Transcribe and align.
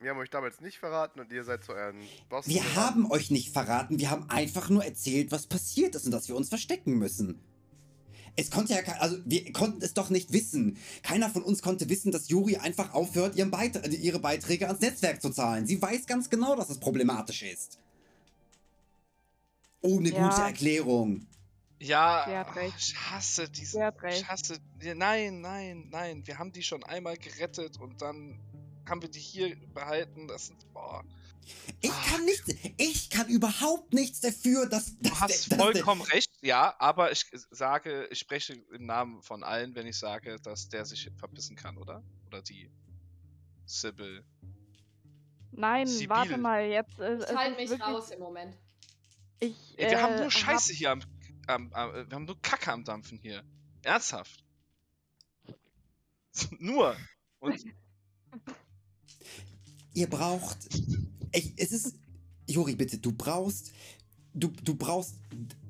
wir 0.00 0.10
haben 0.10 0.18
euch 0.18 0.30
damals 0.30 0.60
nicht 0.60 0.78
verraten 0.78 1.20
und 1.20 1.30
ihr 1.30 1.44
seid 1.44 1.62
zu 1.64 1.72
euren 1.72 2.00
Boss. 2.28 2.48
Wir 2.48 2.62
gerannt. 2.62 2.76
haben 2.76 3.10
euch 3.10 3.30
nicht 3.30 3.50
verraten, 3.52 3.98
wir 3.98 4.10
haben 4.10 4.28
einfach 4.30 4.68
nur 4.70 4.84
erzählt, 4.84 5.30
was 5.30 5.46
passiert 5.46 5.94
ist 5.94 6.06
und 6.06 6.12
dass 6.12 6.28
wir 6.28 6.36
uns 6.36 6.48
verstecken 6.48 6.94
müssen. 6.98 7.40
Es 8.36 8.50
konnte 8.50 8.72
ja, 8.74 8.80
also 9.00 9.18
wir 9.24 9.52
konnten 9.52 9.82
es 9.82 9.92
doch 9.92 10.08
nicht 10.08 10.32
wissen. 10.32 10.78
Keiner 11.02 11.28
von 11.28 11.42
uns 11.42 11.62
konnte 11.62 11.88
wissen, 11.88 12.12
dass 12.12 12.28
Juri 12.28 12.56
einfach 12.56 12.94
aufhört, 12.94 13.36
ihren 13.36 13.50
Beit 13.50 13.76
äh, 13.76 13.88
ihre 13.90 14.20
Beiträge 14.20 14.66
ans 14.68 14.80
Netzwerk 14.80 15.20
zu 15.20 15.30
zahlen. 15.30 15.66
Sie 15.66 15.80
weiß 15.82 16.06
ganz 16.06 16.30
genau, 16.30 16.54
dass 16.56 16.70
es 16.70 16.78
problematisch 16.78 17.42
ist. 17.42 17.78
Ohne 19.82 20.10
Ja. 20.10 20.28
gute 20.28 20.42
Erklärung. 20.42 21.26
Ja, 21.80 22.44
ach, 22.46 22.56
ich 22.56 22.94
hasse 23.10 23.48
diese. 23.48 23.92
Ich 24.10 24.28
hasse. 24.28 24.58
Nein, 24.94 25.40
nein, 25.40 25.88
nein. 25.90 26.26
Wir 26.26 26.38
haben 26.38 26.52
die 26.52 26.62
schon 26.62 26.84
einmal 26.84 27.16
gerettet 27.16 27.80
und 27.80 28.00
dann 28.02 28.38
haben 28.90 29.02
wir 29.02 29.08
die 29.08 29.20
hier 29.20 29.56
behalten. 29.72 30.28
Das 30.28 30.46
sind. 30.48 30.72
Boah. 30.72 31.02
Ich 31.80 31.90
Ah. 31.90 32.04
kann 32.06 32.24
nichts, 32.26 32.54
ich 32.76 33.10
kann 33.10 33.26
überhaupt 33.28 33.92
nichts 33.92 34.20
dafür, 34.20 34.68
dass, 34.68 34.96
Du 34.98 35.08
dass 35.08 35.20
hast 35.20 35.50
der- 35.50 35.58
dass 35.58 35.66
vollkommen 35.66 36.02
recht, 36.02 36.30
ja, 36.42 36.76
aber 36.78 37.10
ich 37.10 37.24
sage, 37.50 38.06
ich 38.10 38.18
spreche 38.20 38.52
im 38.72 38.86
Namen 38.86 39.22
von 39.22 39.42
allen, 39.42 39.74
wenn 39.74 39.86
ich 39.86 39.96
sage, 39.98 40.38
dass 40.40 40.68
der 40.68 40.84
sich 40.84 41.10
verpissen 41.16 41.56
kann, 41.56 41.76
oder? 41.78 42.02
Oder 42.28 42.42
die. 42.42 42.70
Sybil. 43.66 44.24
Nein, 45.52 45.86
Sibyl. 45.86 46.08
warte 46.10 46.36
mal, 46.38 46.64
jetzt. 46.66 46.98
Äh, 47.00 47.16
Ich 47.18 47.36
halte 47.36 47.56
mich 47.60 47.70
wirklich, 47.70 47.88
raus 47.88 48.10
im 48.10 48.20
Moment. 48.20 48.56
Ich, 49.40 49.56
Ey, 49.78 49.90
wir 49.90 50.02
haben 50.02 50.12
äh, 50.12 50.16
nur 50.18 50.24
hab- 50.26 50.32
Scheiße 50.32 50.72
hier 50.72 50.90
am, 50.92 51.02
am, 51.46 51.72
am. 51.72 51.92
Wir 52.08 52.14
haben 52.14 52.24
nur 52.26 52.40
Kacke 52.42 52.70
am 52.72 52.84
Dampfen 52.84 53.18
hier. 53.18 53.42
Ernsthaft. 53.82 54.44
nur. 56.58 56.96
Und 57.40 57.64
Ihr 60.00 60.08
braucht. 60.08 60.56
Ich, 61.32 61.52
es 61.58 61.72
ist. 61.72 61.94
Juri, 62.46 62.74
bitte, 62.74 62.96
du 62.96 63.12
brauchst. 63.12 63.70
Du, 64.32 64.48
du 64.48 64.74
brauchst 64.74 65.16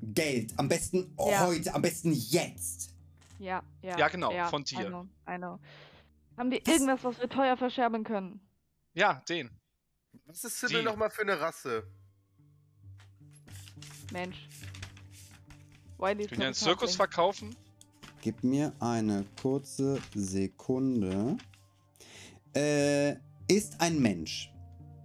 Geld. 0.01 0.53
Am 0.57 0.69
besten 0.69 1.13
Ja. 1.19 1.45
heute, 1.47 1.73
am 1.73 1.81
besten 1.81 2.13
jetzt. 2.13 2.91
Ja, 3.39 3.61
ja. 3.81 3.97
Ja, 3.97 4.07
genau, 4.07 4.31
von 4.47 4.63
dir. 4.63 4.79
I 4.79 4.85
know, 4.85 5.05
I 5.29 5.35
know. 5.37 5.59
Haben 6.37 6.49
die 6.49 6.61
Was? 6.63 6.73
irgendwas, 6.73 7.03
was 7.03 7.19
wir 7.19 7.27
teuer 7.27 7.57
verscherben 7.57 8.05
können? 8.05 8.39
ja, 8.93 9.21
den. 9.27 9.49
Was 10.27 10.43
ist 10.45 10.69
Die- 10.69 10.81
nochmal 10.81 11.09
für 11.09 11.23
eine 11.23 11.37
Rasse? 11.39 11.83
Mensch. 14.13 14.47
Wiley 15.97 16.27
Können 16.27 16.39
wir 16.39 16.45
einen 16.47 16.55
Zirkus 16.55 16.95
verkaufen? 16.95 17.53
Gib 18.21 18.43
mir 18.45 18.71
eine 18.79 19.25
kurze 19.41 20.01
Sekunde. 20.15 21.37
Äh, 22.53 23.15
ist 23.51 23.79
ein 23.81 23.99
Mensch. 23.99 24.51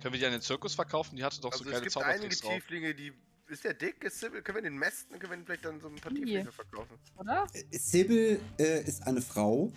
Können 0.01 0.15
wir 0.15 0.21
die 0.21 0.27
an 0.27 0.33
den 0.33 0.41
Zirkus 0.41 0.75
verkaufen? 0.75 1.17
Die 1.17 1.25
hatte 1.25 1.41
doch 1.41 1.53
Also 1.53 1.65
so 1.65 1.71
es 1.71 1.75
geile 1.77 1.85
gibt 1.85 1.97
einige 1.97 2.37
Zaubertricks. 2.37 2.67
Tieflinge, 2.67 2.95
die. 2.95 3.13
Ist 3.49 3.65
der 3.65 3.75
dick? 3.75 4.03
Ist 4.05 4.19
Sybil? 4.21 4.43
Können 4.43 4.59
wir 4.59 4.63
den 4.63 4.77
mästen? 4.77 5.19
Können 5.19 5.33
wir 5.33 5.37
den 5.37 5.47
vielleicht 5.47 5.65
dann 5.65 5.81
so 5.81 5.89
ein 5.89 5.97
paar? 5.97 6.13
Tieflinge 6.13 6.51
verkaufen? 6.51 6.99
Oder? 7.17 7.47
Äh, 7.53 7.79
Sybil 7.79 8.41
äh, 8.59 8.83
ist 8.83 9.07
eine 9.07 9.21
Frau. 9.23 9.73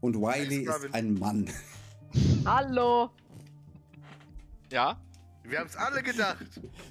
Und 0.00 0.16
Wiley 0.16 0.64
ist 0.64 0.94
ein 0.94 1.14
Mann. 1.14 1.50
Hallo. 2.44 3.10
Ja? 4.70 5.00
Wir 5.42 5.58
haben 5.58 5.66
es 5.66 5.76
alle 5.76 6.02
gedacht. 6.02 6.46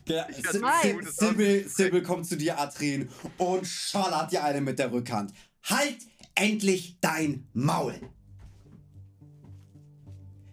Ja, 0.08 0.28
Aussehen. 0.28 1.68
Sybil 1.70 2.04
kommt 2.04 2.28
zu 2.28 2.36
dir, 2.36 2.60
Adrien, 2.60 3.10
und 3.38 3.66
schallert 3.66 4.32
dir 4.32 4.44
eine 4.44 4.62
mit 4.62 4.80
der 4.80 4.92
Rückhand. 4.92 5.34
Halt 5.64 6.00
endlich 6.36 6.98
dein 7.00 7.48
Maul! 7.54 8.00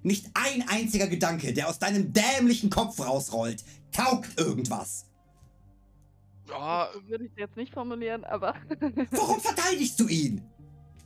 Nicht 0.06 0.26
ein 0.34 0.64
einziger 0.68 1.08
Gedanke, 1.08 1.52
der 1.52 1.68
aus 1.68 1.80
deinem 1.80 2.12
dämlichen 2.12 2.70
Kopf 2.70 3.00
rausrollt, 3.00 3.64
taugt 3.90 4.38
irgendwas. 4.38 5.06
Ja, 6.48 6.88
würde 7.08 7.24
ich 7.24 7.32
es 7.32 7.38
jetzt 7.38 7.56
nicht 7.56 7.74
formulieren, 7.74 8.24
aber. 8.24 8.54
Warum 9.10 9.40
verteidigst 9.40 9.98
du 9.98 10.06
ihn? 10.06 10.42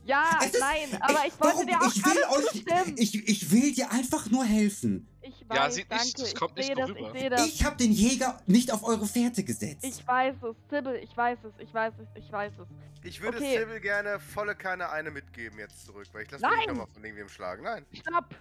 ja, 0.05 0.39
ist- 0.43 0.57
nein, 0.59 1.01
aber 1.01 1.25
ich, 1.25 1.33
wollte 1.39 1.57
warum- 1.57 1.67
dir 1.67 1.79
auch 1.81 1.87
ich 1.95 2.05
will 2.05 2.23
euch, 2.29 2.93
ich, 2.97 3.27
ich 3.27 3.51
will 3.51 3.73
dir 3.73 3.91
einfach 3.91 4.29
nur 4.29 4.45
helfen. 4.45 5.07
Ich 5.23 5.39
Ja, 5.51 5.65
weiß, 5.65 5.73
sieht 5.75 5.89
nicht- 5.89 5.99
danke. 6.19 6.21
das 6.21 6.35
kommt 6.35 6.59
ich 6.59 6.67
nicht 6.67 6.75
sehe 6.77 6.85
so 6.87 6.93
das, 6.93 7.01
rüber. 7.01 7.11
ich 7.15 7.19
sehe 7.21 7.29
das. 7.31 7.45
Ich 7.47 7.63
habe 7.63 7.77
den 7.77 7.91
Jäger 7.91 8.39
nicht 8.45 8.71
auf 8.71 8.83
eure 8.83 9.07
Fährte 9.07 9.43
gesetzt. 9.43 9.83
Ich 9.83 10.05
weiß 10.07 10.35
es, 10.43 10.55
Sybil, 10.69 10.95
ich 11.03 11.15
weiß 11.17 11.39
es, 11.43 11.53
ich 11.59 11.73
weiß 11.73 11.93
es, 11.99 12.23
ich 12.23 12.31
weiß 12.31 12.53
es. 12.59 12.67
Ich 13.03 13.19
würde 13.21 13.37
Okay. 13.37 13.59
Sybil 13.59 13.79
gerne 13.79 14.19
volle 14.19 14.55
Kanne 14.55 14.89
eine 14.91 15.09
mitgeben 15.09 15.57
jetzt 15.57 15.85
zurück, 15.87 16.05
weil 16.13 16.23
ich 16.23 16.31
lasse 16.31 16.45
mich 16.47 16.55
nicht 16.57 16.67
nochmal 16.67 16.87
von 16.93 17.03
irgendwem 17.03 17.29
schlagen. 17.29 17.63
Nein. 17.63 17.85
Stopp! 17.93 18.35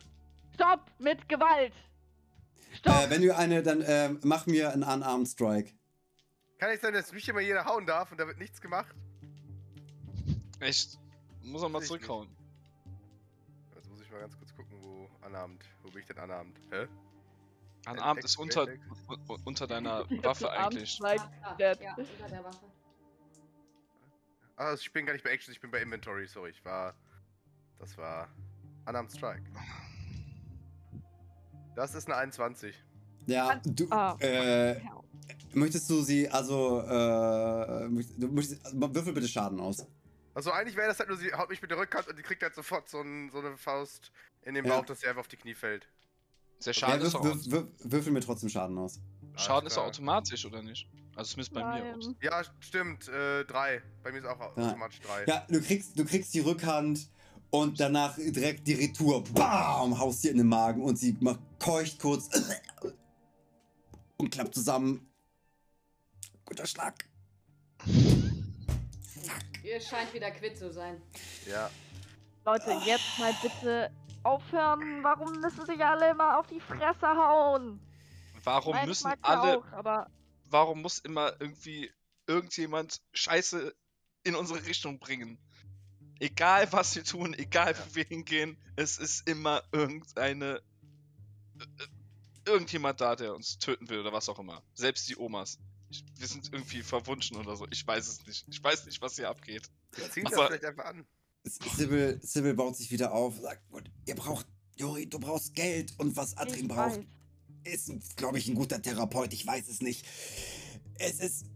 Stopp 0.60 0.90
mit 0.98 1.26
Gewalt! 1.26 1.72
Stopp! 2.74 3.06
äh, 3.06 3.10
wenn 3.10 3.22
du 3.22 3.34
eine, 3.34 3.62
dann 3.62 3.82
ähm, 3.86 4.20
mach 4.22 4.44
mir 4.44 4.70
einen 4.72 4.82
Unarmed 4.82 5.26
Strike. 5.26 5.72
Kann 6.58 6.70
nicht 6.70 6.82
sein, 6.82 6.92
dass 6.92 7.12
mich 7.12 7.26
immer 7.30 7.40
jeder 7.40 7.64
hauen 7.64 7.86
darf 7.86 8.12
und 8.12 8.20
da 8.20 8.26
wird 8.26 8.38
nichts 8.38 8.60
gemacht? 8.60 8.94
echt. 10.60 10.98
Muss 11.42 11.62
er 11.62 11.70
mal 11.70 11.80
Ich 11.80 11.88
zurückhauen. 11.88 12.28
Jetzt 13.74 13.88
muss 13.88 14.02
ich 14.02 14.10
mal 14.10 14.20
ganz 14.20 14.36
kurz 14.36 14.54
gucken, 14.54 14.76
wo 14.82 15.08
anabend. 15.22 15.64
Wo 15.82 15.90
bin 15.90 16.02
ich 16.02 16.06
denn 16.06 16.18
anabend? 16.18 16.58
Hä? 16.70 16.86
Text, 17.82 18.24
ist 18.24 18.36
unter, 18.36 18.66
unter 19.46 19.66
deiner 19.66 20.04
Waffe 20.22 20.50
eigentlich. 20.52 21.00
Ah, 21.02 21.56
ja, 21.58 21.70
unter 21.96 22.28
der 22.28 22.44
Waffe. 22.44 22.66
Ah, 24.56 24.74
ich 24.74 24.92
bin 24.92 25.06
gar 25.06 25.14
nicht 25.14 25.24
bei 25.24 25.30
Action, 25.30 25.52
ich 25.54 25.60
bin 25.62 25.70
bei 25.70 25.80
Inventory, 25.80 26.28
sorry. 26.28 26.50
Ich 26.50 26.62
war. 26.66 26.94
Das 27.78 27.96
war. 27.96 28.28
Unarmed 28.84 29.10
Strike. 29.10 29.42
Das 31.80 31.94
ist 31.94 32.08
eine 32.08 32.16
21. 32.18 32.74
Ja, 33.24 33.58
du, 33.64 33.86
Ah, 33.90 34.14
äh, 34.20 34.78
möchtest 35.54 35.88
du 35.88 36.02
sie, 36.02 36.28
also, 36.28 36.80
äh, 36.82 37.88
du 38.18 38.28
möchtest, 38.28 38.62
also, 38.66 38.94
würfel 38.94 39.14
bitte 39.14 39.26
Schaden 39.28 39.58
aus. 39.60 39.86
Also 40.34 40.52
eigentlich 40.52 40.76
wäre 40.76 40.88
das 40.88 40.98
halt 40.98 41.08
nur, 41.08 41.16
sie 41.16 41.32
haut 41.32 41.48
mich 41.48 41.62
mit 41.62 41.70
der 41.70 41.78
Rückhand 41.78 42.06
und 42.06 42.18
die 42.18 42.22
kriegt 42.22 42.42
halt 42.42 42.54
sofort 42.54 42.90
so, 42.90 43.00
ein, 43.00 43.30
so 43.30 43.38
eine 43.38 43.56
Faust 43.56 44.12
in 44.42 44.54
den 44.54 44.66
Ja. 44.66 44.76
Bauch, 44.76 44.84
dass 44.84 45.00
sie 45.00 45.06
einfach 45.06 45.20
auf 45.20 45.28
die 45.28 45.38
Knie 45.38 45.54
fällt. 45.54 45.88
Der 46.66 46.66
Ja, 46.66 46.74
Schaden 46.74 47.00
ist 47.06 47.14
würf, 47.14 47.22
würf, 47.24 47.50
würf, 47.50 47.64
würfel 47.84 48.12
mir 48.12 48.20
trotzdem 48.20 48.50
Schaden 48.50 48.76
aus. 48.76 49.00
Schaden 49.36 49.66
ist 49.66 49.72
klar. 49.74 49.86
automatisch, 49.86 50.44
oder 50.44 50.62
nicht? 50.62 50.86
Also 51.16 51.30
zumindest 51.32 51.54
bei 51.54 51.60
mir. 51.64 51.96
Nein. 51.96 52.16
Ja, 52.20 52.42
stimmt, 52.58 53.08
äh, 53.08 53.44
drei. 53.46 53.80
Bei 54.02 54.12
mir 54.12 54.18
ist 54.18 54.26
auch 54.26 54.38
automatisch 54.38 55.00
drei. 55.00 55.24
Ja, 55.24 55.46
du 55.48 55.62
kriegst, 55.62 55.98
du 55.98 56.04
kriegst 56.04 56.34
die 56.34 56.40
Rückhand 56.40 57.08
und 57.50 57.78
danach 57.80 58.16
direkt 58.16 58.66
die 58.66 58.74
Retour. 58.74 59.24
Bam! 59.24 59.98
Haust 59.98 60.24
dir 60.24 60.30
in 60.30 60.38
den 60.38 60.48
Magen 60.48 60.82
und 60.82 60.96
sie 60.96 61.16
macht, 61.20 61.40
keucht 61.58 61.98
kurz 61.98 62.28
und 64.16 64.30
klappt 64.30 64.54
zusammen. 64.54 65.06
Guter 66.44 66.66
Schlag. 66.66 67.04
Ihr 69.62 69.80
scheint 69.80 70.12
wieder 70.14 70.30
quitt 70.30 70.58
zu 70.58 70.72
sein. 70.72 71.00
Ja. 71.46 71.70
Leute, 72.44 72.72
jetzt 72.84 73.18
mal 73.18 73.34
bitte 73.42 73.90
aufhören. 74.22 75.02
Warum 75.02 75.40
müssen 75.40 75.66
sich 75.66 75.84
alle 75.84 76.10
immer 76.10 76.38
auf 76.38 76.46
die 76.46 76.60
Fresse 76.60 77.06
hauen? 77.06 77.80
Warum 78.42 78.74
Nein, 78.74 78.88
müssen 78.88 79.12
alle, 79.22 79.58
Auch, 79.58 79.72
aber 79.72 80.10
warum 80.46 80.82
muss 80.82 80.98
immer 80.98 81.34
irgendwie 81.40 81.90
irgendjemand 82.26 83.02
Scheiße 83.12 83.74
in 84.24 84.34
unsere 84.34 84.64
Richtung 84.66 84.98
bringen? 84.98 85.38
Egal 86.20 86.70
was 86.72 86.94
wir 86.94 87.02
tun, 87.02 87.34
egal 87.34 87.74
wo 87.76 87.94
wir 87.96 88.04
hingehen, 88.04 88.56
es 88.76 88.98
ist 88.98 89.26
immer 89.28 89.62
irgendeine. 89.72 90.60
äh, 91.58 91.64
Irgendjemand 92.46 93.00
da, 93.00 93.16
der 93.16 93.34
uns 93.34 93.58
töten 93.58 93.88
will 93.90 94.00
oder 94.00 94.12
was 94.12 94.28
auch 94.28 94.38
immer. 94.38 94.62
Selbst 94.74 95.08
die 95.08 95.16
Omas. 95.16 95.58
Ich, 95.90 96.04
wir 96.16 96.26
sind 96.26 96.48
irgendwie 96.52 96.82
verwunschen 96.82 97.36
oder 97.36 97.54
so. 97.56 97.66
Ich 97.70 97.86
weiß 97.86 98.08
es 98.08 98.26
nicht. 98.26 98.46
Ich 98.48 98.62
weiß 98.64 98.86
nicht, 98.86 99.00
was 99.02 99.16
hier 99.16 99.28
abgeht. 99.28 99.68
Wir 99.94 100.10
ziehen 100.10 100.24
das 100.24 100.34
Aber- 100.34 100.46
vielleicht 100.46 100.64
einfach 100.64 100.86
an. 100.86 101.04
Sybil, 101.44 102.18
Sybil 102.22 102.54
baut 102.54 102.76
sich 102.76 102.90
wieder 102.90 103.12
auf, 103.12 103.38
sagt, 103.40 103.66
gut, 103.70 103.90
ihr 104.06 104.14
braucht, 104.14 104.46
Juri, 104.76 105.06
du 105.08 105.18
brauchst 105.18 105.54
Geld 105.54 105.92
und 105.98 106.14
was 106.16 106.36
Adrien 106.36 106.68
braucht, 106.68 107.00
ist, 107.64 107.90
glaube 108.16 108.38
ich, 108.38 108.46
ein 108.48 108.54
guter 108.54 108.80
Therapeut, 108.82 109.32
ich 109.32 109.46
weiß 109.46 109.68
es 109.68 109.80
nicht. 109.80 110.04
Es 110.98 111.18
ist, 111.20 111.46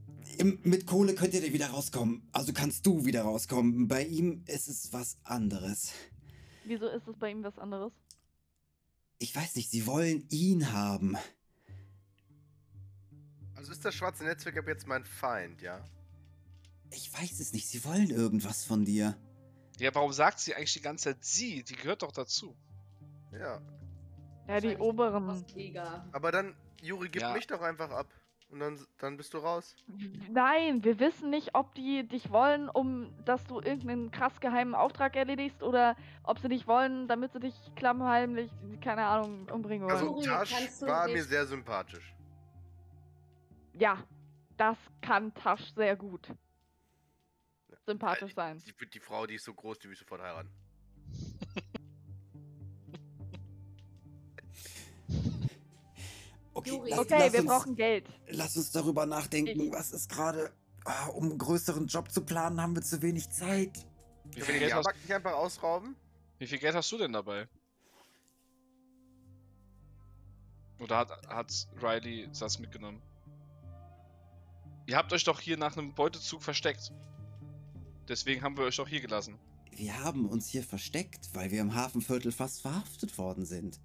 im, 0.41 0.59
mit 0.63 0.87
Kohle 0.87 1.15
könnt 1.15 1.35
ihr 1.35 1.41
da 1.41 1.53
wieder 1.53 1.69
rauskommen, 1.69 2.29
also 2.33 2.53
kannst 2.53 2.87
du 2.87 3.05
wieder 3.05 3.23
rauskommen. 3.23 3.89
Bei 3.89 4.05
ihm 4.05 4.43
ist 4.47 4.69
es 4.69 4.93
was 4.93 5.19
anderes. 5.25 5.93
Wieso 6.65 6.87
ist 6.89 7.07
es 7.07 7.17
bei 7.19 7.31
ihm 7.31 7.43
was 7.43 7.59
anderes? 7.59 7.93
Ich 9.19 9.35
weiß 9.35 9.57
nicht, 9.57 9.71
sie 9.71 9.87
wollen 9.87 10.27
ihn 10.31 10.73
haben. 10.73 11.17
Also 13.55 13.73
ist 13.73 13.85
das 13.85 13.95
schwarze 13.95 14.25
Netzwerk 14.25 14.57
ab 14.59 14.67
jetzt 14.67 14.87
mein 14.87 15.05
Feind, 15.05 15.63
ja? 15.63 15.85
Ich 16.91 17.13
weiß 17.13 17.41
es 17.41 17.53
nicht, 17.53 17.67
sie 17.69 17.85
wollen 17.85 18.11
irgendwas 18.11 18.65
von 18.65 18.85
dir. 18.85 19.17
Ja, 19.79 19.95
warum 19.95 20.13
sagt 20.13 20.39
sie 20.41 20.55
eigentlich 20.55 20.75
die 20.75 20.81
ganze 20.81 21.05
Zeit 21.05 21.25
sie? 21.25 21.63
Die 21.65 21.75
gehört 21.75 22.03
doch 22.03 22.13
dazu. 22.13 22.57
Ja. 23.33 23.61
Ja, 24.47 24.61
die 24.61 24.77
oberen. 24.77 25.45
Aber 26.13 26.31
dann, 26.31 26.55
Juri, 26.83 27.09
gib 27.09 27.23
Ja. 27.23 27.33
mich 27.33 27.47
doch 27.47 27.63
einfach 27.63 27.91
ab. 27.91 28.09
Und 28.55 28.61
dann, 28.61 28.79
dann 28.99 29.17
bist 29.17 29.35
du 29.35 29.39
raus. 29.39 29.75
Nein, 30.31 30.85
wir 30.85 31.01
wissen 31.01 31.29
nicht, 31.29 31.55
ob 31.55 31.75
die 31.75 32.07
dich 32.07 32.31
wollen, 32.31 32.69
um 32.69 33.13
dass 33.25 33.45
du 33.45 33.57
irgendeinen 33.61 34.13
krass 34.13 34.41
geheimen 34.41 34.75
Auftrag 34.77 35.17
erledigst 35.17 35.63
oder 35.63 35.97
ob 36.23 36.39
sie 36.39 36.49
dich 36.49 36.67
wollen, 36.69 37.09
damit 37.09 37.33
sie 37.33 37.41
dich 37.41 37.55
klammheimlich, 37.75 38.51
keine 38.81 39.05
Ahnung, 39.05 39.49
umbringen 39.51 39.89
wollen. 39.89 39.97
Also 39.97 40.23
Tasch 40.23 40.81
war 40.83 41.09
mir 41.09 41.25
sehr 41.25 41.47
sympathisch. 41.47 42.15
Ja, 43.73 43.99
das 44.57 44.79
kann 45.03 45.35
Tasch 45.35 45.75
sehr 45.75 45.97
gut. 45.97 46.29
Sympathisch 47.87 48.31
Äh, 48.31 48.35
sein. 48.35 48.63
Die, 48.65 48.87
die 48.89 49.01
Frau, 49.01 49.27
die 49.27 49.35
ist 49.35 49.45
so 49.45 49.53
groß, 49.53 49.81
die 49.81 49.89
will 49.89 49.95
ich 49.95 49.99
sofort 49.99 50.23
heiraten. 50.23 50.49
Okay, 56.55 56.71
Juri. 56.71 56.91
lass, 56.91 56.99
Okay, 57.01 57.17
lass 57.19 57.33
wir 57.33 57.41
uns, 57.41 57.49
brauchen 57.49 57.77
Geld. 57.77 58.09
Lass 58.29 58.57
uns 58.57 58.71
darüber 58.73 59.07
nachdenken, 59.07 59.61
Ich- 59.61 59.73
was 59.73 59.93
ist 59.93 60.09
gerade. 60.09 60.53
Ah, 60.87 61.07
um 61.09 61.25
einen 61.31 61.39
größeren 61.39 61.87
Job 61.87 62.11
zu 62.11 62.21
planen, 62.21 62.61
haben 62.61 62.75
wir 62.75 62.83
zu 62.83 63.01
wenig 63.03 63.31
Zeit. 63.31 63.87
Wie 64.33 64.41
viel, 64.43 64.59
Geld 64.59 64.75
hast, 64.75 64.87
nicht 64.95 65.13
einfach 65.13 65.33
ausrauben? 65.33 65.97
wie 66.39 66.47
viel 66.47 66.59
Geld 66.59 66.75
hast 66.75 66.91
du 66.93 66.99
denn 66.99 67.13
dabei? 67.13 67.49
Oder 70.81 70.99
hat, 70.99 71.27
hat 71.29 71.69
Riley 71.83 72.29
das 72.39 72.59
mitgenommen? 72.59 73.01
Ihr 74.87 74.97
habt 74.97 75.13
euch 75.13 75.25
doch 75.25 75.41
hier 75.41 75.57
nach 75.57 75.77
einem 75.77 75.95
Beutezug 75.95 76.43
versteckt. 76.43 76.93
Deswegen 78.09 78.43
haben 78.43 78.57
wir 78.59 78.65
euch 78.65 78.77
doch 78.77 78.89
hier 78.89 79.01
gelassen. 79.01 79.39
Wir 79.71 79.99
haben 80.05 80.27
uns 80.29 80.49
hier 80.49 80.63
versteckt, 80.63 81.31
weil 81.33 81.51
wir 81.51 81.61
im 81.63 81.75
Hafenviertel 81.75 82.33
fast 82.33 82.61
verhaftet 82.61 83.17
worden 83.17 83.47
sind. 83.47 83.81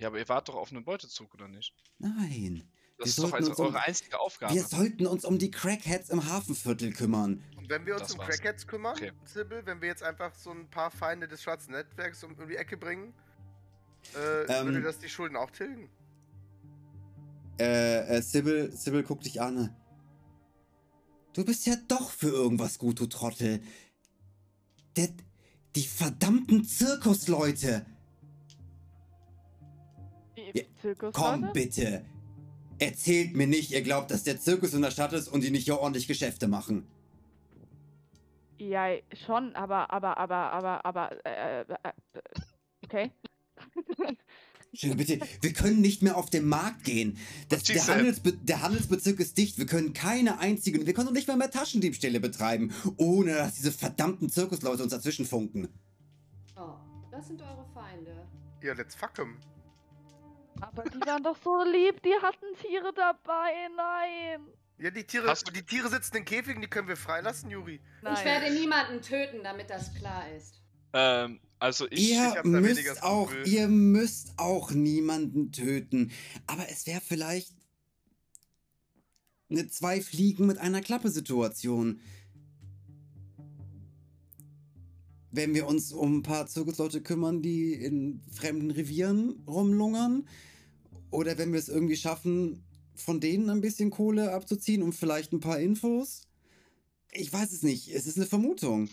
Ja, 0.00 0.08
aber 0.08 0.18
ihr 0.18 0.28
wart 0.28 0.48
doch 0.48 0.56
auf 0.56 0.70
einem 0.72 0.82
Beutezug, 0.84 1.32
oder 1.34 1.46
nicht? 1.46 1.74
Nein. 1.98 2.64
Das 2.98 3.06
Wir 3.06 3.10
ist 3.10 3.18
doch 3.18 3.32
also 3.32 3.50
uns 3.50 3.58
um- 3.60 3.66
eure 3.66 3.80
einzige 3.82 4.18
Aufgabe. 4.18 4.54
Wir 4.54 4.64
sollten 4.64 5.06
uns 5.06 5.24
um 5.24 5.38
die 5.38 5.50
Crackheads 5.50 6.10
im 6.10 6.24
Hafenviertel 6.26 6.92
kümmern. 6.92 7.42
Und 7.56 7.68
wenn 7.70 7.86
wir 7.86 7.94
uns 7.94 8.02
Das 8.04 8.12
um 8.12 8.18
war's. 8.18 8.28
Crackheads 8.28 8.66
kümmern, 8.66 8.96
Okay. 8.96 9.12
Sybil, 9.24 9.62
wenn 9.64 9.80
wir 9.80 9.88
jetzt 9.88 10.02
einfach 10.02 10.34
so 10.34 10.50
ein 10.50 10.68
paar 10.68 10.90
Feinde 10.90 11.28
des 11.28 11.42
schwarzen 11.42 11.72
Netzwerks 11.72 12.24
um, 12.24 12.32
um 12.34 12.48
die 12.48 12.56
Ecke 12.56 12.76
bringen, 12.76 13.14
äh, 14.16 14.44
Ähm. 14.60 14.66
würde 14.66 14.82
das 14.82 14.98
die 14.98 15.08
Schulden 15.08 15.36
auch 15.36 15.50
tilgen? 15.50 15.88
Äh, 17.58 18.16
äh, 18.16 18.22
Sybil, 18.22 18.72
Sybil, 18.72 19.02
guck 19.02 19.20
dich 19.20 19.40
an. 19.40 19.74
Du 21.34 21.44
bist 21.44 21.66
ja 21.66 21.76
doch 21.88 22.10
für 22.10 22.28
irgendwas 22.28 22.78
gut, 22.78 23.00
du 23.00 23.06
Trottel. 23.06 23.62
Der, 24.96 25.08
die 25.76 25.84
verdammten 25.86 26.64
Zirkusleute. 26.64 27.86
Die 30.54 30.58
Ja, 30.58 30.64
Zirkus 30.80 31.14
Komm, 31.14 31.52
bitte. 31.52 32.04
Erzählt 32.78 33.36
mir 33.36 33.46
nicht, 33.46 33.72
ihr 33.72 33.82
glaubt, 33.82 34.10
dass 34.10 34.24
der 34.24 34.40
Zirkus 34.40 34.72
in 34.72 34.82
der 34.82 34.90
Stadt 34.90 35.12
ist 35.12 35.28
und 35.28 35.42
die 35.42 35.50
nicht 35.50 35.64
hier 35.64 35.78
ordentlich 35.78 36.06
Geschäfte 36.08 36.48
machen. 36.48 36.86
Ja, 38.58 38.88
schon, 39.26 39.54
aber, 39.54 39.90
aber, 39.90 40.18
aber, 40.18 40.52
aber, 40.52 40.84
aber, 40.84 41.26
äh, 41.26 41.60
äh, 41.60 41.64
äh, 41.82 41.92
okay. 42.84 43.10
Schön, 44.72 44.96
bitte. 44.96 45.18
Wir 45.40 45.52
können 45.52 45.80
nicht 45.80 46.02
mehr 46.02 46.16
auf 46.16 46.30
den 46.30 46.46
Markt 46.46 46.84
gehen. 46.84 47.18
Das, 47.48 47.64
der? 47.64 47.84
Handelsbe 47.86 48.32
der 48.34 48.62
Handelsbezirk 48.62 49.18
ist 49.18 49.36
dicht. 49.36 49.58
Wir 49.58 49.66
können 49.66 49.92
keine 49.94 50.38
einzigen. 50.38 50.86
Wir 50.86 50.94
können 50.94 51.08
auch 51.08 51.12
nicht 51.12 51.26
mal 51.26 51.36
mehr 51.36 51.50
Taschendiebstähle 51.50 52.20
betreiben, 52.20 52.72
ohne 52.96 53.34
dass 53.34 53.54
diese 53.54 53.72
verdammten 53.72 54.28
Zirkusleute 54.28 54.82
uns 54.82 54.92
dazwischen 54.92 55.26
funken. 55.26 55.68
Oh, 56.56 56.74
das 57.10 57.26
sind 57.26 57.42
eure 57.42 57.66
Feinde. 57.74 58.28
Ja, 58.62 58.74
let's 58.74 58.94
fuck 58.94 59.18
'em. 59.18 59.38
Aber 60.60 60.84
die 60.84 61.00
waren 61.00 61.22
doch 61.22 61.36
so 61.42 61.62
lieb, 61.64 62.02
die 62.02 62.14
hatten 62.22 62.46
Tiere 62.60 62.92
dabei, 62.94 63.68
nein. 63.76 64.46
Ja, 64.78 64.90
die 64.90 65.04
Tiere, 65.04 65.28
Hast 65.28 65.46
du- 65.46 65.52
die 65.52 65.62
Tiere 65.62 65.88
sitzen 65.90 66.16
in 66.18 66.24
Käfigen, 66.24 66.62
die 66.62 66.68
können 66.68 66.88
wir 66.88 66.96
freilassen, 66.96 67.50
Juri. 67.50 67.80
Nein. 68.02 68.14
Ich 68.18 68.24
werde 68.24 68.52
niemanden 68.52 69.02
töten, 69.02 69.42
damit 69.42 69.68
das 69.70 69.94
klar 69.94 70.24
ist. 70.36 70.54
Ähm, 70.92 71.40
also 71.58 71.86
ich. 71.90 72.10
Ihr 72.12 72.34
weniger 72.44 72.60
müsst 72.60 73.02
auch, 73.02 73.32
ihr 73.44 73.68
müsst 73.68 74.32
auch 74.38 74.70
niemanden 74.70 75.52
töten. 75.52 76.10
Aber 76.46 76.68
es 76.70 76.86
wäre 76.86 77.00
vielleicht 77.02 77.52
eine 79.50 79.66
zwei 79.68 80.00
Fliegen 80.00 80.46
mit 80.46 80.58
einer 80.58 80.80
Klappe 80.80 81.10
Situation. 81.10 82.00
Wenn 85.32 85.54
wir 85.54 85.66
uns 85.66 85.92
um 85.92 86.18
ein 86.18 86.22
paar 86.22 86.46
Zirkusleute 86.46 87.02
kümmern, 87.02 87.40
die 87.42 87.74
in 87.74 88.22
fremden 88.32 88.70
Revieren 88.70 89.44
rumlungern. 89.46 90.26
Oder 91.10 91.38
wenn 91.38 91.52
wir 91.52 91.58
es 91.58 91.68
irgendwie 91.68 91.96
schaffen, 91.96 92.62
von 92.94 93.20
denen 93.20 93.50
ein 93.50 93.60
bisschen 93.60 93.90
Kohle 93.90 94.32
abzuziehen 94.32 94.82
und 94.82 94.92
vielleicht 94.92 95.32
ein 95.32 95.40
paar 95.40 95.58
Infos. 95.58 96.28
Ich 97.12 97.32
weiß 97.32 97.52
es 97.52 97.62
nicht. 97.62 97.88
Es 97.88 98.06
ist 98.06 98.16
eine 98.16 98.26
Vermutung. 98.26 98.88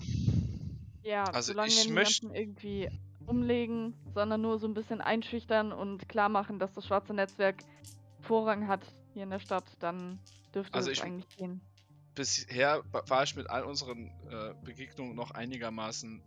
Ja, 1.03 1.23
Also 1.25 1.53
solange 1.53 1.69
ich 1.71 1.87
wir 1.87 1.93
möcht- 1.93 2.23
niemanden 2.23 2.35
irgendwie 2.39 2.89
umlegen, 3.25 3.93
sondern 4.13 4.41
nur 4.41 4.59
so 4.59 4.67
ein 4.67 4.73
bisschen 4.73 5.01
einschüchtern 5.01 5.71
und 5.71 6.07
klar 6.09 6.29
machen, 6.29 6.59
dass 6.59 6.73
das 6.73 6.85
schwarze 6.87 7.13
Netzwerk 7.13 7.63
Vorrang 8.21 8.67
hat 8.67 8.81
hier 9.13 9.23
in 9.23 9.29
der 9.29 9.39
Stadt, 9.39 9.65
dann 9.79 10.19
dürfte 10.55 10.73
Also 10.73 10.89
es 10.89 11.01
eigentlich 11.01 11.27
gehen. 11.37 11.61
bisher 12.15 12.83
wa- 12.91 13.03
war 13.07 13.23
ich 13.23 13.35
mit 13.35 13.49
all 13.49 13.63
unseren 13.63 14.07
äh, 14.29 14.53
Begegnungen 14.63 15.15
noch 15.15 15.31
einigermaßen 15.31 16.21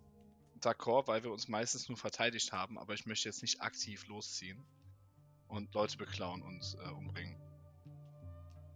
d'accord, 0.60 1.08
weil 1.08 1.24
wir 1.24 1.32
uns 1.32 1.48
meistens 1.48 1.88
nur 1.88 1.96
verteidigt 1.96 2.52
haben, 2.52 2.78
aber 2.78 2.94
ich 2.94 3.06
möchte 3.06 3.28
jetzt 3.28 3.42
nicht 3.42 3.60
aktiv 3.62 4.06
losziehen 4.08 4.58
und 5.50 5.72
Leute 5.74 5.96
beklauen 5.96 6.42
und 6.42 6.76
äh, 6.84 6.90
umbringen. 6.92 7.36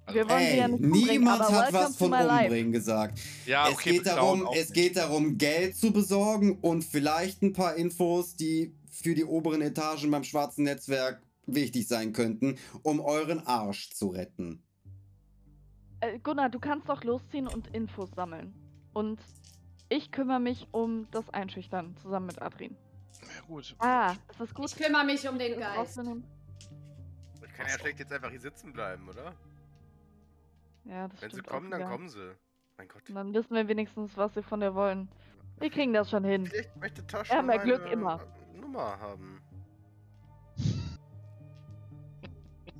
Also, 0.07 0.19
Wir 0.21 0.29
wollen 0.29 0.41
sie 0.47 0.57
ja 0.59 0.65
Ey, 0.67 0.73
nicht 0.73 0.83
umbringen, 0.85 1.09
niemand 1.09 1.43
hat 1.51 1.73
was 1.73 1.97
von 1.97 2.11
life. 2.11 2.45
umbringen 2.45 2.73
gesagt. 2.73 3.19
ja, 3.47 3.69
es, 3.69 3.75
okay, 3.75 3.93
geht 3.93 4.05
beklauen 4.05 4.41
darum, 4.41 4.55
es 4.55 4.69
nicht. 4.69 4.75
geht 4.75 4.97
darum, 4.97 5.39
Geld 5.39 5.77
zu 5.77 5.93
besorgen 5.93 6.59
und 6.61 6.85
vielleicht 6.85 7.43
ein 7.43 7.53
paar 7.55 7.75
Infos, 7.77 8.37
die 8.37 8.75
für 8.91 9.15
die 9.15 9.25
oberen 9.25 9.63
Etagen 9.63 10.11
beim 10.11 10.25
schwarzen 10.25 10.65
Netzwerk 10.65 11.23
wichtig 11.47 11.89
sein 11.89 12.13
könnten, 12.13 12.59
um 12.83 13.01
euren 13.01 13.47
Arsch 13.47 13.91
zu 13.91 14.09
retten. 14.09 14.63
Äh, 16.01 16.19
Gunnar, 16.19 16.51
du 16.51 16.59
kannst 16.59 16.89
doch 16.89 17.03
losziehen 17.05 17.49
und 17.49 17.69
Infos 17.75 18.11
sammeln. 18.15 18.55
Und 18.93 19.21
ich 19.89 20.11
kümmere 20.13 20.41
mich 20.41 20.69
um 20.71 21.07
das 21.11 21.29
Einschüchtern 21.31 21.97
zusammen 22.03 22.27
mit 22.27 22.41
Adrin. 22.43 22.77
Ja, 23.23 23.43
gut. 23.47 23.75
Ah, 23.79 24.13
ist 24.31 24.39
das 24.41 24.55
gut? 24.55 24.67
Ich 24.67 24.77
kümmere 24.77 25.05
mich 25.05 25.27
um 25.29 25.39
den 25.39 25.59
Geist. 25.59 25.99
Kann 27.55 27.67
ja 27.67 27.79
schlecht 27.79 27.99
jetzt 27.99 28.13
einfach 28.13 28.31
hier 28.31 28.41
sitzen 28.41 28.73
bleiben, 28.73 29.09
oder? 29.09 29.35
Ja, 30.85 31.09
das 31.09 31.23
Wenn 31.23 31.31
sie 31.31 31.43
kommen, 31.43 31.71
dann 31.71 31.85
kommen 31.85 32.09
sie. 32.09 32.35
Mein 32.77 32.89
Gott. 32.89 33.09
Und 33.09 33.15
dann 33.15 33.33
wissen 33.33 33.55
wir 33.55 33.67
wenigstens, 33.69 34.17
was 34.17 34.35
sie 34.35 34.43
von 34.43 34.61
dir 34.61 34.75
wollen. 34.75 35.09
Wir 35.59 35.71
kriegen 35.71 35.93
das 35.93 36.11
schon 36.11 36.25
hin. 36.25 36.47
Vielleicht 36.47 36.77
möchte 36.77 37.07
Taschen 37.07 37.37
Ja, 37.37 37.43
mehr 37.43 37.59
Glück 37.59 37.87
immer. 37.91 38.21
Nummer 38.55 38.99
haben. 38.99 39.41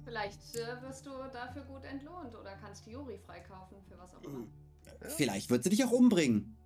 Vielleicht 0.05 0.57
äh, 0.57 0.83
wirst 0.83 1.07
du 1.07 1.11
dafür 1.33 1.63
gut 1.63 1.85
entlohnt 1.85 2.35
oder 2.35 2.57
kannst 2.57 2.87
Juri 2.87 3.19
freikaufen 3.19 3.79
für 3.89 3.99
was 3.99 4.15
auch 4.15 4.23
immer. 4.23 4.47
Vielleicht 5.01 5.51
wird 5.51 5.65
sie 5.65 5.71
dich 5.71 5.85
auch 5.85 5.91
umbringen. 5.91 6.57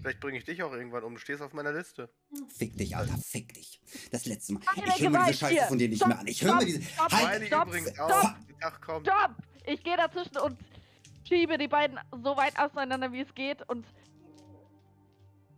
Vielleicht 0.00 0.20
bringe 0.20 0.38
ich 0.38 0.44
dich 0.44 0.62
auch 0.62 0.72
irgendwann 0.72 1.04
um. 1.04 1.14
Du 1.14 1.20
stehst 1.20 1.42
auf 1.42 1.52
meiner 1.52 1.72
Liste. 1.72 2.08
Fick 2.48 2.76
dich, 2.76 2.96
Alter, 2.96 3.16
fick 3.18 3.52
dich. 3.52 3.80
Das 4.10 4.24
letzte 4.24 4.54
Mal. 4.54 4.62
Ich 4.76 5.00
höre 5.02 5.10
mir 5.10 5.24
diese 5.26 5.38
Scheiße 5.38 5.52
hier. 5.54 5.62
von 5.64 5.78
dir 5.78 5.88
nicht 5.88 5.98
Stopp, 5.98 6.08
mehr 6.08 6.18
an. 6.20 6.26
Ich 6.26 6.42
höre 6.42 6.54
mir 6.56 6.64
diese. 6.64 6.82
stopp, 6.82 7.12
Halt! 7.12 7.46
Stopp, 7.46 7.68
übrigens 7.68 7.90
stopp. 7.90 8.10
auch. 8.10 8.30
Der 8.48 8.58
Tag 8.60 8.80
kommt. 8.82 9.06
Stopp! 9.06 9.30
Ich 9.66 9.84
gehe 9.84 9.96
dazwischen 9.96 10.38
und 10.38 10.58
schiebe 11.28 11.58
die 11.58 11.68
beiden 11.68 11.98
so 12.12 12.36
weit 12.36 12.58
auseinander, 12.58 13.12
wie 13.12 13.20
es 13.20 13.34
geht 13.34 13.68
und 13.68 13.86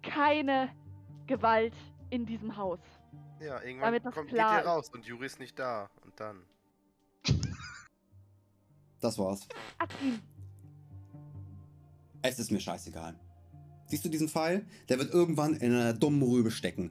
keine 0.02 0.70
Gewalt 1.26 1.74
in 2.10 2.26
diesem 2.26 2.56
Haus. 2.56 2.80
Ja, 3.40 3.62
irgendwann 3.62 3.86
Damit 3.92 4.04
das 4.04 4.14
kommt, 4.14 4.28
geht 4.28 4.36
klar 4.38 4.54
ihr 4.56 4.60
ist. 4.60 4.66
raus 4.66 4.88
und 4.90 5.04
Juri 5.06 5.26
ist 5.26 5.38
nicht 5.38 5.56
da. 5.58 5.88
Und 6.04 6.18
dann. 6.18 6.44
Das 9.00 9.18
war's. 9.18 9.48
Adrin, 9.78 10.20
Es 12.22 12.38
ist 12.38 12.50
mir 12.50 12.60
scheißegal. 12.60 13.18
Siehst 13.92 14.06
du 14.06 14.08
diesen 14.08 14.30
Pfeil? 14.30 14.64
Der 14.88 14.98
wird 14.98 15.12
irgendwann 15.12 15.54
in 15.56 15.70
einer 15.74 15.92
dummen 15.92 16.22
Rübe 16.22 16.50
stecken. 16.50 16.90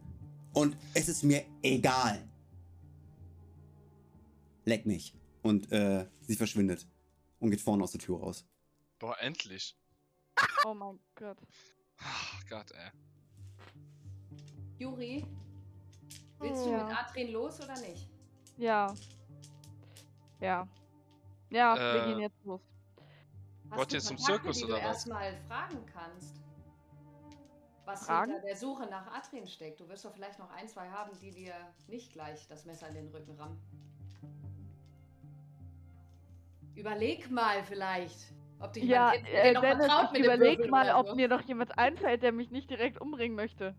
Und 0.54 0.78
es 0.94 1.10
ist 1.10 1.24
mir 1.24 1.44
egal. 1.64 2.24
Leck 4.66 4.86
mich. 4.86 5.12
Und 5.42 5.72
äh, 5.72 6.06
sie 6.20 6.36
verschwindet. 6.36 6.86
Und 7.40 7.50
geht 7.50 7.60
vorne 7.60 7.84
aus 7.84 7.94
der 7.94 8.02
Tür 8.02 8.20
raus. 8.20 8.46
Boah, 9.00 9.18
endlich. 9.20 9.76
oh 10.64 10.76
mein 10.76 11.00
Gott. 11.16 11.40
Ach 11.98 12.46
Gott, 12.48 12.70
ey. 12.70 12.92
Juri, 14.78 15.26
willst 16.38 16.64
du 16.68 16.70
Ja. 16.70 16.84
mit 16.86 16.96
Adrin 16.96 17.32
los 17.32 17.60
oder 17.62 17.80
nicht? 17.82 18.08
Ja. 18.58 18.94
Ja. 20.40 20.68
Ja, 21.50 21.76
wir 21.76 22.04
Äh, 22.04 22.06
gehen 22.10 22.20
jetzt 22.20 22.46
los. 22.46 22.62
Wollt 23.72 23.92
du 23.92 23.96
ihr 23.96 24.02
zum 24.02 24.20
Zirkus 24.20 24.60
die 24.60 24.66
oder 24.66 24.76
du 24.76 24.82
was? 24.84 24.98
erstmal 24.98 25.36
fragen 25.48 25.84
kannst? 25.92 26.41
Was 27.92 28.06
Fragen? 28.06 28.32
hinter 28.32 28.48
der 28.48 28.56
Suche 28.56 28.86
nach 28.88 29.08
Adrin 29.14 29.48
steckt. 29.48 29.80
Du 29.80 29.90
wirst 29.90 30.06
doch 30.06 30.14
vielleicht 30.14 30.40
noch 30.40 30.50
ein, 30.52 30.68
zwei 30.68 30.88
haben, 30.90 31.12
die 31.20 31.32
dir 31.32 31.54
nicht 31.88 32.14
gleich 32.14 32.48
das 32.48 32.66
Messer 32.66 32.88
in 32.88 32.96
den 32.96 33.08
Rücken 33.10 33.38
rammen. 33.38 33.60
Überleg 36.76 37.30
mal 37.30 37.64
vielleicht, 37.64 38.34
ob 38.60 38.74
dich 38.74 38.84
Ja, 38.84 39.14
jemand 39.14 39.28
kennt, 39.28 39.28
der 39.28 39.44
äh, 39.44 39.54
noch 39.54 39.62
Dennis, 39.62 39.86
vertraut 39.86 40.12
mit 40.14 40.22
dem 40.22 40.26
überleg 40.26 40.58
Würfel 40.60 40.72
mal, 40.72 40.96
ob 40.96 41.16
mir 41.16 41.28
noch 41.28 41.42
jemand 41.42 41.78
einfällt, 41.78 42.24
der 42.24 42.32
mich 42.32 42.50
nicht 42.50 42.70
direkt 42.70 43.02
umbringen 43.02 43.36
möchte. 43.36 43.76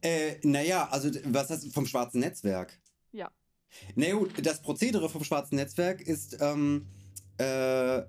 Äh, 0.00 0.36
naja, 0.42 0.88
also 0.90 1.10
was 1.24 1.50
heißt 1.50 1.74
vom 1.74 1.84
schwarzen 1.84 2.20
Netzwerk? 2.20 2.72
Ja. 3.12 3.30
Na 3.96 4.12
gut, 4.12 4.32
das 4.46 4.62
Prozedere 4.62 5.08
vom 5.10 5.24
schwarzen 5.24 5.56
Netzwerk 5.56 6.00
ist 6.00 6.40
ähm, 6.40 6.86
äh, 7.36 8.02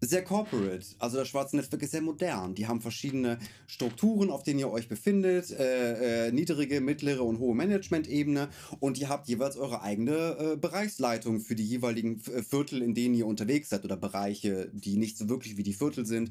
sehr 0.00 0.22
corporate. 0.22 0.84
Also 0.98 1.16
das 1.18 1.28
schwarze 1.28 1.56
Netzwerk 1.56 1.82
ist 1.82 1.92
sehr 1.92 2.02
modern. 2.02 2.54
Die 2.54 2.66
haben 2.66 2.80
verschiedene 2.80 3.38
Strukturen, 3.66 4.30
auf 4.30 4.42
denen 4.42 4.58
ihr 4.58 4.70
euch 4.70 4.88
befindet. 4.88 5.50
Äh, 5.50 6.28
äh, 6.28 6.32
niedrige, 6.32 6.80
mittlere 6.80 7.22
und 7.22 7.38
hohe 7.38 7.54
Management-Ebene. 7.54 8.48
Und 8.80 8.98
ihr 8.98 9.08
habt 9.08 9.28
jeweils 9.28 9.56
eure 9.56 9.82
eigene 9.82 10.36
äh, 10.38 10.56
Bereichsleitung 10.56 11.40
für 11.40 11.54
die 11.54 11.64
jeweiligen 11.64 12.20
V- 12.20 12.42
Viertel, 12.42 12.82
in 12.82 12.94
denen 12.94 13.14
ihr 13.14 13.26
unterwegs 13.26 13.70
seid. 13.70 13.84
Oder 13.84 13.96
Bereiche, 13.96 14.70
die 14.74 14.96
nicht 14.96 15.16
so 15.16 15.28
wirklich 15.28 15.56
wie 15.56 15.62
die 15.62 15.72
Viertel 15.72 16.04
sind. 16.04 16.30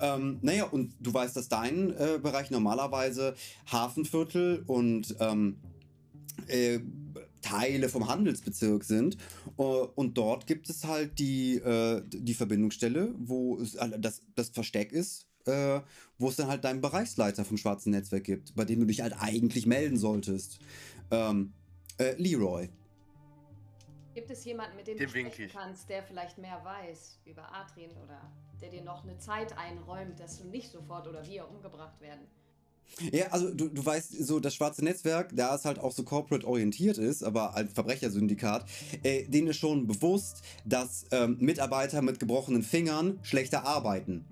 Ähm, 0.00 0.38
naja, 0.40 0.64
und 0.64 0.94
du 1.00 1.12
weißt, 1.12 1.36
dass 1.36 1.48
dein 1.48 1.90
äh, 1.90 2.18
Bereich 2.22 2.50
normalerweise 2.50 3.34
Hafenviertel 3.70 4.62
und 4.66 5.14
ähm, 5.20 5.56
äh, 6.46 6.80
Teile 7.40 7.88
vom 7.88 8.08
Handelsbezirk 8.08 8.84
sind. 8.84 9.16
Äh, 9.58 9.62
und 9.62 10.16
dort 10.16 10.46
gibt 10.46 10.68
es 10.70 10.84
halt 10.84 11.18
die, 11.18 11.56
äh, 11.56 12.02
die 12.06 12.34
Verbindungsstelle, 12.34 13.14
wo 13.18 13.58
es, 13.58 13.74
äh, 13.74 13.98
das, 13.98 14.22
das 14.34 14.50
Versteck 14.50 14.92
ist, 14.92 15.26
wo 16.18 16.28
es 16.28 16.36
dann 16.36 16.48
halt 16.48 16.64
deinen 16.64 16.82
Bereichsleiter 16.82 17.46
vom 17.46 17.56
schwarzen 17.56 17.90
Netzwerk 17.90 18.24
gibt, 18.24 18.54
bei 18.54 18.66
dem 18.66 18.78
du 18.80 18.86
dich 18.86 19.00
halt 19.00 19.14
eigentlich 19.18 19.66
melden 19.66 19.96
solltest. 19.96 20.60
Ähm, 21.10 21.54
äh, 21.98 22.14
Leroy. 22.18 22.68
Gibt 24.14 24.30
es 24.30 24.44
jemanden, 24.44 24.76
mit 24.76 24.86
dem, 24.86 24.98
Dem 24.98 25.06
du 25.06 25.18
sprechen 25.18 25.44
ich. 25.46 25.52
kannst, 25.52 25.88
der 25.88 26.02
vielleicht 26.02 26.38
mehr 26.38 26.62
weiß 26.64 27.20
über 27.24 27.52
Adrien 27.54 27.90
oder 28.04 28.30
der 28.60 28.70
dir 28.70 28.82
noch 28.82 29.02
eine 29.04 29.18
Zeit 29.18 29.56
einräumt, 29.56 30.20
dass 30.20 30.38
du 30.38 30.44
nicht 30.48 30.70
sofort 30.70 31.08
oder 31.08 31.26
wir 31.26 31.48
umgebracht 31.48 32.00
werden? 32.00 32.26
Ja, 33.12 33.28
also 33.28 33.54
du, 33.54 33.68
du 33.68 33.84
weißt, 33.86 34.12
so 34.26 34.40
das 34.40 34.54
schwarze 34.54 34.84
Netzwerk, 34.84 35.30
da 35.34 35.54
es 35.54 35.64
halt 35.64 35.78
auch 35.78 35.92
so 35.92 36.02
corporate 36.04 36.46
orientiert 36.46 36.98
ist, 36.98 37.22
aber 37.22 37.54
ein 37.54 37.68
Verbrechersyndikat, 37.68 38.68
äh, 39.02 39.24
denen 39.26 39.48
ist 39.48 39.56
schon 39.58 39.86
bewusst, 39.86 40.42
dass 40.66 41.06
ähm, 41.10 41.36
Mitarbeiter 41.40 42.02
mit 42.02 42.18
gebrochenen 42.20 42.62
Fingern 42.62 43.18
schlechter 43.22 43.64
arbeiten. 43.64 44.24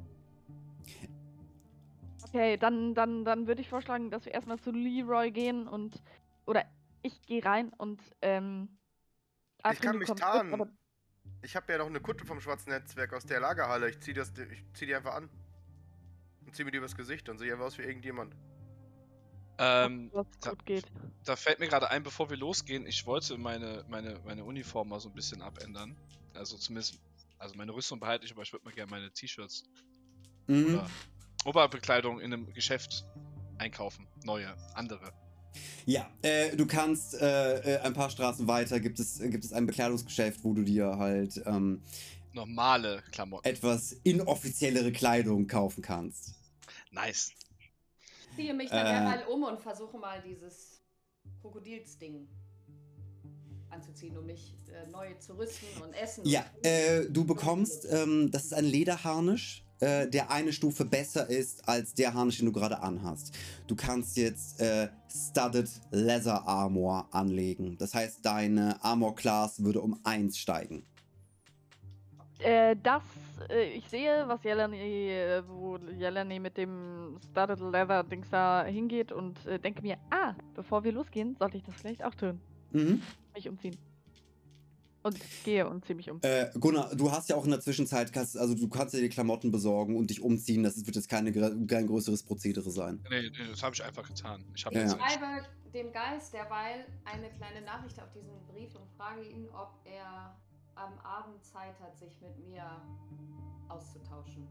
Okay, 2.25 2.59
dann, 2.59 2.95
dann, 2.95 3.25
dann 3.25 3.47
würde 3.47 3.63
ich 3.63 3.69
vorschlagen, 3.69 4.11
dass 4.11 4.27
wir 4.27 4.33
erstmal 4.35 4.59
zu 4.59 4.71
Leroy 4.71 5.31
gehen 5.31 5.67
und. 5.67 6.03
Oder 6.47 6.65
ich 7.03 7.23
gehe 7.23 7.43
rein 7.45 7.73
und. 7.79 8.03
Ähm, 8.21 8.69
Ich 9.71 9.81
kann 9.81 9.97
mich 9.99 10.09
mit, 10.09 10.19
tarnen. 10.19 10.53
aber- 10.53 10.69
Ich 11.43 11.57
habe 11.57 11.73
ja 11.73 11.79
noch 11.79 11.87
eine 11.87 12.01
Kutte 12.01 12.27
vom 12.27 12.41
schwarzen 12.41 12.71
Netzwerk 12.71 13.15
aus 13.15 13.25
der 13.25 13.41
Lagerhalle. 13.41 13.89
Ich 13.89 14.01
zieh, 14.01 14.13
das, 14.13 14.31
ich 14.31 14.63
zieh 14.75 14.85
die 14.87 14.95
einfach 14.95 15.15
an. 15.15 15.31
Und 16.49 16.55
zieh 16.55 16.65
mir 16.65 16.71
die 16.71 16.79
übers 16.79 16.97
Gesicht. 16.97 17.29
Dann 17.29 17.37
sehe 17.37 17.49
ich 17.49 17.53
einfach 17.53 17.67
aus 17.67 17.77
wie 17.77 17.83
irgendjemand. 17.83 18.35
Ähm, 19.59 20.11
was 20.15 20.27
da- 20.41 20.51
gut 20.51 20.65
geht. 20.65 20.85
da 21.27 21.37
fällt 21.37 21.59
mir 21.61 21.69
gerade 21.69 21.91
ein, 21.91 22.03
bevor 22.03 22.31
wir 22.31 22.39
losgehen, 22.39 22.87
ich 22.87 23.05
wollte 23.07 23.37
meine, 23.37 23.85
meine, 23.89 24.19
meine 24.25 24.45
Uniform 24.45 24.89
mal 24.89 24.99
so 25.01 25.09
ein 25.11 25.15
bisschen 25.15 25.43
abändern. 25.43 25.95
Also 26.35 26.57
zumindest, 26.57 26.99
also 27.39 27.55
meine 27.57 27.75
Rüstung 27.75 28.01
behalte 28.01 28.25
ich, 28.25 28.33
aber 28.33 28.43
ich 28.43 28.53
würde 28.53 28.65
mal 28.65 28.73
gerne 28.73 28.91
meine 28.91 29.11
T-Shirts 29.13 29.65
Mhm. 30.47 30.67
oder 30.75 30.91
Oberbekleidung 31.45 32.21
in 32.21 32.33
einem 32.33 32.51
Geschäft 32.55 33.05
einkaufen. 33.59 34.07
Neue, 34.25 34.55
andere. 34.75 35.13
Ja, 35.85 36.09
äh, 36.23 36.57
du 36.57 36.65
kannst 36.67 37.15
äh, 37.21 37.75
äh, 37.77 37.81
ein 37.81 37.93
paar 37.93 38.09
Straßen 38.11 38.47
weiter 38.47 38.81
gibt 38.81 38.99
es, 39.01 39.19
gibt 39.19 39.45
es 39.45 39.53
ein 39.53 39.67
Bekleidungsgeschäft, 39.67 40.45
wo 40.45 40.55
du 40.55 40.63
dir 40.63 40.97
halt 40.99 41.43
ähm, 41.45 41.83
Normale 42.33 43.03
Klamotten. 43.11 43.47
etwas 43.49 43.93
inoffiziellere 44.05 44.93
Kleidung 44.93 45.49
kaufen 45.49 45.83
kannst. 45.83 46.35
Nice. 46.93 47.31
Ich 48.31 48.37
ziehe 48.37 48.55
mich 48.55 48.71
dann 48.71 48.87
Äh. 48.87 48.93
derweil 48.93 49.27
um 49.29 49.43
und 49.45 49.61
versuche 49.61 49.99
mal 49.99 50.23
dieses 50.23 50.81
Krokodilsding 51.41 52.29
anzuziehen, 53.71 54.17
um 54.17 54.27
mich 54.27 54.55
äh, 54.73 54.91
neu 54.91 55.15
zu 55.15 55.37
rüsten 55.37 55.83
und 55.83 55.93
essen. 55.93 56.25
Ja, 56.25 56.45
äh, 56.63 57.05
du 57.11 57.25
bekommst, 57.25 57.87
ähm, 57.91 58.31
das 58.31 58.45
ist 58.47 58.55
ein 58.55 58.65
Lederharnisch, 58.65 59.65
äh, 59.81 60.09
der 60.09 60.31
eine 60.31 60.53
Stufe 60.53 60.85
besser 60.87 61.29
ist 61.29 61.69
als 61.69 61.93
der 61.95 62.15
Harnisch, 62.15 62.39
den 62.39 62.47
du 62.47 62.53
gerade 62.53 62.81
anhast. 62.81 63.35
Du 63.67 63.77
kannst 63.77 64.17
jetzt 64.17 64.61
äh, 64.61 64.89
Studded 65.09 65.69
Leather 65.91 66.47
Armor 66.49 67.09
anlegen. 67.13 67.77
Das 67.79 67.95
heißt, 67.95 68.25
deine 68.25 68.83
Armor 68.83 69.15
Class 69.15 69.63
würde 69.63 69.81
um 69.83 70.01
1 70.05 70.39
steigen. 70.39 70.87
Äh, 72.41 72.75
das, 72.83 73.03
äh, 73.49 73.71
ich 73.71 73.89
sehe, 73.89 74.25
was 74.27 74.43
Jelani, 74.43 75.11
äh, 75.11 75.43
wo 75.47 75.77
Jelani 75.77 76.39
mit 76.39 76.57
dem 76.57 77.19
Studded 77.31 77.61
Leather 77.61 78.05
Dings 78.05 78.29
da 78.31 78.65
hingeht 78.65 79.13
und 79.13 79.45
äh, 79.47 79.59
denke 79.59 79.83
mir, 79.83 79.97
ah, 80.11 80.35
bevor 80.55 80.85
wir 80.85 80.93
losgehen, 80.93 81.37
sollte 81.39 81.57
ich 81.57 81.63
das 81.63 81.75
vielleicht 81.75 82.05
auch 82.05 82.15
tun. 82.15 82.41
Mhm. 82.73 83.03
Mich 83.35 83.49
umziehen. 83.49 83.77
Und 85.03 85.17
gehe 85.45 85.67
und 85.69 85.85
ziehe 85.85 85.95
mich 85.95 86.11
um. 86.11 86.19
Äh, 86.23 86.51
Gunnar, 86.59 86.95
du 86.95 87.11
hast 87.11 87.29
ja 87.29 87.37
auch 87.37 87.45
in 87.45 87.51
der 87.51 87.61
Zwischenzeit, 87.61 88.15
also 88.17 88.55
du 88.55 88.69
kannst 88.69 88.95
dir 88.95 89.01
die 89.01 89.09
Klamotten 89.09 89.51
besorgen 89.53 89.97
und 89.97 90.11
dich 90.11 90.21
umziehen. 90.21 90.65
Das 90.65 90.85
wird 90.85 90.97
jetzt 90.97 91.09
keine, 91.09 91.33
kein 91.33 91.87
größeres 91.87 92.25
Prozedere 92.25 92.71
sein. 92.71 93.01
Nee, 93.09 93.31
nee 93.31 93.49
das 93.49 93.63
habe 93.63 93.75
ich 93.75 93.83
einfach 93.83 94.07
getan. 94.07 94.45
Ich 94.55 94.67
habe 94.67 94.75
ja. 94.75 94.87
Ich 94.87 94.91
schreibe 94.91 95.47
dem 95.73 95.93
Geist 95.93 96.35
derweil 96.35 96.85
eine 97.05 97.31
kleine 97.31 97.65
Nachricht 97.65 98.01
auf 98.03 98.11
diesen 98.13 98.33
Brief 98.49 98.75
und 98.75 98.91
frage 98.97 99.23
ihn, 99.23 99.49
ob 99.51 99.73
er 99.85 100.37
am 100.79 100.99
Abend 101.01 101.45
Zeit 101.45 101.79
hat, 101.81 101.97
sich 101.99 102.21
mit 102.21 102.39
mir 102.39 102.65
auszutauschen. 103.69 104.47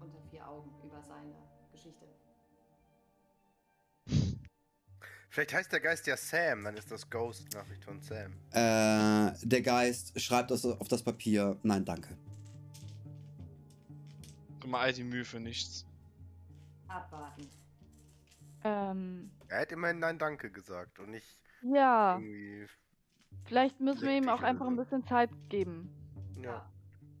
Unter 0.00 0.20
vier 0.30 0.46
Augen 0.48 0.70
über 0.82 1.02
seine 1.02 1.34
Geschichte. 1.70 2.06
Vielleicht 5.28 5.54
heißt 5.54 5.72
der 5.72 5.80
Geist 5.80 6.06
ja 6.06 6.16
Sam. 6.16 6.64
Dann 6.64 6.76
ist 6.76 6.90
das 6.90 7.08
Ghost-Nachricht 7.08 7.84
von 7.84 8.00
Sam. 8.00 8.32
Äh, 8.50 9.32
der 9.42 9.62
Geist 9.62 10.20
schreibt 10.20 10.50
das 10.50 10.64
auf 10.64 10.88
das 10.88 11.02
Papier. 11.02 11.56
Nein, 11.62 11.84
danke. 11.84 12.16
immer 14.62 14.80
all 14.80 14.92
die 14.92 15.04
Mühe 15.04 15.24
für 15.24 15.40
nichts. 15.40 15.86
Abwarten. 16.88 17.48
Ähm, 18.64 19.30
Er 19.48 19.62
hat 19.62 19.72
immerhin 19.72 19.98
Nein 19.98 20.18
Danke 20.18 20.50
gesagt 20.50 20.98
und 20.98 21.10
nicht 21.10 21.38
ja, 21.62 22.14
irgendwie. 22.14 22.66
Vielleicht 23.44 23.80
müssen 23.80 24.02
wir 24.02 24.16
ihm 24.16 24.28
auch 24.28 24.42
einfach 24.42 24.66
ein 24.66 24.76
bisschen 24.76 25.06
Zeit 25.06 25.30
geben. 25.48 25.90
Ja. 26.42 26.68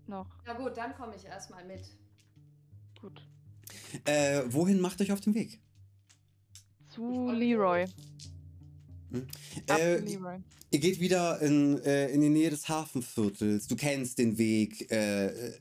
Noch. 0.06 0.26
Na 0.46 0.54
gut, 0.54 0.76
dann 0.76 0.94
komme 0.94 1.14
ich 1.16 1.24
erstmal 1.24 1.64
mit. 1.64 1.82
Gut. 3.00 3.26
Äh, 4.04 4.42
wohin 4.48 4.80
macht 4.80 5.00
euch 5.00 5.12
auf 5.12 5.20
den 5.20 5.34
Weg? 5.34 5.60
Zu 6.88 7.30
Leroy. 7.30 7.84
Ab 9.68 9.78
Äh, 9.78 9.98
zu 9.98 10.04
Leroy. 10.04 10.38
Ihr 10.70 10.80
geht 10.80 11.00
wieder 11.00 11.40
in, 11.40 11.78
äh, 11.82 12.08
in 12.08 12.20
die 12.20 12.30
Nähe 12.30 12.50
des 12.50 12.68
Hafenviertels. 12.68 13.66
Du 13.66 13.76
kennst 13.76 14.18
den 14.18 14.38
Weg 14.38 14.90
äh, 14.90 15.58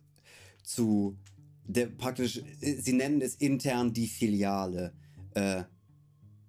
zu 0.64 1.18
der 1.66 1.88
praktisch, 1.88 2.42
äh, 2.62 2.76
sie 2.76 2.94
nennen 2.94 3.22
es 3.22 3.36
intern 3.36 3.94
die 3.94 4.08
Filiale. 4.08 4.94
Äh, 5.34 5.64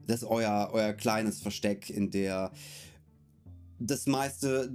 das 0.06 0.22
ist 0.22 0.28
euer, 0.28 0.70
euer 0.72 0.92
kleines 0.92 1.40
Versteck, 1.40 1.90
in 1.90 2.10
der 2.10 2.52
das 3.86 4.06
meiste 4.06 4.72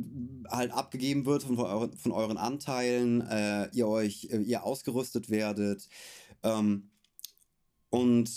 halt 0.50 0.72
abgegeben 0.72 1.26
wird 1.26 1.44
von, 1.44 1.60
euren, 1.60 1.98
von 1.98 2.12
euren 2.12 2.38
Anteilen, 2.38 3.22
äh, 3.22 3.70
ihr 3.74 3.88
euch, 3.88 4.28
äh, 4.32 4.42
ihr 4.42 4.64
ausgerüstet 4.64 5.30
werdet. 5.30 5.88
Ähm, 6.44 6.90
und 7.90 8.30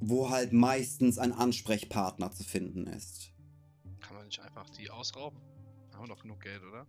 wo 0.00 0.30
halt 0.30 0.52
meistens 0.52 1.18
ein 1.18 1.32
Ansprechpartner 1.32 2.30
zu 2.32 2.44
finden 2.44 2.86
ist. 2.86 3.32
Kann 4.00 4.16
man 4.16 4.26
nicht 4.26 4.40
einfach 4.40 4.68
die 4.70 4.90
ausrauben? 4.90 5.40
Haben 5.94 6.04
wir 6.04 6.14
doch 6.14 6.22
genug 6.22 6.40
Geld, 6.40 6.62
oder? 6.62 6.86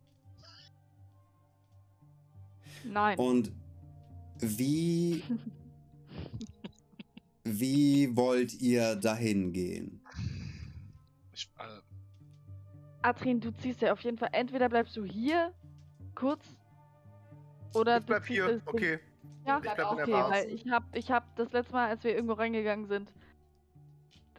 Nein. 2.84 3.18
Und 3.18 3.52
wie. 4.40 5.24
wie 7.44 8.16
wollt 8.16 8.54
ihr 8.62 8.96
dahin 8.96 9.54
gehen? 9.54 10.02
Adrien, 13.08 13.40
du 13.40 13.52
ziehst 13.52 13.82
ja 13.82 13.94
auf 13.94 14.02
jeden 14.02 14.18
Fall. 14.18 14.30
Entweder 14.34 14.68
bleibst 14.70 14.96
du 14.98 15.06
hier 15.06 15.54
kurz 16.14 16.46
oder 17.74 17.98
Ich 17.98 18.06
bleib 18.06 18.26
hier. 18.26 18.62
Okay. 18.66 19.00
Ja, 19.46 19.58
Ich 19.58 19.62
bleib 19.62 19.76
der 19.78 19.92
okay, 19.92 20.12
weil 20.12 20.50
ich 20.50 20.68
hab, 20.70 20.84
ich 20.96 21.10
hab 21.10 21.36
das 21.38 21.52
letzte 21.54 21.74
Mal, 21.74 21.90
als 21.90 22.04
wir 22.04 22.14
irgendwo 22.14 22.34
reingegangen 22.34 22.88
sind, 22.88 23.14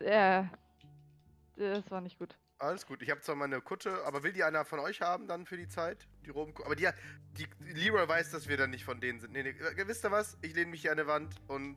äh, 0.01 0.45
das 1.57 1.91
war 1.91 2.01
nicht 2.03 2.19
gut. 2.19 2.37
Alles 2.59 2.87
gut. 2.87 3.03
Ich 3.03 3.11
habe 3.11 3.21
zwar 3.21 3.37
meine 3.37 3.61
Kutte, 3.61 4.05
aber 4.05 4.23
will 4.23 4.33
die 4.33 4.43
einer 4.43 4.65
von 4.65 4.81
euch 4.81 5.01
haben 5.01 5.29
dann 5.29 5.47
für 5.47 5.57
die 5.57 5.69
Zeit? 5.69 6.09
Die 6.27 6.31
Robenkutte. 6.31 6.67
Aber 6.67 6.77
die, 6.77 6.89
die 7.37 7.47
Leroy 7.73 8.07
weiß, 8.07 8.33
dass 8.33 8.49
wir 8.49 8.57
dann 8.57 8.71
nicht 8.71 8.85
von 8.85 9.01
denen 9.01 9.21
sind. 9.21 9.33
Nee, 9.33 9.45
nee. 9.45 9.51
äh, 9.51 9.87
Wisst 9.89 10.05
ihr 10.05 10.11
was? 10.11 10.37
Ich 10.43 10.55
lehne 10.55 10.71
mich 10.73 10.83
hier 10.83 10.91
an 10.91 10.99
die 10.99 11.07
Wand 11.07 11.37
und 11.47 11.77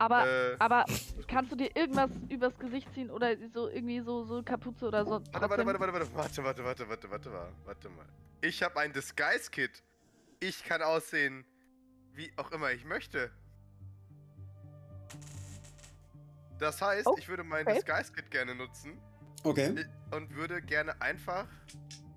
Aber, 0.00 0.26
Äh, 0.26 0.56
aber 0.58 0.86
kannst 1.28 1.52
du 1.52 1.56
dir 1.56 1.76
irgendwas 1.76 2.10
übers 2.30 2.58
Gesicht 2.58 2.92
ziehen 2.94 3.10
oder 3.10 3.36
so 3.52 3.68
irgendwie 3.68 4.00
so, 4.00 4.24
so 4.24 4.42
Kapuze 4.42 4.88
oder 4.88 5.04
so? 5.04 5.10
Warte, 5.32 5.50
warte, 5.50 5.66
warte, 5.66 5.80
warte, 5.80 5.92
warte, 5.92 6.14
warte, 6.14 6.44
warte, 6.44 6.64
warte, 6.64 6.88
warte, 6.88 7.10
warte, 7.10 7.28
mal, 7.30 7.52
warte 7.66 7.88
mal. 7.90 8.06
Ich 8.40 8.62
habe 8.62 8.80
ein 8.80 8.92
Disguise-Kit. 8.94 9.82
Ich 10.40 10.64
kann 10.64 10.80
aussehen, 10.80 11.44
wie 12.14 12.32
auch 12.38 12.50
immer 12.50 12.72
ich 12.72 12.86
möchte. 12.86 13.30
Das 16.58 16.80
heißt, 16.80 17.06
Oh, 17.06 17.16
ich 17.18 17.28
würde 17.28 17.44
mein 17.44 17.66
okay. 17.66 17.74
Disguise-Kit 17.74 18.30
gerne 18.30 18.54
nutzen 18.54 18.98
Okay. 19.44 19.86
und 20.12 20.34
würde 20.34 20.62
gerne 20.62 20.98
einfach. 21.02 21.46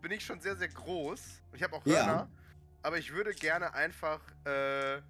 Bin 0.01 0.11
ich 0.11 0.25
schon 0.25 0.39
sehr, 0.39 0.55
sehr 0.55 0.69
groß. 0.69 1.41
Ich 1.53 1.63
habe 1.63 1.75
auch 1.75 1.85
Ja. 1.85 2.05
Hörner. 2.05 2.29
Aber 2.81 2.97
ich 2.97 3.13
würde 3.13 3.33
gerne 3.33 3.73
einfach 3.73 4.21
äh, 4.45 5.01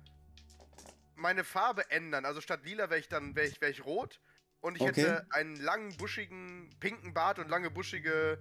meine 1.23 1.43
Farbe 1.43 1.89
ändern. 1.89 2.25
Also 2.25 2.39
statt 2.41 2.59
lila 2.63 2.89
wäre 2.91 2.99
ich 2.99 3.07
dann 3.09 3.35
wäre 3.35 3.47
ich, 3.47 3.59
wär 3.61 3.69
ich 3.69 3.83
rot. 3.83 4.19
Und 4.61 4.75
ich 4.75 4.81
Okay. 4.81 5.01
hätte 5.01 5.25
einen 5.31 5.55
langen, 5.57 5.97
buschigen, 5.97 6.69
pinken 6.79 7.13
Bart 7.13 7.39
und 7.39 7.49
lange, 7.49 7.69
buschige 7.71 8.37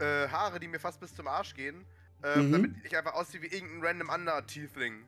äh, 0.00 0.26
Haare, 0.28 0.58
die 0.58 0.66
mir 0.68 0.80
fast 0.80 0.98
bis 1.00 1.14
zum 1.14 1.28
Arsch 1.28 1.54
gehen. 1.54 1.84
Ähm, 2.24 2.48
Mhm. 2.48 2.52
Damit 2.52 2.72
ich 2.84 2.96
einfach 2.96 3.14
aussehe 3.14 3.40
wie 3.42 3.46
irgendein 3.46 3.82
random 3.86 4.10
anderer 4.10 4.46
Tiefling. 4.46 5.06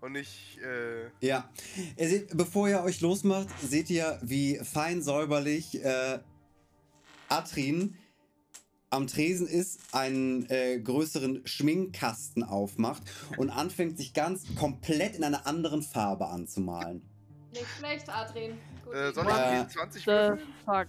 Und 0.00 0.12
nicht, 0.12 0.58
äh, 0.62 1.10
Ja. 1.20 1.50
Ihr 1.96 2.08
seht, 2.08 2.36
bevor 2.36 2.68
ihr 2.68 2.82
euch 2.82 3.00
losmacht, 3.00 3.48
seht 3.60 3.90
ihr, 3.90 4.18
wie 4.22 4.58
fein 4.62 5.02
säuberlich 5.02 5.82
äh, 5.84 6.20
Atrin 7.28 7.96
am 8.90 9.06
Tresen 9.06 9.46
ist, 9.46 9.78
einen 9.92 10.48
äh, 10.50 10.78
größeren 10.80 11.42
Schminkkasten 11.46 12.42
aufmacht 12.42 13.02
und 13.36 13.50
anfängt, 13.50 13.98
sich 13.98 14.14
ganz 14.14 14.42
komplett 14.56 15.16
in 15.16 15.24
einer 15.24 15.46
anderen 15.46 15.82
Farbe 15.82 16.26
anzumalen. 16.28 17.02
Nicht 17.52 17.66
schlecht, 17.78 18.08
Adrian. 18.08 18.58
Gut. 18.84 18.94
äh 18.94 19.12
soll 19.12 19.26
Äh, 19.28 19.60
ich 19.60 19.66
die 19.66 19.72
20 19.74 20.02
The 20.02 20.06
würfeln? 20.06 20.40
fuck. 20.64 20.86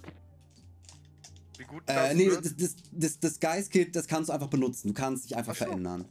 Wie 1.58 1.64
gut 1.66 1.84
Äh, 1.88 1.94
das 1.94 2.14
nee, 2.16 2.26
wird? 2.28 2.46
das, 2.46 2.56
das, 2.56 2.76
das, 2.92 3.20
das 3.20 3.40
Geist-Kit, 3.40 3.96
das 3.96 4.08
kannst 4.08 4.30
du 4.30 4.34
einfach 4.34 4.48
benutzen. 4.48 4.90
Du 4.90 4.94
kannst 4.94 5.26
dich 5.26 5.36
einfach 5.36 5.54
Ach 5.54 5.58
so. 5.60 5.66
verändern. 5.66 6.06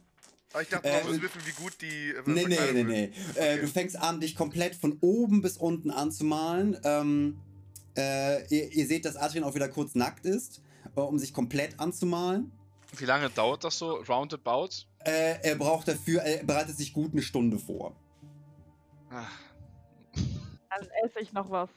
Aber 0.51 0.61
ich 0.63 0.69
dachte, 0.69 0.87
äh, 0.87 1.03
man 1.03 1.13
muss 1.13 1.21
wissen, 1.21 1.41
wie 1.45 1.51
gut 1.63 1.73
die. 1.81 2.09
äh, 2.11 2.21
Nee, 2.25 2.45
nee, 2.47 2.57
nee, 2.73 2.83
nee. 2.83 3.03
Äh, 3.35 3.53
Okay. 3.53 3.61
du 3.61 3.67
fängst 3.67 3.95
an, 3.99 4.19
dich 4.19 4.35
komplett 4.35 4.75
von 4.75 4.97
oben 5.01 5.41
bis 5.41 5.57
unten 5.57 5.91
anzumalen. 5.91 6.77
Ähm, 6.83 7.39
äh, 7.97 8.47
ihr, 8.53 8.71
ihr 8.71 8.87
seht, 8.87 9.05
dass 9.05 9.15
Adrian 9.15 9.43
auch 9.43 9.55
wieder 9.55 9.69
kurz 9.69 9.93
nackt 9.95 10.25
ist, 10.25 10.61
äh, 10.95 10.99
um 11.01 11.17
sich 11.19 11.33
komplett 11.33 11.79
anzumalen. 11.79 12.51
Wie 12.97 13.05
lange 13.05 13.29
dauert 13.29 13.63
das 13.63 13.77
so? 13.77 13.95
Roundabout? 14.07 14.69
Äh, 15.05 15.37
er 15.43 15.55
braucht 15.55 15.87
dafür, 15.87 16.21
er 16.21 16.43
bereitet 16.43 16.75
sich 16.77 16.91
gut 16.93 17.11
eine 17.13 17.21
Stunde 17.21 17.59
vor. 17.59 17.95
Ah, 19.11 19.25
Dann 20.15 20.87
esse 21.03 21.19
ich 21.19 21.33
noch 21.33 21.49
was. 21.49 21.69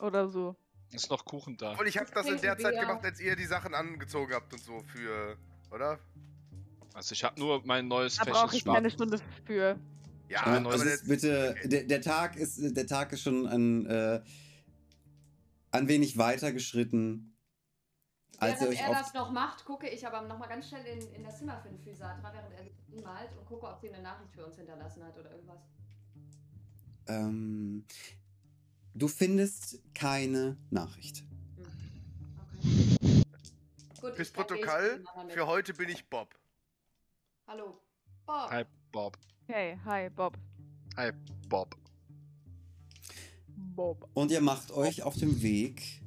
Oder 0.00 0.28
so. 0.28 0.56
ist 0.90 1.10
noch 1.10 1.24
Kuchen 1.24 1.56
da. 1.56 1.72
Obwohl, 1.72 1.86
ich 1.88 1.96
habe 1.98 2.10
das 2.12 2.26
in 2.26 2.40
der 2.40 2.58
Zeit 2.58 2.78
gemacht, 2.78 3.04
als 3.04 3.20
ihr 3.20 3.36
die 3.36 3.44
Sachen 3.46 3.74
angezogen 3.74 4.32
habt 4.34 4.52
und 4.52 4.62
so 4.62 4.80
für. 4.86 5.36
Oder? 5.70 5.98
Also 6.94 7.12
ich 7.12 7.24
habe 7.24 7.38
nur 7.40 7.62
mein 7.64 7.88
neues 7.88 8.16
Da 8.16 8.24
brauche 8.24 8.54
ich 8.56 8.64
keine 8.64 8.90
Schwarz. 8.90 8.92
Stunde 8.94 9.18
für. 9.46 9.78
Ja, 10.28 10.44
Ja, 10.46 10.54
Äh, 10.54 10.58
aber 10.58 10.70
also 10.70 10.84
ist 10.84 11.06
bitte, 11.08 11.54
der, 11.64 11.84
der 11.84 12.00
Tag 12.00 12.36
ist, 12.36 12.58
der 12.76 12.86
Tag 12.86 13.12
ist 13.12 13.22
schon 13.22 13.46
ein, 13.46 13.86
äh, 13.86 14.20
ein 15.70 15.88
wenig 15.88 16.18
weiter 16.18 16.52
geschritten, 16.52 17.31
Während 18.42 18.68
euch 18.68 18.80
er 18.80 18.90
das 18.90 19.14
noch 19.14 19.30
macht, 19.30 19.64
gucke 19.64 19.88
ich 19.88 20.06
aber 20.06 20.22
nochmal 20.22 20.48
ganz 20.48 20.68
schnell 20.68 20.84
in, 20.84 21.14
in 21.14 21.22
das 21.22 21.38
Zimmer 21.38 21.60
für 21.60 21.70
Physatra, 21.78 22.32
während 22.32 22.52
er 22.54 22.64
ihn 22.92 23.02
malt 23.02 23.30
und 23.38 23.46
gucke, 23.46 23.68
ob 23.68 23.80
sie 23.80 23.92
eine 23.92 24.02
Nachricht 24.02 24.32
für 24.34 24.44
uns 24.44 24.56
hinterlassen 24.56 25.04
hat 25.04 25.16
oder 25.16 25.30
irgendwas. 25.30 25.60
Ähm, 27.06 27.84
du 28.94 29.08
findest 29.08 29.80
keine 29.94 30.56
Nachricht. 30.70 31.24
Okay. 31.58 33.22
Gut, 34.00 34.14
fürs 34.16 34.30
Protokoll, 34.30 35.04
für 35.28 35.46
heute 35.46 35.74
bin 35.74 35.88
ich 35.88 36.08
Bob. 36.08 36.34
Hallo. 37.46 37.80
Bob. 38.26 38.50
Hi, 38.50 38.64
Bob. 38.90 39.18
Hey, 39.46 39.78
hi, 39.84 40.08
Bob. 40.10 40.36
Hi, 40.96 41.12
Bob. 41.48 41.76
Bob. 43.74 44.08
Und 44.14 44.30
ihr 44.30 44.40
macht 44.40 44.72
euch 44.72 45.02
auf 45.02 45.16
dem 45.16 45.42
Weg 45.42 46.02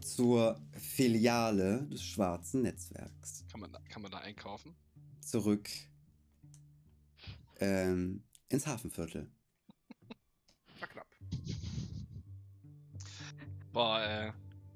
zur 0.00 0.60
Filiale 1.02 1.86
des 1.92 2.02
schwarzen 2.02 2.62
Netzwerks. 2.62 3.44
Kann 3.52 3.60
man, 3.60 3.70
da- 3.72 3.78
kann 3.88 4.02
man 4.02 4.10
da 4.10 4.18
einkaufen? 4.18 4.74
Zurück 5.20 5.70
ähm, 7.60 8.24
ins 8.48 8.66
Hafenviertel. 8.66 9.30
War 10.80 10.88
knapp. 10.88 11.06
Boah, 13.72 14.02
äh, 14.02 14.32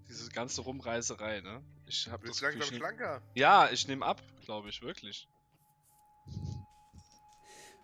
diese 0.08 0.30
ganze 0.30 0.60
Rumreiserei, 0.60 1.40
ne? 1.40 1.60
Ich 1.86 2.08
hab 2.08 2.24
das 2.24 2.38
Gefühl, 2.38 2.50
langsam 2.60 2.70
nehm- 2.70 2.78
schlanker. 2.78 3.22
Ja, 3.34 3.68
ich 3.72 3.88
nehme 3.88 4.06
ab, 4.06 4.22
glaube 4.44 4.68
ich, 4.68 4.80
wirklich. 4.80 5.28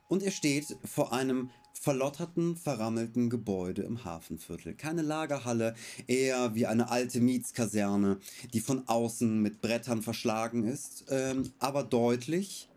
Und 0.07 0.23
ihr 0.23 0.31
steht 0.31 0.77
vor 0.85 1.13
einem 1.13 1.51
verlotterten, 1.79 2.57
verrammelten 2.57 3.31
Gebäude 3.31 3.83
im 3.83 4.05
Hafenviertel. 4.05 4.75
Keine 4.75 5.03
Lagerhalle, 5.03 5.75
eher 6.07 6.55
wie 6.55 6.67
eine 6.67 6.91
alte 6.91 7.21
Mietskaserne, 7.21 8.19
die 8.53 8.61
von 8.61 8.87
außen 8.89 9.41
mit 9.41 9.61
Brettern 9.61 10.03
verschlagen 10.03 10.65
ist, 10.65 11.07
ähm, 11.09 11.53
aber 11.59 11.85
deutlich 11.85 12.69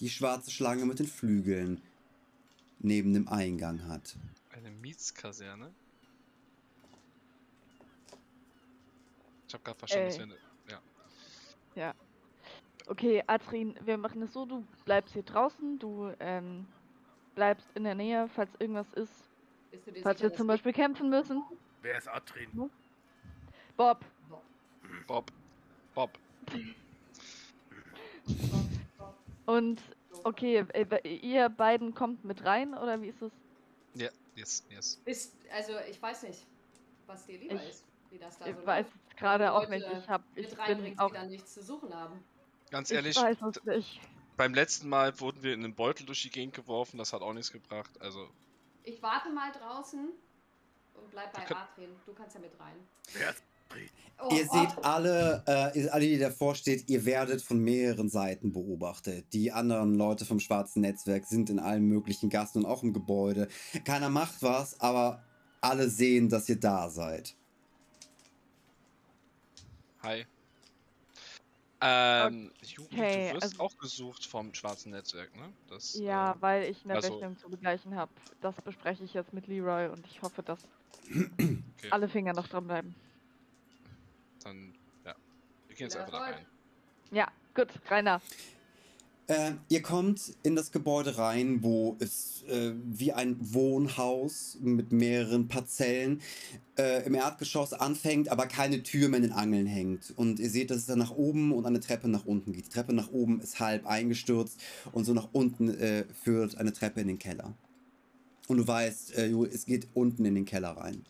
die 0.00 0.10
schwarze 0.10 0.50
Schlange 0.50 0.84
mit 0.84 0.98
den 0.98 1.06
Flügeln 1.06 1.80
neben 2.80 3.12
dem 3.14 3.28
Eingang 3.28 3.86
hat. 3.86 4.16
Eine 4.50 4.70
Mietskaserne? 4.70 5.72
Ich 9.46 9.54
habe 9.54 9.64
gerade 9.64 9.78
verstanden, 9.78 10.08
das 10.08 10.18
Ey. 10.18 10.28
wäre 10.28 10.38
eine... 11.76 11.94
Okay, 12.88 13.22
Adrin, 13.26 13.74
wir 13.84 13.96
machen 13.96 14.22
es 14.22 14.32
so, 14.32 14.44
du 14.44 14.66
bleibst 14.84 15.14
hier 15.14 15.22
draußen, 15.22 15.78
du 15.78 16.12
ähm, 16.18 16.66
bleibst 17.34 17.68
in 17.74 17.84
der 17.84 17.94
Nähe, 17.94 18.28
falls 18.34 18.50
irgendwas 18.58 18.92
ist. 18.94 19.12
Bist 19.70 19.86
du 19.86 19.92
dir 19.92 20.02
Falls 20.02 20.18
sicher, 20.18 20.30
wir 20.30 20.36
zum 20.36 20.46
Beispiel 20.46 20.72
kämpfen 20.72 21.08
müssen. 21.10 21.42
Wer 21.82 21.98
ist 21.98 22.08
Adrin? 22.08 22.70
Bob, 23.76 24.04
Bob. 25.06 25.30
Bob. 25.94 26.10
und 29.46 29.82
okay, 30.24 30.64
äh, 30.72 31.08
ihr 31.08 31.48
beiden 31.48 31.94
kommt 31.94 32.24
mit 32.24 32.44
rein 32.44 32.74
oder 32.74 33.00
wie 33.02 33.08
ist 33.08 33.22
es? 33.22 33.32
Ja, 33.94 34.08
yes, 34.36 34.64
yes. 34.70 35.00
Ist, 35.04 35.34
also 35.54 35.72
ich 35.90 36.00
weiß 36.00 36.22
nicht, 36.24 36.46
was 37.06 37.26
dir 37.26 37.38
lieber 37.38 37.54
Ich- 37.56 37.68
ist, 37.68 37.84
wie 38.10 38.18
das 38.18 38.38
da 38.38 38.46
Ich 38.46 38.56
so 38.56 38.66
weiß 38.66 38.86
läuft. 38.86 38.96
es 39.10 39.16
gerade 39.16 39.52
auch 39.52 39.68
nicht. 39.68 39.86
Ich 39.86 40.08
hab, 40.08 40.22
ich 40.34 40.48
Mit 40.50 40.66
bin 40.84 40.98
auch, 40.98 41.08
die 41.08 41.14
dann 41.14 41.28
nichts 41.28 41.54
zu 41.54 41.62
suchen 41.62 41.94
haben. 41.94 42.22
Ganz 42.70 42.90
ich 42.90 42.96
ehrlich, 42.96 43.16
weiß 43.16 43.38
es 43.42 43.64
nicht. 43.64 44.00
Beim 44.36 44.54
letzten 44.54 44.88
Mal 44.88 45.18
wurden 45.20 45.42
wir 45.42 45.54
in 45.54 45.64
einen 45.64 45.74
Beutel 45.74 46.06
durch 46.06 46.22
die 46.22 46.30
Gegend 46.30 46.54
geworfen, 46.54 46.98
das 46.98 47.12
hat 47.12 47.22
auch 47.22 47.32
nichts 47.32 47.52
gebracht. 47.52 47.90
Also, 48.00 48.28
Ich 48.84 49.02
warte 49.02 49.30
mal 49.30 49.52
draußen 49.52 50.08
und 50.94 51.10
bleib 51.10 51.32
bei 51.32 51.42
Adrian. 51.42 51.90
Du 52.06 52.12
kannst 52.12 52.34
ja 52.34 52.40
mit 52.40 52.52
rein. 52.58 52.74
Adrin? 53.16 53.88
Oh, 54.18 54.28
Ihr 54.34 54.46
oh, 54.50 54.52
seht 54.58 54.84
alle, 54.84 55.42
äh, 55.46 55.78
ihr- 55.80 55.92
alle, 55.94 56.04
die 56.06 56.18
davor 56.18 56.54
steht, 56.54 56.88
ihr 56.90 57.04
werdet 57.04 57.40
von 57.42 57.58
mehreren 57.58 58.08
Seiten 58.10 58.52
beobachtet. 58.52 59.24
Die 59.32 59.50
anderen 59.50 59.94
Leute 59.94 60.24
vom 60.26 60.38
schwarzen 60.40 60.82
Netzwerk 60.82 61.24
sind 61.26 61.48
in 61.50 61.58
allen 61.58 61.84
möglichen 61.86 62.28
Gassen 62.28 62.58
und 62.64 62.70
auch 62.70 62.82
im 62.82 62.92
Gebäude. 62.92 63.48
Keiner 63.84 64.10
macht 64.10 64.42
was, 64.42 64.78
aber 64.80 65.24
alle 65.60 65.88
sehen, 65.88 66.28
dass 66.28 66.48
ihr 66.48 66.60
da 66.60 66.90
seid. 66.90 67.34
hi. 70.02 70.26
Ähm, 71.84 72.52
Okay, 72.84 73.28
du 73.30 73.34
wirst 73.34 73.42
also- 73.42 73.60
auch 73.62 73.76
gesucht 73.76 74.24
vom 74.24 74.54
schwarzen 74.54 74.92
Netzwerk, 74.92 75.34
ne? 75.34 75.52
Das, 75.68 75.94
Ja, 75.94 76.32
äh, 76.32 76.36
weil 76.40 76.70
ich 76.70 76.84
eine 76.84 76.94
also- 76.94 77.12
Rechnung 77.14 77.36
zu 77.38 77.48
begleichen 77.50 77.96
habe. 77.96 78.12
Das 78.40 78.54
bespreche 78.56 79.02
ich 79.02 79.14
jetzt 79.14 79.32
mit 79.32 79.48
Leroy 79.48 79.88
und 79.88 80.06
ich 80.06 80.22
hoffe, 80.22 80.42
dass 80.44 80.60
alle 81.90 82.08
Finger 82.08 82.32
noch 82.34 82.46
dran 82.48 82.66
bleiben. 82.66 82.94
dann, 84.44 84.74
ja. 85.04 85.14
Wir 85.68 85.76
gehen 85.76 85.84
jetzt 85.86 85.96
einfach 85.96 86.12
da 86.12 86.18
rein. 86.18 86.46
Ja, 87.12 87.28
gut, 87.54 87.68
Rainer. 87.88 88.20
Äh, 89.28 89.52
ihr 89.68 89.82
kommt 89.82 90.34
in 90.42 90.56
das 90.56 90.72
Gebäude 90.72 91.16
rein, 91.16 91.62
wo 91.62 91.96
es 92.00 92.42
äh, 92.48 92.72
wie 92.84 93.12
ein 93.12 93.36
Wohnhaus 93.40 94.58
mit 94.60 94.90
mehreren 94.90 95.46
Parzellen 95.46 96.20
äh, 96.76 97.06
im 97.06 97.14
Erdgeschoss 97.14 97.72
anfängt, 97.72 98.30
aber 98.30 98.46
keine 98.46 98.82
Tür 98.82 99.08
mehr 99.08 99.18
in 99.18 99.22
den 99.22 99.32
Angeln 99.32 99.66
hängt. 99.66 100.12
Und 100.16 100.40
ihr 100.40 100.50
seht, 100.50 100.70
dass 100.70 100.78
es 100.78 100.86
dann 100.86 100.98
nach 100.98 101.12
oben 101.12 101.52
und 101.52 101.66
eine 101.66 101.78
Treppe 101.78 102.08
nach 102.08 102.24
unten 102.24 102.52
geht. 102.52 102.66
Die 102.66 102.70
Treppe 102.70 102.92
nach 102.92 103.12
oben 103.12 103.40
ist 103.40 103.60
halb 103.60 103.86
eingestürzt 103.86 104.60
und 104.90 105.04
so 105.04 105.14
nach 105.14 105.28
unten 105.32 105.68
äh, 105.68 106.04
führt 106.24 106.58
eine 106.58 106.72
Treppe 106.72 107.00
in 107.00 107.06
den 107.06 107.18
Keller. 107.18 107.54
Und 108.48 108.56
du 108.56 108.66
weißt, 108.66 109.16
äh, 109.18 109.30
es 109.30 109.66
geht 109.66 109.86
unten 109.94 110.24
in 110.24 110.34
den 110.34 110.44
Keller 110.44 110.70
rein. 110.70 111.04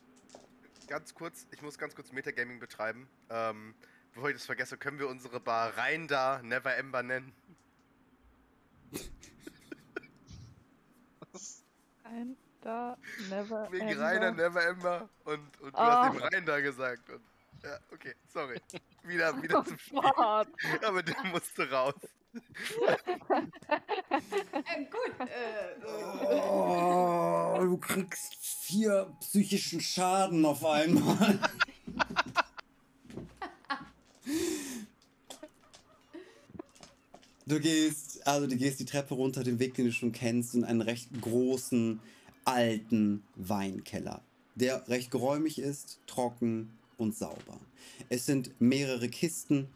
Ganz 0.87 1.15
kurz, 1.15 1.47
ich 1.51 1.63
muss 1.63 1.79
ganz 1.79 1.95
kurz 1.95 2.13
Metagaming 2.13 2.61
betreiben. 2.61 3.09
Ähm, 3.31 3.75
bevor 4.13 4.29
ich 4.29 4.37
das 4.37 4.45
vergesse, 4.45 4.77
können 4.77 4.99
wir 4.99 5.09
unsere 5.09 5.41
Bar 5.41 5.79
rein 5.79 6.07
da 6.09 6.43
Never 6.43 6.77
Ember 6.77 7.03
nennen? 7.03 7.33
Ein 12.05 12.37
Da, 12.61 12.97
never 13.31 13.71
Wegen 13.73 13.89
ever. 13.89 14.03
Rainer 14.05 14.31
Never 14.33 14.63
Ember 14.65 15.09
und, 15.25 15.61
und 15.61 15.73
du 15.73 15.79
Ah. 15.79 16.07
hast 16.09 16.15
dem 16.15 16.23
Rein 16.23 16.47
da 16.47 16.61
gesagt. 16.61 17.09
Und, 17.11 17.23
ja, 17.65 17.79
okay, 17.93 18.15
sorry. 18.29 18.61
Wieder, 19.05 19.37
wieder 19.43 19.61
Oh 19.61 19.63
zum 19.63 19.79
Spiel. 19.79 20.01
Gott. 20.01 20.49
Aber 20.87 21.03
der 21.03 21.25
musste 21.25 21.69
raus. 21.71 21.95
Ähm, 22.35 22.41
gut, 24.91 25.29
äh, 25.29 25.77
Oh, 25.87 27.59
du 27.61 27.77
kriegst 27.79 28.35
vier 28.37 29.15
psychischen 29.21 29.81
Schaden 29.81 30.45
auf 30.45 30.65
einmal. 30.65 31.39
Du 37.47 37.59
gehst, 37.59 38.25
also 38.27 38.47
du 38.47 38.57
gehst 38.57 38.79
die 38.79 38.85
Treppe 38.85 39.15
runter, 39.15 39.43
den 39.43 39.59
Weg, 39.59 39.75
den 39.75 39.87
du 39.87 39.93
schon 39.93 40.13
kennst, 40.13 40.55
in 40.55 40.65
einen 40.65 40.81
recht 40.81 41.09
großen, 41.21 41.99
alten 42.45 43.23
Weinkeller, 43.37 44.21
der 44.55 44.87
recht 44.89 45.11
geräumig 45.11 45.59
ist, 45.59 45.99
trocken 46.07 46.71
und 46.99 47.17
sauber. 47.17 47.59
Es 48.09 48.27
sind 48.27 48.51
mehrere 48.61 49.09
Kisten, 49.09 49.67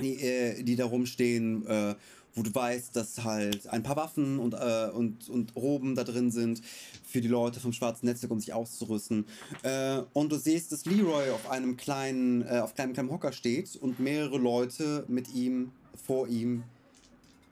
die, 0.00 0.20
äh, 0.20 0.62
die 0.62 0.76
da 0.76 0.86
rumstehen, 0.86 1.66
äh, 1.66 1.94
wo 2.34 2.42
du 2.42 2.54
weißt, 2.54 2.94
dass 2.94 3.24
halt 3.24 3.68
ein 3.68 3.82
paar 3.82 3.96
Waffen 3.96 4.38
und, 4.38 4.54
äh, 4.54 4.90
und, 4.92 5.28
und 5.28 5.56
Roben 5.56 5.94
da 5.94 6.04
drin 6.04 6.30
sind 6.30 6.62
für 7.04 7.20
die 7.20 7.28
Leute 7.28 7.58
vom 7.58 7.72
schwarzen 7.72 8.06
Netzwerk, 8.06 8.30
um 8.30 8.40
sich 8.40 8.52
auszurüsten. 8.52 9.24
Äh, 9.62 10.02
und 10.12 10.30
du 10.30 10.36
siehst, 10.36 10.70
dass 10.72 10.84
Leroy 10.84 11.30
auf 11.30 11.50
einem 11.50 11.76
kleinen, 11.76 12.42
äh, 12.42 12.60
auf 12.60 12.74
kleinem, 12.74 12.92
kleinen 12.92 13.10
Hocker 13.10 13.32
steht 13.32 13.76
und 13.76 13.98
mehrere 13.98 14.38
Leute 14.38 15.04
mit 15.08 15.34
ihm, 15.34 15.72
vor 16.06 16.28
ihm, 16.28 16.62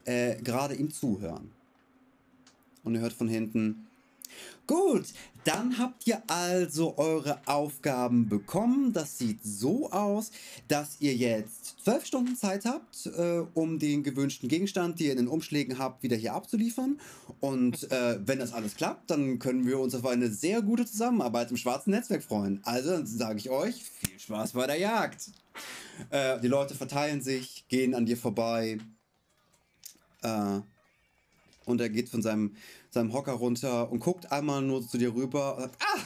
äh, 0.06 0.36
gerade 0.42 0.74
ihm 0.74 0.90
zuhören. 0.90 1.50
Und 2.84 2.94
ihr 2.94 3.00
hört 3.00 3.12
von 3.12 3.28
hinten, 3.28 3.86
Gut, 4.66 5.06
dann 5.44 5.78
habt 5.78 6.08
ihr 6.08 6.20
also 6.26 6.98
eure 6.98 7.38
Aufgaben 7.46 8.28
bekommen. 8.28 8.92
Das 8.92 9.16
sieht 9.16 9.44
so 9.44 9.92
aus, 9.92 10.32
dass 10.66 10.96
ihr 11.00 11.14
jetzt 11.14 11.76
zwölf 11.84 12.04
Stunden 12.04 12.34
Zeit 12.34 12.64
habt, 12.64 13.06
äh, 13.06 13.44
um 13.54 13.78
den 13.78 14.02
gewünschten 14.02 14.48
Gegenstand, 14.48 14.98
den 14.98 15.06
ihr 15.06 15.12
in 15.12 15.18
den 15.18 15.28
Umschlägen 15.28 15.78
habt, 15.78 16.02
wieder 16.02 16.16
hier 16.16 16.34
abzuliefern. 16.34 16.98
Und 17.38 17.88
äh, 17.92 18.18
wenn 18.26 18.40
das 18.40 18.52
alles 18.52 18.74
klappt, 18.74 19.08
dann 19.10 19.38
können 19.38 19.66
wir 19.66 19.78
uns 19.78 19.94
auf 19.94 20.04
eine 20.04 20.30
sehr 20.30 20.62
gute 20.62 20.84
Zusammenarbeit 20.84 21.52
im 21.52 21.56
schwarzen 21.56 21.90
Netzwerk 21.90 22.24
freuen. 22.24 22.60
Also 22.64 22.90
dann 22.90 23.06
sage 23.06 23.38
ich 23.38 23.50
euch, 23.50 23.84
viel 23.84 24.18
Spaß 24.18 24.52
bei 24.54 24.66
der 24.66 24.78
Jagd. 24.78 25.30
Äh, 26.10 26.40
die 26.40 26.48
Leute 26.48 26.74
verteilen 26.74 27.20
sich, 27.20 27.64
gehen 27.68 27.94
an 27.94 28.04
dir 28.04 28.16
vorbei. 28.16 28.78
Äh, 30.26 30.60
und 31.66 31.80
er 31.80 31.88
geht 31.88 32.08
von 32.08 32.22
seinem, 32.22 32.54
seinem 32.90 33.12
Hocker 33.12 33.32
runter 33.32 33.90
und 33.90 33.98
guckt 34.00 34.30
einmal 34.30 34.62
nur 34.62 34.86
zu 34.86 34.98
dir 34.98 35.14
rüber 35.14 35.56
und 35.56 35.62
sagt, 35.62 35.82
ah, 35.82 36.00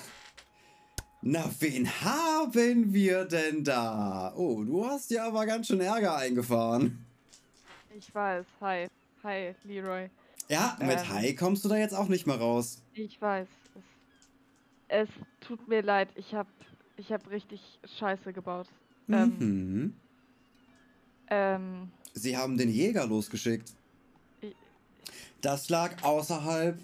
na, 1.22 1.50
wen 1.60 1.86
haben 2.02 2.94
wir 2.94 3.26
denn 3.26 3.62
da? 3.62 4.32
Oh, 4.36 4.64
du 4.64 4.86
hast 4.86 5.10
ja 5.10 5.26
aber 5.26 5.44
ganz 5.44 5.66
schön 5.66 5.80
Ärger 5.80 6.16
eingefahren. 6.16 7.04
Ich 7.94 8.14
weiß. 8.14 8.46
Hi. 8.62 8.88
Hi, 9.22 9.54
Leroy. 9.64 10.08
Ja, 10.48 10.76
mit 10.80 10.98
Ähm. 10.98 11.08
Hai 11.10 11.32
kommst 11.34 11.62
du 11.64 11.68
da 11.68 11.76
jetzt 11.76 11.94
auch 11.94 12.08
nicht 12.08 12.26
mehr 12.26 12.36
raus. 12.38 12.82
Ich 12.94 13.20
weiß. 13.20 13.46
Es, 14.88 15.08
es 15.08 15.08
tut 15.46 15.68
mir 15.68 15.82
leid. 15.82 16.08
Ich 16.14 16.34
hab, 16.34 16.46
ich 16.96 17.12
hab 17.12 17.28
richtig 17.30 17.60
Scheiße 17.98 18.32
gebaut. 18.32 18.68
Ähm, 19.10 19.36
Mhm. 19.38 19.94
ähm, 21.28 21.90
Sie 22.14 22.34
haben 22.36 22.56
den 22.56 22.70
Jäger 22.70 23.06
losgeschickt. 23.06 23.74
Das 25.40 25.68
lag 25.68 26.02
außerhalb 26.02 26.78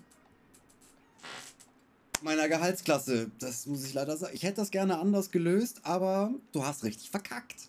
meiner 2.23 2.49
Gehaltsklasse. 2.49 3.31
Das 3.38 3.66
muss 3.66 3.85
ich 3.85 3.95
leider 3.95 4.16
sagen. 4.16 4.35
Ich 4.35 4.42
hätte 4.42 4.57
das 4.57 4.71
gerne 4.71 4.99
anders 4.99 5.31
gelöst, 5.31 5.81
aber 5.85 6.35
du 6.53 6.64
hast 6.64 6.85
richtig 6.85 7.11
verkackt. 7.11 7.69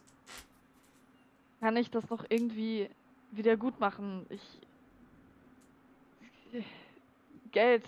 kann 1.60 1.76
ich 1.76 1.90
das 1.92 2.10
noch 2.10 2.26
irgendwie 2.30 2.90
wieder 3.32 3.58
gut 3.58 3.80
machen? 3.80 4.26
Ich. 4.30 4.42
Geld. 7.52 7.84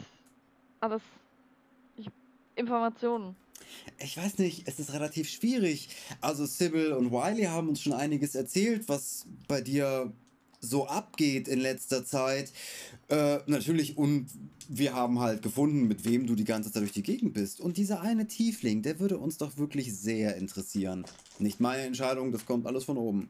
Alles. 0.79 1.01
Ich, 1.95 2.07
Informationen. 2.55 3.35
Ich 3.97 4.17
weiß 4.17 4.37
nicht, 4.39 4.67
es 4.67 4.79
ist 4.79 4.93
relativ 4.93 5.29
schwierig. 5.29 5.89
Also 6.21 6.45
Sybil 6.45 6.93
und 6.93 7.11
Wiley 7.11 7.43
haben 7.43 7.69
uns 7.69 7.81
schon 7.81 7.93
einiges 7.93 8.35
erzählt, 8.35 8.87
was 8.87 9.25
bei 9.47 9.61
dir 9.61 10.11
so 10.61 10.87
abgeht 10.87 11.47
in 11.47 11.59
letzter 11.59 12.05
Zeit. 12.05 12.51
Äh, 13.09 13.39
natürlich, 13.47 13.97
und 13.97 14.27
wir 14.67 14.93
haben 14.93 15.19
halt 15.19 15.41
gefunden, 15.41 15.87
mit 15.87 16.05
wem 16.05 16.27
du 16.27 16.35
die 16.35 16.43
ganze 16.43 16.71
Zeit 16.71 16.83
durch 16.83 16.91
die 16.91 17.03
Gegend 17.03 17.33
bist. 17.33 17.59
Und 17.59 17.77
dieser 17.77 18.01
eine 18.01 18.27
Tiefling, 18.27 18.81
der 18.81 18.99
würde 18.99 19.17
uns 19.17 19.37
doch 19.37 19.57
wirklich 19.57 19.95
sehr 19.95 20.35
interessieren. 20.35 21.05
Nicht 21.39 21.59
meine 21.59 21.83
Entscheidung, 21.83 22.31
das 22.31 22.45
kommt 22.45 22.67
alles 22.67 22.83
von 22.83 22.97
oben. 22.97 23.29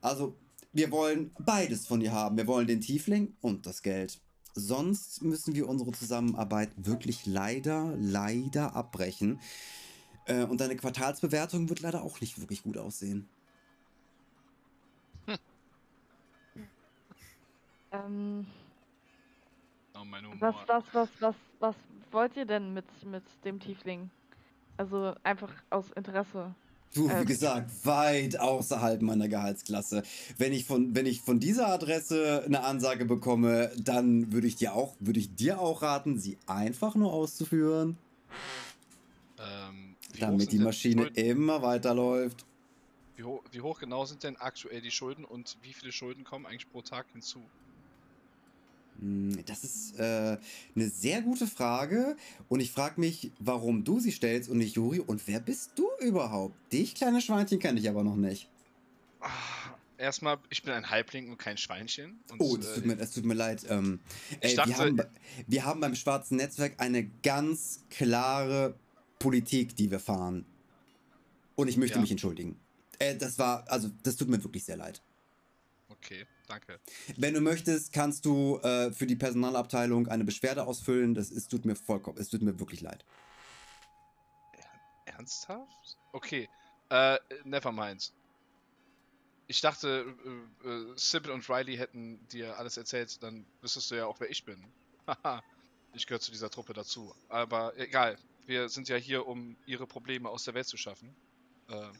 Also, 0.00 0.36
wir 0.72 0.90
wollen 0.90 1.32
beides 1.38 1.86
von 1.86 2.00
dir 2.00 2.12
haben. 2.12 2.36
Wir 2.36 2.46
wollen 2.46 2.66
den 2.66 2.80
Tiefling 2.80 3.34
und 3.40 3.66
das 3.66 3.82
Geld. 3.82 4.20
Sonst 4.54 5.22
müssen 5.22 5.54
wir 5.54 5.68
unsere 5.68 5.92
Zusammenarbeit 5.92 6.70
wirklich 6.76 7.26
leider, 7.26 7.94
leider 7.98 8.76
abbrechen. 8.76 9.40
Äh, 10.26 10.44
und 10.44 10.60
deine 10.60 10.76
Quartalsbewertung 10.76 11.68
wird 11.68 11.80
leider 11.80 12.02
auch 12.02 12.20
nicht 12.20 12.38
wirklich 12.38 12.62
gut 12.62 12.76
aussehen. 12.76 13.28
Ähm, 17.92 18.46
Oh, 19.94 20.04
mein 20.04 20.24
Humor. 20.24 20.38
was, 20.40 20.54
was, 20.68 20.84
was, 20.94 21.08
was, 21.20 21.36
was 21.60 21.76
wollt 22.10 22.36
ihr 22.36 22.46
denn 22.46 22.72
mit, 22.72 22.86
mit 23.04 23.22
dem 23.44 23.60
Tiefling? 23.60 24.10
Also 24.78 25.14
einfach 25.22 25.52
aus 25.70 25.90
Interesse. 25.92 26.54
Du, 26.94 27.08
wie 27.08 27.12
Ähm. 27.12 27.26
gesagt, 27.26 27.70
weit 27.86 28.38
außerhalb 28.38 29.00
meiner 29.02 29.28
Gehaltsklasse. 29.28 30.02
Wenn 30.38 30.52
ich 30.52 30.64
von, 30.66 30.94
wenn 30.94 31.06
ich 31.06 31.22
von 31.22 31.40
dieser 31.40 31.68
Adresse 31.68 32.42
eine 32.44 32.64
Ansage 32.64 33.04
bekomme, 33.04 33.70
dann 33.78 34.32
würde 34.32 34.46
ich 34.46 34.56
dir 34.56 34.74
auch, 34.74 34.94
würde 34.98 35.20
ich 35.20 35.34
dir 35.34 35.60
auch 35.60 35.82
raten, 35.82 36.18
sie 36.18 36.38
einfach 36.46 36.94
nur 36.94 37.12
auszuführen, 37.12 37.96
Ähm, 39.38 39.96
damit 40.18 40.52
die 40.52 40.58
Maschine 40.58 41.06
immer 41.08 41.62
weiterläuft. 41.62 42.44
Wie 43.16 43.22
hoch, 43.24 43.42
wie 43.50 43.60
hoch 43.60 43.78
genau 43.78 44.04
sind 44.04 44.22
denn 44.22 44.36
aktuell 44.36 44.80
die 44.80 44.90
Schulden 44.90 45.24
und 45.24 45.56
wie 45.62 45.72
viele 45.72 45.92
Schulden 45.92 46.24
kommen 46.24 46.46
eigentlich 46.46 46.70
pro 46.70 46.82
Tag 46.82 47.06
hinzu? 47.12 47.42
Hm, 48.98 49.38
Das 49.46 49.64
ist 49.64 49.98
äh, 49.98 50.38
eine 50.74 50.88
sehr 50.88 51.22
gute 51.22 51.46
Frage 51.46 52.16
und 52.48 52.60
ich 52.60 52.70
frage 52.72 53.00
mich, 53.00 53.32
warum 53.38 53.84
du 53.84 54.00
sie 54.00 54.12
stellst 54.12 54.48
und 54.48 54.58
nicht 54.58 54.74
Juri 54.76 55.00
und 55.00 55.26
wer 55.26 55.40
bist 55.40 55.72
du 55.76 55.88
überhaupt? 56.00 56.54
Dich, 56.72 56.94
kleine 56.94 57.20
Schweinchen, 57.20 57.58
kenne 57.58 57.80
ich 57.80 57.88
aber 57.88 58.04
noch 58.04 58.16
nicht. 58.16 58.48
Ah, 59.20 59.28
Erstmal, 59.98 60.38
ich 60.50 60.64
bin 60.64 60.72
ein 60.72 60.90
Halbling 60.90 61.30
und 61.30 61.38
kein 61.38 61.56
Schweinchen. 61.56 62.18
Und, 62.28 62.40
Oh, 62.40 62.56
das 62.56 62.74
tut 62.74 62.82
äh, 62.84 62.86
mir, 62.88 62.96
das 62.96 63.12
tut 63.12 63.24
mir 63.24 63.34
leid. 63.34 63.64
Ähm, 63.68 64.00
ey, 64.40 64.50
wir, 64.50 64.56
dachte- 64.56 64.74
haben, 64.76 64.96
be- 64.96 65.10
wir 65.46 65.64
haben 65.64 65.80
beim 65.80 65.94
Schwarzen 65.94 66.38
Netzwerk 66.38 66.74
eine 66.80 67.04
ganz 67.22 67.84
klare 67.88 68.74
Politik, 69.20 69.76
die 69.76 69.92
wir 69.92 70.00
fahren. 70.00 70.44
Und 71.54 71.68
ich 71.68 71.76
möchte 71.76 71.96
Ja. 71.96 72.00
mich 72.00 72.10
entschuldigen. 72.10 72.58
Äh, 72.98 73.14
das 73.16 73.38
war, 73.38 73.64
also, 73.70 73.90
das 74.02 74.16
tut 74.16 74.28
mir 74.28 74.42
wirklich 74.42 74.64
sehr 74.64 74.76
leid. 74.76 75.00
Okay, 75.88 76.26
danke. 76.52 76.80
Wenn 77.16 77.34
du 77.34 77.40
möchtest, 77.40 77.92
kannst 77.92 78.24
du 78.24 78.58
äh, 78.58 78.92
für 78.92 79.06
die 79.06 79.16
Personalabteilung 79.16 80.08
eine 80.08 80.24
Beschwerde 80.24 80.66
ausfüllen. 80.66 81.14
Das 81.14 81.30
ist, 81.30 81.50
tut 81.50 81.64
mir 81.64 81.76
vollkommen, 81.76 82.18
es 82.18 82.28
tut 82.28 82.42
mir 82.42 82.58
wirklich 82.60 82.80
leid. 82.80 83.04
Ernsthaft? 85.06 85.98
Okay, 86.12 86.48
äh, 86.90 87.18
nevermind. 87.44 88.12
Ich 89.46 89.60
dachte, 89.60 90.14
äh, 90.64 90.68
äh, 90.68 90.92
Sybil 90.96 91.32
und 91.32 91.48
Riley 91.48 91.76
hätten 91.76 92.26
dir 92.28 92.58
alles 92.58 92.76
erzählt, 92.76 93.22
dann 93.22 93.44
wüsstest 93.60 93.90
du 93.90 93.96
ja 93.96 94.06
auch, 94.06 94.20
wer 94.20 94.30
ich 94.30 94.44
bin. 94.44 94.64
Haha, 95.06 95.42
ich 95.94 96.06
gehöre 96.06 96.20
zu 96.20 96.30
dieser 96.30 96.50
Truppe 96.50 96.72
dazu. 96.72 97.14
Aber 97.28 97.76
egal, 97.76 98.18
wir 98.46 98.68
sind 98.68 98.88
ja 98.88 98.96
hier, 98.96 99.26
um 99.26 99.56
ihre 99.66 99.86
Probleme 99.86 100.28
aus 100.28 100.44
der 100.44 100.54
Welt 100.54 100.66
zu 100.66 100.76
schaffen. 100.76 101.14
Äh, 101.68 101.90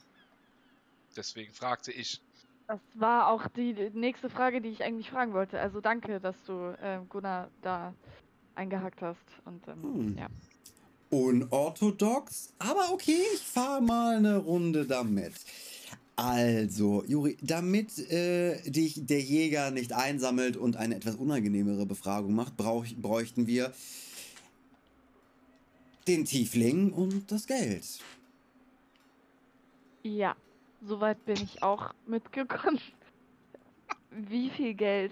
deswegen 1.15 1.53
fragte 1.53 1.91
ich. 1.91 2.21
Das 2.67 2.79
war 2.93 3.27
auch 3.27 3.47
die 3.47 3.73
nächste 3.93 4.29
Frage, 4.29 4.61
die 4.61 4.69
ich 4.69 4.83
eigentlich 4.83 5.09
fragen 5.09 5.33
wollte. 5.33 5.59
Also 5.59 5.81
danke, 5.81 6.19
dass 6.19 6.35
du 6.45 6.75
äh, 6.81 6.99
Gunnar 7.09 7.49
da 7.61 7.93
eingehackt 8.55 9.01
hast. 9.01 9.19
Und 9.45 9.67
ähm, 9.67 9.83
Hm. 9.83 10.17
ja. 10.17 10.27
Unorthodox, 11.09 12.53
aber 12.57 12.91
okay, 12.91 13.21
ich 13.35 13.41
fahre 13.41 13.81
mal 13.83 14.17
eine 14.17 14.37
Runde 14.37 14.85
damit. 14.85 15.33
Also, 16.15 17.03
Juri, 17.05 17.37
damit 17.41 17.97
äh, 18.11 18.61
dich 18.69 19.05
der 19.05 19.19
Jäger 19.21 19.69
nicht 19.69 19.93
einsammelt 19.93 20.57
und 20.57 20.75
eine 20.75 20.95
etwas 20.95 21.15
unangenehmere 21.15 21.85
Befragung 21.85 22.33
macht, 22.33 22.57
brauch, 22.57 22.85
bräuchten 22.97 23.45
wir 23.45 23.73
den 26.07 26.25
Tiefling 26.25 26.91
und 26.93 27.31
das 27.31 27.45
Geld. 27.45 27.83
Ja, 30.03 30.35
soweit 30.85 31.23
bin 31.25 31.37
ich 31.37 31.61
auch 31.63 31.93
mitgekommen. 32.07 32.79
Wie 34.11 34.49
viel 34.49 34.73
Geld? 34.73 35.11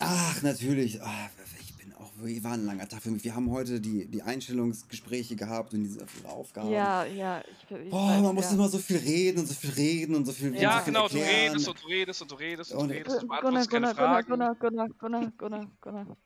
Ach, 0.00 0.42
natürlich. 0.42 1.02
Ah, 1.02 1.30
ich 1.60 1.74
bin 1.76 1.92
auch 1.94 2.10
wir 2.20 2.44
waren 2.44 2.60
ein 2.60 2.66
langer 2.66 2.88
Tag 2.88 3.02
für 3.02 3.10
mich. 3.10 3.24
Wir 3.24 3.34
haben 3.34 3.50
heute 3.50 3.80
die, 3.80 4.06
die 4.06 4.22
Einstellungsgespräche 4.22 5.36
gehabt 5.36 5.72
und 5.72 5.82
diese 5.84 6.04
Aufgaben. 6.24 6.70
Ja, 6.70 7.04
ja, 7.04 7.40
ich, 7.40 7.76
ich 7.84 7.90
Boah, 7.90 8.10
weiß, 8.10 8.22
man 8.22 8.34
muss 8.34 8.44
ja. 8.46 8.50
immer 8.52 8.68
so 8.68 8.78
viel 8.78 8.96
reden 8.98 9.40
und 9.40 9.46
so 9.46 9.54
viel 9.54 9.70
reden 9.70 10.14
und 10.14 10.24
so 10.26 10.32
viel, 10.32 10.54
Ja, 10.54 10.60
Ja, 10.60 10.78
so 10.78 10.84
viel 10.84 10.92
genau, 10.92 11.08
du 11.08 11.16
erklären. 11.18 11.52
redest 11.52 11.68
und 11.68 11.82
du 11.82 11.86
redest 11.88 12.22
und 12.22 12.30
du 12.30 12.34
redest 12.36 12.72
und 12.72 12.78
Und- 12.80 12.88
du 12.88 12.94
redest. 12.94 13.22
Du 13.22 13.26
Gunnar, 13.28 13.66
Gunnar, 13.66 13.94
Gunnar. 13.94 14.22
Gunnar, 14.24 14.54
Gunnar, 14.54 14.88
Gunnar, 14.98 15.32
Gunnar, 15.38 15.70
Gunnar. 15.80 16.16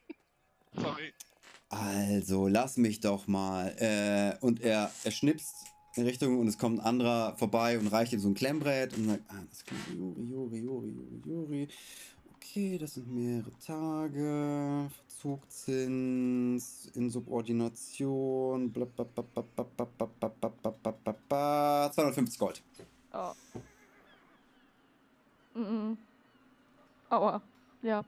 Sorry. 0.75 1.13
Also, 1.69 2.49
lass 2.49 2.77
mich 2.77 3.01
doch 3.01 3.27
mal. 3.27 3.69
Äh, 3.79 4.45
und 4.45 4.61
er, 4.61 4.91
er 5.05 5.11
schnipst 5.11 5.55
in 5.94 6.05
Richtung 6.05 6.38
und 6.38 6.48
es 6.48 6.59
kommt 6.59 6.81
ein 6.81 6.85
anderer 6.85 7.37
vorbei 7.37 7.78
und 7.78 7.88
reicht 7.88 8.12
ihm 8.12 8.20
so 8.20 8.28
ein 8.28 8.35
Klemmbrett 8.35 8.96
und 8.96 9.09
sagt, 9.09 9.22
ah, 9.28 9.42
das 9.48 9.64
klingt 9.64 9.87
Juri, 9.88 10.22
Juri, 10.22 10.59
Juri, 10.59 10.88
Juri, 10.90 11.22
Juri. 11.24 11.68
Okay, 12.37 12.78
das 12.78 12.94
sind 12.94 13.12
mehrere 13.12 13.52
Tage. 13.64 14.90
Verzugszins 15.22 16.90
in 16.94 17.09
Subordination. 17.09 18.72
Blab, 18.72 18.94
blab, 18.96 19.14
blab, 19.14 19.33
blab, 19.33 19.55
blab, 19.55 19.76
blab, 19.76 19.96
blab, 19.96 20.18
blab, 20.18 20.40
blab, 20.40 20.83
blab, 20.83 21.05
blab, 21.05 21.28
blab, 21.28 21.94
250 21.94 22.38
Gold. 22.38 22.62
Oh. 23.12 23.33
Mhm. 25.55 25.96
Aua. 27.11 27.42
Ja. 27.83 28.05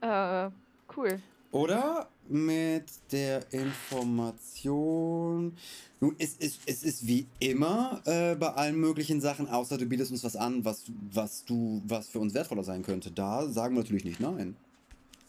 Äh, 0.00 0.50
cool. 0.96 1.20
Oder 1.50 2.08
mit 2.28 2.84
der 3.12 3.52
Information. 3.52 5.56
Nun, 6.00 6.16
es 6.18 6.34
ist, 6.34 6.60
es 6.66 6.82
ist 6.82 7.06
wie 7.06 7.26
immer 7.38 8.02
äh, 8.04 8.34
bei 8.34 8.48
allen 8.48 8.76
möglichen 8.76 9.20
Sachen, 9.20 9.48
außer 9.48 9.78
du 9.78 9.86
bietest 9.86 10.10
uns 10.10 10.24
was 10.24 10.36
an, 10.36 10.64
was, 10.64 10.84
was 11.12 11.44
du, 11.44 11.82
was 11.86 12.08
für 12.08 12.18
uns 12.18 12.34
wertvoller 12.34 12.64
sein 12.64 12.82
könnte. 12.82 13.10
Da 13.10 13.46
sagen 13.48 13.74
wir 13.74 13.82
natürlich 13.82 14.04
nicht 14.04 14.20
nein. 14.20 14.56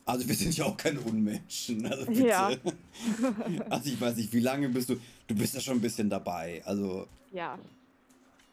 Also 0.06 0.28
wir 0.28 0.36
sind 0.36 0.56
ja 0.56 0.66
auch 0.66 0.78
keine 0.78 1.00
Unmenschen. 1.02 1.86
Also 1.86 2.06
bitte. 2.06 2.28
Ja. 2.28 2.52
Also 3.70 3.90
ich 3.90 4.00
weiß 4.00 4.16
nicht, 4.18 4.32
wie 4.34 4.40
lange 4.40 4.70
bist 4.70 4.90
du. 4.90 4.98
Du 5.28 5.36
bist 5.36 5.56
ja 5.56 5.62
schon 5.62 5.78
ein 5.78 5.82
bisschen 5.82 6.10
dabei. 6.10 6.62
Also 6.66 7.08
Ja. 7.32 7.58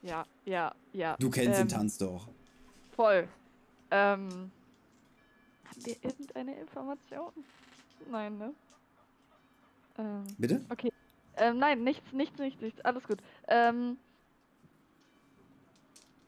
Ja, 0.03 0.25
ja, 0.45 0.75
ja. 0.93 1.17
du 1.19 1.31
kennst 1.31 1.61
ähm, 1.61 1.69
den 1.69 1.77
Tanz 1.77 1.99
doch. 1.99 2.27
Voll. 2.97 3.29
Ähm. 3.91 4.51
Haben 5.65 5.85
wir 5.85 5.97
irgendeine 6.03 6.59
Information? 6.59 7.33
Nein, 8.11 8.39
ne? 8.39 8.55
Ähm. 9.99 10.25
Bitte? 10.39 10.65
Ähm, 11.37 11.59
nein, 11.59 11.83
nichts, 11.83 12.13
nichts, 12.13 12.39
nichts, 12.39 12.61
nichts. 12.61 12.81
Alles 12.83 13.05
gut. 13.05 13.19
Ähm, 13.49 13.97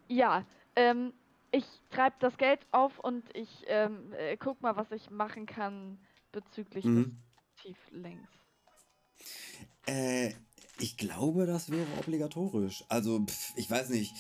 ja, 0.08 0.44
ähm, 0.76 1.12
ich 1.50 1.64
treibe 1.90 2.16
das 2.20 2.36
Geld 2.36 2.60
auf 2.72 2.98
und 3.00 3.24
ich 3.36 3.64
ähm, 3.66 4.12
äh, 4.14 4.36
guck 4.36 4.60
mal, 4.60 4.76
was 4.76 4.90
ich 4.90 5.10
machen 5.10 5.46
kann 5.46 5.98
bezüglich 6.32 6.84
Mhm. 6.84 7.04
des 7.04 7.62
Tieflings. 7.62 8.28
Äh, 9.86 10.32
ich 10.78 10.96
glaube, 10.96 11.46
das 11.46 11.70
wäre 11.70 11.86
obligatorisch. 11.98 12.84
Also, 12.88 13.24
pf, 13.24 13.52
ich 13.56 13.70
weiß 13.70 13.90
nicht. 13.90 14.14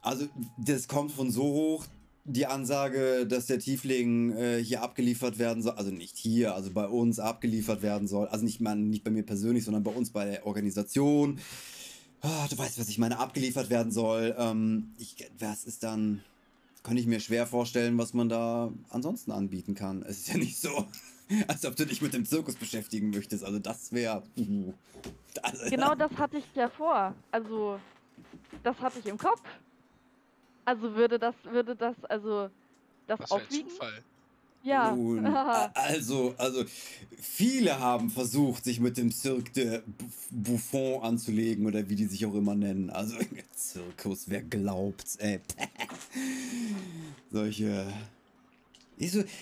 Also, 0.00 0.26
das 0.56 0.88
kommt 0.88 1.12
von 1.12 1.30
so 1.30 1.42
hoch, 1.42 1.86
die 2.24 2.46
Ansage, 2.46 3.26
dass 3.26 3.46
der 3.46 3.58
Tiefling 3.58 4.36
äh, 4.36 4.62
hier 4.62 4.82
abgeliefert 4.82 5.38
werden 5.38 5.62
soll. 5.62 5.72
Also 5.72 5.90
nicht 5.90 6.16
hier, 6.16 6.54
also 6.54 6.70
bei 6.70 6.86
uns 6.86 7.18
abgeliefert 7.18 7.82
werden 7.82 8.08
soll. 8.08 8.28
Also 8.28 8.44
nicht, 8.44 8.60
man, 8.60 8.90
nicht 8.90 9.04
bei 9.04 9.10
mir 9.10 9.24
persönlich, 9.24 9.64
sondern 9.64 9.82
bei 9.82 9.90
uns 9.90 10.10
bei 10.10 10.24
der 10.24 10.46
Organisation. 10.46 11.40
Ah, 12.22 12.46
du 12.48 12.58
weißt, 12.58 12.78
was 12.78 12.88
ich 12.88 12.98
meine, 12.98 13.18
abgeliefert 13.18 13.70
werden 13.70 13.92
soll. 13.92 14.34
Ähm, 14.38 14.92
ich, 14.98 15.16
was 15.38 15.64
ist 15.64 15.82
dann. 15.82 16.22
Könnte 16.82 17.02
ich 17.02 17.06
mir 17.06 17.20
schwer 17.20 17.46
vorstellen, 17.46 17.98
was 17.98 18.14
man 18.14 18.30
da 18.30 18.72
ansonsten 18.88 19.32
anbieten 19.32 19.74
kann. 19.74 20.02
Es 20.02 20.20
ist 20.20 20.28
ja 20.28 20.38
nicht 20.38 20.58
so, 20.58 20.86
als 21.46 21.66
ob 21.66 21.76
du 21.76 21.84
dich 21.84 22.00
mit 22.00 22.14
dem 22.14 22.24
Zirkus 22.24 22.54
beschäftigen 22.56 23.10
möchtest. 23.10 23.44
Also 23.44 23.58
das 23.58 23.92
wäre. 23.92 24.22
Uh, 24.38 24.72
Genau 25.68 25.94
das 25.94 26.10
hatte 26.12 26.38
ich 26.38 26.44
ja 26.54 26.68
vor. 26.68 27.14
Also, 27.30 27.78
das 28.62 28.78
hatte 28.78 28.98
ich 28.98 29.06
im 29.06 29.18
Kopf. 29.18 29.42
Also 30.70 30.94
würde 30.94 31.18
das, 31.18 31.34
würde 31.50 31.74
das, 31.74 31.96
also, 32.04 32.48
das 33.08 33.18
Was 33.18 33.28
für 33.28 33.34
ein 33.34 33.42
aufwiegen? 33.42 33.70
Zufall. 33.70 34.02
Ja. 34.62 34.94
Nun, 34.94 35.26
also, 35.74 36.32
also, 36.38 36.64
viele 37.18 37.80
haben 37.80 38.08
versucht, 38.08 38.62
sich 38.62 38.78
mit 38.78 38.96
dem 38.96 39.10
Cirque 39.10 39.50
de 39.52 39.80
Buff- 39.98 40.28
Buffon 40.30 41.02
anzulegen 41.02 41.66
oder 41.66 41.88
wie 41.88 41.96
die 41.96 42.04
sich 42.04 42.24
auch 42.24 42.34
immer 42.34 42.54
nennen. 42.54 42.88
Also, 42.90 43.16
Zirkus, 43.56 44.26
wer 44.28 44.42
glaubt's, 44.42 45.16
ey. 45.16 45.40
Solche. 47.32 47.92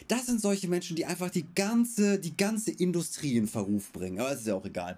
Das 0.06 0.26
sind 0.26 0.40
solche 0.40 0.68
Menschen, 0.68 0.94
die 0.96 1.04
einfach 1.04 1.30
die 1.30 1.44
ganze, 1.54 2.18
die 2.20 2.36
ganze 2.36 2.70
Industrie 2.70 3.36
in 3.36 3.48
Verruf 3.48 3.90
bringen. 3.92 4.20
Aber 4.20 4.30
es 4.30 4.40
ist 4.40 4.46
ja 4.46 4.54
auch 4.54 4.64
egal. 4.64 4.96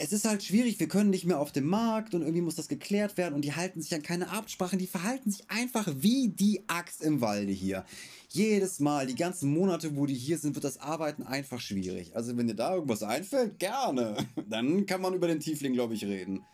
Es 0.00 0.12
ist 0.12 0.24
halt 0.24 0.44
schwierig, 0.44 0.78
wir 0.78 0.86
können 0.86 1.10
nicht 1.10 1.24
mehr 1.24 1.40
auf 1.40 1.50
dem 1.50 1.66
Markt 1.66 2.14
und 2.14 2.22
irgendwie 2.22 2.40
muss 2.40 2.54
das 2.54 2.68
geklärt 2.68 3.16
werden 3.16 3.34
und 3.34 3.42
die 3.42 3.54
halten 3.54 3.82
sich 3.82 3.92
an 3.94 4.02
keine 4.02 4.30
Absprachen, 4.30 4.78
die 4.78 4.86
verhalten 4.86 5.32
sich 5.32 5.50
einfach 5.50 5.88
wie 5.96 6.28
die 6.28 6.62
Axt 6.68 7.02
im 7.02 7.20
Walde 7.20 7.50
hier. 7.50 7.84
Jedes 8.28 8.78
Mal, 8.78 9.08
die 9.08 9.16
ganzen 9.16 9.52
Monate, 9.52 9.96
wo 9.96 10.06
die 10.06 10.14
hier 10.14 10.38
sind, 10.38 10.54
wird 10.54 10.64
das 10.64 10.78
Arbeiten 10.78 11.24
einfach 11.24 11.60
schwierig. 11.60 12.14
Also 12.14 12.36
wenn 12.36 12.46
dir 12.46 12.54
da 12.54 12.74
irgendwas 12.74 13.02
einfällt, 13.02 13.58
gerne. 13.58 14.16
Dann 14.48 14.86
kann 14.86 15.00
man 15.00 15.14
über 15.14 15.26
den 15.26 15.40
Tiefling, 15.40 15.72
glaube 15.72 15.94
ich, 15.94 16.04
reden. 16.04 16.44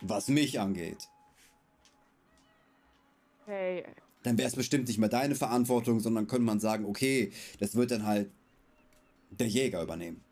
Was 0.00 0.26
mich 0.26 0.58
angeht. 0.58 1.08
Hey, 3.46 3.84
Dann 4.24 4.36
wäre 4.36 4.48
es 4.48 4.56
bestimmt 4.56 4.88
nicht 4.88 4.98
mehr 4.98 5.08
deine 5.08 5.36
Verantwortung, 5.36 6.00
sondern 6.00 6.26
könnte 6.26 6.44
man 6.44 6.58
sagen, 6.58 6.86
okay, 6.86 7.30
das 7.60 7.76
wird 7.76 7.92
dann 7.92 8.04
halt 8.04 8.30
der 9.30 9.48
Jäger 9.48 9.82
übernehmen. 9.82 10.22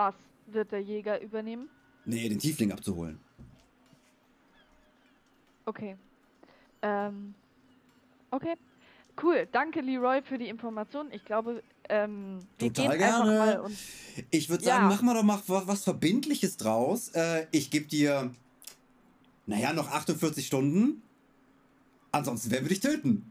Was 0.00 0.14
wird 0.46 0.72
der 0.72 0.80
Jäger 0.80 1.20
übernehmen? 1.20 1.68
Nee, 2.06 2.28
den 2.28 2.38
Tiefling 2.38 2.72
abzuholen. 2.72 3.20
Okay. 5.66 5.96
Ähm. 6.82 7.34
Okay. 8.30 8.54
Cool. 9.22 9.46
Danke, 9.52 9.80
Leroy, 9.82 10.22
für 10.22 10.38
die 10.38 10.48
Information. 10.48 11.08
Ich 11.12 11.24
glaube, 11.24 11.62
ähm, 11.90 12.38
wir 12.58 12.72
Total 12.72 12.96
gehen 12.96 13.04
einfach 13.04 13.24
gerne. 13.24 13.38
mal 13.38 13.60
und. 13.60 13.76
Ich 14.30 14.48
würde 14.48 14.64
Ja. 14.64 14.76
sagen, 14.76 14.88
mach 14.88 15.02
mal 15.02 15.14
doch 15.14 15.22
mal 15.22 15.42
was, 15.46 15.66
was 15.66 15.84
Verbindliches 15.84 16.56
draus. 16.56 17.08
Äh, 17.10 17.46
ich 17.50 17.70
gebe 17.70 17.86
dir, 17.86 18.32
naja, 19.46 19.72
noch 19.74 19.88
48 19.90 20.46
Stunden. 20.46 21.02
Ansonsten 22.12 22.50
werden 22.50 22.64
wir 22.64 22.70
dich 22.70 22.80
töten. 22.80 23.30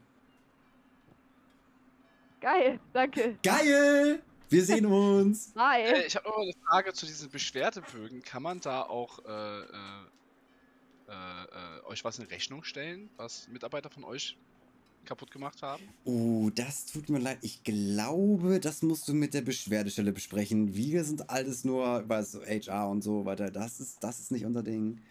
Geil, 2.40 2.80
danke. 2.94 3.38
Geil! 3.44 4.22
Wir 4.50 4.66
sehen 4.66 4.86
uns. 4.86 5.48
Bye. 5.54 5.84
Äh, 5.84 6.08
ich 6.08 6.16
habe 6.16 6.28
noch 6.28 6.38
mal 6.38 6.44
eine 6.44 6.54
Frage 6.68 6.94
zu 6.94 7.06
diesen 7.06 7.30
Beschwerdebögen. 7.30 8.24
Kann 8.24 8.44
man 8.44 8.60
da 8.60 8.82
auch 8.82 9.20
äh, 9.26 9.60
äh, 9.62 9.66
äh, 11.08 11.12
äh, 11.12 11.86
euch 11.86 12.04
was 12.04 12.20
in 12.20 12.26
Rechnung 12.26 12.64
stellen, 12.64 13.10
was 13.18 13.48
Mitarbeiter 13.48 13.90
von 13.90 14.04
euch 14.04 14.38
kaputt 15.06 15.32
gemacht 15.32 15.62
haben? 15.62 15.84
Oh, 16.04 16.50
das 16.54 16.86
tut 16.86 17.10
mir 17.10 17.20
leid. 17.20 17.40
Ich 17.42 17.64
glaube, 17.64 18.60
das 18.60 18.82
musst 18.82 19.08
du 19.08 19.14
mit 19.14 19.34
der 19.34 19.42
Beschwerdestelle 19.42 20.12
besprechen. 20.12 20.76
Wir 20.76 21.04
sind 21.04 21.30
alles 21.30 21.64
nur, 21.64 22.08
weißt 22.08 22.36
du, 22.36 22.42
HR 22.42 22.90
und 22.90 23.02
so 23.02 23.26
weiter. 23.26 23.50
Das 23.50 23.80
ist, 23.80 24.04
das 24.04 24.20
ist 24.20 24.32
nicht 24.32 24.46
unser 24.46 24.64
Ding. 24.64 25.02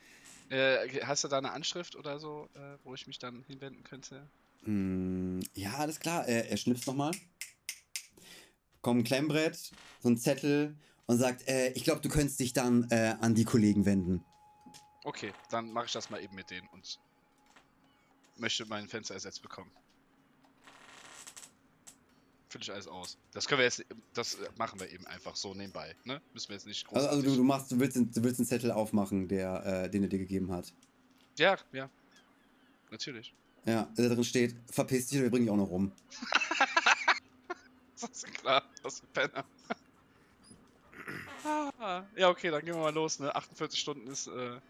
Äh, 0.50 1.00
hast 1.02 1.24
du 1.24 1.28
da 1.28 1.38
eine 1.38 1.52
Anschrift 1.52 1.96
oder 1.96 2.18
so, 2.18 2.48
äh, 2.54 2.76
wo 2.84 2.94
ich 2.94 3.06
mich 3.06 3.18
dann 3.18 3.44
hinwenden 3.46 3.84
könnte? 3.84 4.26
Hm, 4.64 5.40
ja, 5.54 5.74
alles 5.74 6.00
klar. 6.00 6.26
Er, 6.26 6.50
er 6.50 6.56
schnipst 6.56 6.86
nochmal. 6.86 7.12
Kommt 8.82 9.00
ein 9.00 9.04
Klemmbrett, 9.04 9.72
so 10.00 10.08
ein 10.08 10.16
Zettel 10.16 10.76
und 11.06 11.18
sagt, 11.18 11.46
äh, 11.48 11.70
ich 11.72 11.84
glaube, 11.84 12.00
du 12.00 12.08
könntest 12.08 12.38
dich 12.40 12.52
dann 12.52 12.88
äh, 12.90 13.16
an 13.20 13.34
die 13.34 13.44
Kollegen 13.44 13.84
wenden. 13.86 14.24
Okay, 15.04 15.32
dann 15.50 15.72
mache 15.72 15.86
ich 15.86 15.92
das 15.92 16.10
mal 16.10 16.22
eben 16.22 16.34
mit 16.34 16.50
denen 16.50 16.68
und 16.68 16.98
möchte 18.36 18.66
mein 18.66 18.88
Fenster 18.88 19.14
ersetzt 19.14 19.42
bekommen. 19.42 19.70
Fülle 22.50 22.62
ich 22.62 22.72
alles 22.72 22.88
aus. 22.88 23.18
Das 23.32 23.46
können 23.46 23.58
wir 23.58 23.64
jetzt, 23.66 23.84
das 24.14 24.38
machen 24.56 24.80
wir 24.80 24.90
eben 24.90 25.06
einfach 25.06 25.36
so 25.36 25.52
nebenbei, 25.54 25.94
ne? 26.04 26.22
Müssen 26.32 26.48
wir 26.48 26.56
jetzt 26.56 26.66
nicht 26.66 26.86
Also, 26.92 27.08
also 27.08 27.22
du, 27.22 27.36
du 27.36 27.42
machst, 27.44 27.70
du 27.70 27.78
willst, 27.78 27.96
den- 27.96 28.10
du 28.10 28.22
willst 28.24 28.40
einen 28.40 28.46
Zettel 28.46 28.70
aufmachen, 28.70 29.28
der, 29.28 29.64
äh, 29.84 29.90
den 29.90 30.04
er 30.04 30.08
dir 30.08 30.18
gegeben 30.18 30.50
hat. 30.52 30.72
Ja, 31.36 31.58
ja. 31.72 31.90
Natürlich. 32.90 33.34
Ja, 33.66 33.92
da 33.96 34.08
drin 34.08 34.24
steht, 34.24 34.56
verpiss 34.70 35.08
dich, 35.08 35.20
wir 35.20 35.30
bringen 35.30 35.44
dich 35.44 35.52
auch 35.52 35.56
noch 35.58 35.68
rum. 35.68 35.92
Das 38.00 38.10
ist 38.10 38.34
klar, 38.34 38.62
das 38.82 38.94
ist 38.94 39.04
ein 39.04 39.08
Penner. 39.12 39.44
Ah, 41.44 42.02
ja, 42.16 42.28
okay, 42.28 42.50
dann 42.50 42.64
gehen 42.64 42.74
wir 42.74 42.82
mal 42.82 42.94
los, 42.94 43.18
ne? 43.18 43.34
48 43.34 43.78
Stunden 43.78 44.06
ist 44.08 44.26
äh, 44.26 44.60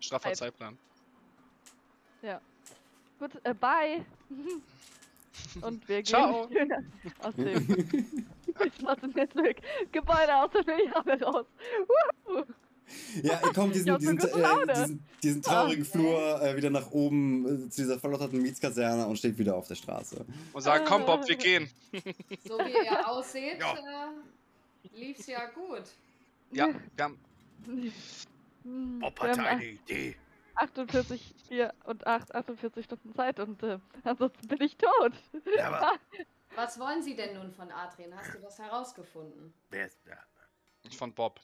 straffer 0.00 0.30
Zeit. 0.30 0.38
Zeitplan. 0.38 0.78
Gut, 3.18 3.32
äh, 3.42 3.54
bye. 3.54 4.04
Und 5.62 5.88
wir 5.88 5.96
gehen 5.96 6.04
Ciao. 6.04 6.48
aus 7.20 7.34
dem 7.34 7.66
geschlossenen 8.58 9.14
Netzwerk 9.14 9.56
Gebäude 9.92 10.36
aus 10.36 10.50
der 10.52 10.64
Filiale 10.64 11.22
raus. 11.22 11.46
Wuhu. 12.26 12.44
Ja, 13.22 13.40
ihr 13.44 13.52
kommt 13.52 13.74
diesen, 13.74 13.98
diesen, 13.98 14.18
äh, 14.18 14.74
diesen, 14.74 15.04
diesen 15.22 15.42
traurigen 15.42 15.82
Okay. 15.82 15.90
Flur 15.98 16.42
äh, 16.42 16.56
wieder 16.56 16.70
nach 16.70 16.90
oben 16.90 17.66
äh, 17.66 17.70
zu 17.70 17.82
dieser 17.82 17.98
verlotterten 17.98 18.40
Mietskaserne 18.40 19.06
und 19.06 19.16
steht 19.18 19.38
wieder 19.38 19.56
auf 19.56 19.66
der 19.68 19.74
Straße. 19.76 20.24
Und 20.52 20.62
sagen, 20.62 20.84
komm 20.86 21.04
Bob, 21.06 21.26
wir 21.28 21.36
gehen. 21.36 21.70
So 22.46 22.58
wie 22.58 22.72
ihr 22.86 23.08
aussieht, 23.08 23.58
Ja. 23.58 23.74
äh, 23.74 24.88
lief's 24.98 25.26
ja 25.26 25.46
gut. 25.50 25.84
Ja, 26.50 26.68
wir 26.96 27.04
haben, 27.04 27.18
Hm, 28.64 28.98
Bob 29.00 29.20
hatte 29.20 29.42
eine 29.42 29.64
Idee. 29.64 30.16
48, 30.54 31.34
4 31.48 31.72
und 31.84 32.06
8, 32.06 32.34
48 32.34 32.84
Stunden 32.84 33.14
Zeit 33.14 33.38
und 33.38 33.62
äh, 33.62 33.78
ansonsten 34.04 34.48
bin 34.48 34.60
ich 34.60 34.76
tot. 34.76 35.12
Ja, 35.56 35.68
aber 35.68 35.92
Was 36.56 36.78
wollen 36.80 37.02
Sie 37.02 37.14
denn 37.14 37.34
nun 37.36 37.52
von 37.52 37.70
Adrian? 37.70 38.12
Hast 38.16 38.34
du 38.34 38.38
das 38.40 38.58
herausgefunden? 38.58 39.52
wer 39.70 39.86
ist. 39.86 39.98
Ja. 40.06 40.16
von 40.96 41.12
Bob. 41.14 41.40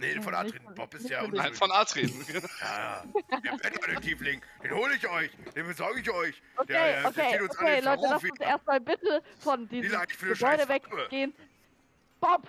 Nee, 0.00 0.20
von 0.20 0.34
von- 0.34 0.74
Bob 0.74 0.94
ist 0.94 1.08
ja 1.08 1.22
unschuldig. 1.22 1.56
von 1.56 1.70
Adrian. 1.70 2.10
Ja, 2.60 3.04
ja. 3.30 3.40
Der 3.40 3.52
Bettdetektivling, 3.52 4.40
den 4.62 4.70
hole 4.72 4.94
ich 4.94 5.08
euch. 5.08 5.30
Den 5.54 5.66
besorge 5.66 6.00
ich 6.00 6.10
euch. 6.10 6.42
Okay, 6.56 6.66
der, 6.68 6.84
der, 6.84 7.00
der 7.00 7.10
okay, 7.10 7.30
zieht 7.32 7.40
uns 7.42 7.50
okay, 7.50 7.64
alle 7.66 7.78
in 7.78 7.84
Leute, 7.84 8.00
Verruf 8.00 8.22
lasst 8.22 8.30
uns 8.32 8.40
erstmal 8.40 8.80
bitte 8.80 9.22
von 9.38 9.68
diesem 9.68 10.00
Gebäude 10.00 10.68
weggehen. 10.68 11.34
Bob, 12.20 12.46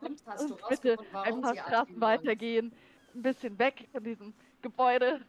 du 0.00 0.06
uns 0.06 0.22
bitte 0.68 0.96
ein 1.24 1.40
paar 1.40 1.56
Straßen 1.56 2.00
weitergehen. 2.00 2.72
Ein 3.14 3.22
bisschen 3.22 3.58
weg 3.58 3.88
von 3.92 4.04
diesem 4.04 4.34
Gebäude. 4.62 5.24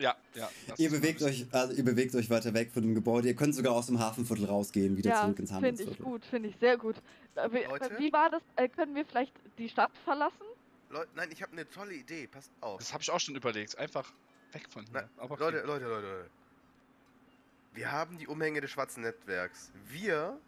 Ja, 0.00 0.16
ja. 0.34 0.48
Ihr 0.76 0.90
bewegt 0.90 1.22
euch, 1.22 1.46
also 1.50 1.72
ihr 1.74 1.84
bewegt 1.84 2.14
euch 2.14 2.30
weiter 2.30 2.54
weg 2.54 2.70
von 2.72 2.82
dem 2.82 2.94
Gebäude. 2.94 3.26
Ihr 3.28 3.34
könnt 3.34 3.54
sogar 3.54 3.72
aus 3.74 3.86
dem 3.86 3.98
Hafenviertel 3.98 4.44
rausgehen, 4.46 4.96
wieder 4.96 5.10
ja, 5.10 5.22
zurück 5.22 5.38
ins 5.40 5.50
finde 5.50 5.68
ich 5.68 5.78
Handelsviertel. 5.80 6.04
gut, 6.04 6.24
finde 6.24 6.48
ich 6.50 6.56
sehr 6.58 6.76
gut. 6.76 6.96
Äh, 7.34 7.50
Wie, 7.50 7.64
Leute? 7.64 7.98
wie 7.98 8.12
war 8.12 8.30
das? 8.30 8.42
Äh, 8.56 8.68
können 8.68 8.94
wir 8.94 9.04
vielleicht 9.04 9.32
die 9.58 9.68
Stadt 9.68 9.90
verlassen? 10.04 10.36
Leute, 10.90 11.08
nein, 11.16 11.28
ich 11.32 11.42
habe 11.42 11.52
eine 11.52 11.68
tolle 11.68 11.94
Idee. 11.94 12.28
Passt 12.28 12.52
auf. 12.60 12.78
Das 12.78 12.92
habe 12.92 13.02
ich 13.02 13.10
auch 13.10 13.18
schon 13.20 13.34
überlegt. 13.34 13.76
Einfach 13.76 14.12
weg 14.52 14.66
von 14.70 14.84
hier. 14.84 14.92
Na, 15.16 15.22
Aber 15.22 15.34
okay. 15.34 15.44
Leute, 15.44 15.66
Leute, 15.66 15.84
Leute, 15.86 16.06
Leute. 16.06 16.30
Wir 17.74 17.92
haben 17.92 18.18
die 18.18 18.26
Umhänge 18.26 18.60
des 18.60 18.70
schwarzen 18.70 19.02
Netzwerks. 19.02 19.70
Wir 19.90 20.38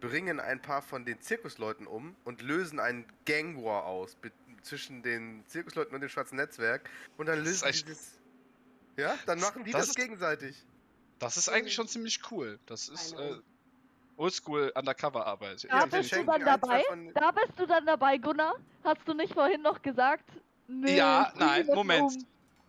bringen 0.00 0.40
ein 0.40 0.60
paar 0.60 0.82
von 0.82 1.04
den 1.04 1.20
Zirkusleuten 1.20 1.86
um 1.86 2.14
und 2.24 2.42
lösen 2.42 2.78
einen 2.80 3.04
Gang 3.24 3.62
War 3.64 3.84
aus 3.86 4.16
zwischen 4.62 5.02
den 5.02 5.44
Zirkusleuten 5.46 5.94
und 5.94 6.00
dem 6.00 6.10
schwarzen 6.10 6.36
Netzwerk. 6.36 6.90
Und 7.16 7.26
dann 7.26 7.42
lösen 7.42 7.66
echt- 7.68 7.88
das. 7.88 8.17
Ja, 8.98 9.16
dann 9.26 9.40
machen 9.40 9.64
die 9.64 9.70
Das 9.72 9.82
das, 9.82 9.88
ist- 9.90 9.96
gegenseitig. 9.96 10.56
Das 11.20 11.36
ist 11.36 11.48
eigentlich 11.48 11.74
schon 11.74 11.88
ziemlich 11.88 12.20
cool. 12.30 12.58
Das 12.66 12.88
ist 12.88 13.12
äh, 13.12 13.36
Oldschool 14.16 14.72
Undercover-Arbeit. 14.74 15.64
Da 15.64 15.80
Ja, 15.80 15.86
bist 15.86 16.12
du 16.12 16.24
dann 16.24 16.44
dabei? 16.44 16.84
Da 17.14 17.30
bist 17.30 17.52
du 17.58 17.66
dann 17.66 17.86
dabei, 17.86 18.18
Gunnar? 18.18 18.54
Hast 18.84 19.00
du 19.06 19.14
nicht 19.14 19.32
vorhin 19.34 19.62
noch 19.62 19.80
gesagt? 19.82 20.24
Nee, 20.66 20.96
Ja, 20.96 21.32
nein, 21.36 21.66
Moment. 21.66 22.12
um. 22.16 22.26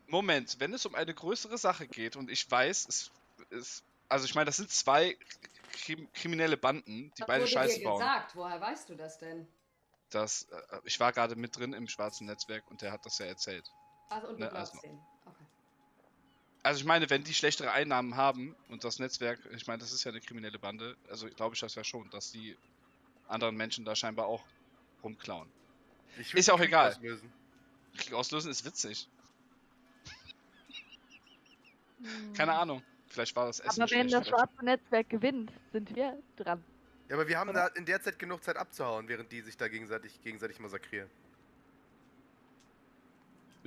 Moment, 0.07 0.55
wenn 0.59 0.73
es 0.73 0.85
um 0.87 0.95
eine 0.95 1.13
größere 1.13 1.57
Sache 1.59 1.87
geht 1.87 2.15
und 2.15 2.31
ich 2.31 2.49
weiß, 2.49 2.87
es 2.87 3.11
ist. 3.51 3.83
Also 4.07 4.25
ich 4.25 4.33
meine, 4.33 4.45
das 4.45 4.57
sind 4.57 4.71
zwei 4.71 5.15
krim 5.71 6.07
kriminelle 6.13 6.57
Banden, 6.57 7.11
die 7.11 7.19
Das 7.19 7.27
beide 7.27 7.43
wurde 7.43 7.51
Scheiße 7.51 7.77
dir 7.79 7.83
bauen. 7.85 7.99
gesagt. 7.99 8.35
Woher 8.35 8.59
weißt 8.59 8.89
du 8.89 8.95
das 8.95 9.19
denn? 9.19 9.47
Das, 10.09 10.47
äh, 10.51 10.79
ich 10.85 10.99
war 10.99 11.11
gerade 11.11 11.35
mit 11.35 11.55
drin 11.55 11.73
im 11.73 11.87
schwarzen 11.87 12.25
Netzwerk 12.25 12.63
und 12.71 12.81
der 12.81 12.91
hat 12.91 13.05
das 13.05 13.19
ja 13.19 13.27
erzählt. 13.27 13.69
Ach, 14.09 14.23
und 14.23 14.39
du 14.39 14.45
Ne, 14.45 14.49
glaubst 14.49 14.73
also- 14.73 14.81
denen. 14.81 14.99
Also 16.61 16.79
ich 16.79 16.85
meine, 16.85 17.09
wenn 17.09 17.23
die 17.23 17.33
schlechtere 17.33 17.71
Einnahmen 17.71 18.17
haben 18.17 18.55
und 18.67 18.83
das 18.83 18.99
Netzwerk, 18.99 19.39
ich 19.55 19.67
meine, 19.67 19.79
das 19.79 19.93
ist 19.93 20.03
ja 20.03 20.11
eine 20.11 20.19
kriminelle 20.19 20.59
Bande, 20.59 20.97
also 21.09 21.27
glaube 21.29 21.55
ich 21.55 21.61
das 21.61 21.75
ja 21.75 21.83
schon, 21.83 22.09
dass 22.09 22.31
die 22.31 22.57
anderen 23.27 23.55
Menschen 23.55 23.85
da 23.85 23.95
scheinbar 23.95 24.25
auch 24.27 24.43
rumklauen. 25.03 25.49
Ist 26.33 26.47
ja 26.47 26.53
auch 26.53 26.57
Krieg 26.57 26.67
egal. 26.69 26.89
auslösen. 26.89 27.31
Krieg 27.97 28.13
auslösen 28.13 28.51
ist 28.51 28.65
witzig. 28.65 29.07
Hm. 32.01 32.33
Keine 32.33 32.53
Ahnung. 32.53 32.83
Vielleicht 33.07 33.35
war 33.35 33.47
das 33.47 33.59
Essen 33.59 33.81
Aber 33.81 33.91
wenn 33.91 34.09
das 34.09 34.27
schwarze 34.27 34.63
Netzwerk 34.63 35.09
gewinnt, 35.09 35.51
sind 35.71 35.95
wir 35.95 36.21
dran. 36.37 36.63
Ja, 37.07 37.15
aber 37.15 37.27
wir 37.27 37.39
haben 37.39 37.49
Oder? 37.49 37.69
da 37.69 37.75
in 37.75 37.85
der 37.85 38.01
Zeit 38.01 38.19
genug 38.19 38.43
Zeit 38.43 38.55
abzuhauen, 38.55 39.07
während 39.07 39.31
die 39.31 39.41
sich 39.41 39.57
da 39.57 39.67
gegenseitig, 39.67 40.21
gegenseitig 40.21 40.59
massakrieren. 40.59 41.09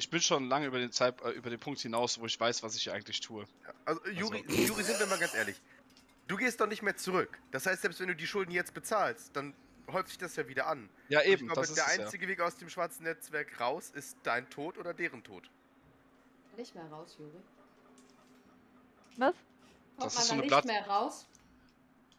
Ich 0.03 0.11
bin 0.11 0.21
schon 0.21 0.49
lange 0.49 0.67
über 0.67 0.81
den, 0.81 0.91
Zeit, 0.91 1.21
äh, 1.23 1.31
über 1.31 1.49
den 1.49 1.61
Punkt 1.61 1.79
hinaus, 1.81 2.19
wo 2.21 2.27
ich 2.27 2.39
weiß, 2.39 2.65
was 2.65 2.75
ich 2.75 2.83
hier 2.83 2.93
eigentlich 2.93 3.21
tue. 3.21 3.45
Also, 3.85 4.01
Juri, 4.09 4.45
Juri, 4.49 4.83
sind 4.83 4.99
wir 4.99 5.07
mal 5.07 5.17
ganz 5.17 5.33
ehrlich. 5.33 5.55
Du 6.27 6.37
gehst 6.37 6.61
doch 6.61 6.67
nicht 6.67 6.83
mehr 6.83 6.97
zurück. 6.97 7.39
Das 7.53 7.67
heißt, 7.67 7.83
selbst 7.83 8.01
wenn 8.01 8.09
du 8.09 8.17
die 8.17 8.27
Schulden 8.27 8.51
jetzt 8.51 8.75
bezahlst, 8.75 9.31
dann 9.37 9.55
häuft 9.93 10.09
sich 10.09 10.19
das 10.19 10.35
ja 10.35 10.49
wieder 10.49 10.67
an. 10.67 10.89
Ja, 11.09 11.21
Und 11.21 11.27
eben, 11.27 11.33
ich 11.35 11.39
glaube, 11.47 11.61
das 11.61 11.69
ist 11.71 11.77
der 11.79 11.87
es 11.87 11.97
ja. 11.99 12.05
einzige 12.05 12.27
Weg 12.27 12.41
aus 12.41 12.57
dem 12.57 12.69
schwarzen 12.69 13.05
Netzwerk 13.05 13.61
raus 13.61 13.93
ist 13.95 14.17
dein 14.25 14.51
Tod 14.51 14.77
oder 14.77 14.93
deren 14.93 15.23
Tod. 15.23 15.49
Nicht 16.57 16.75
mehr 16.75 16.85
raus, 16.87 17.15
Juri. 17.19 17.31
Was? 19.19 19.35
Kommt 19.35 19.37
Das 19.99 20.15
man 20.15 20.23
ist 20.23 20.27
so 20.27 20.29
da 20.29 20.33
eine 20.33 20.41
nicht 20.43 20.49
Blatt- 20.51 20.65
mehr 20.65 20.87
raus? 20.87 21.27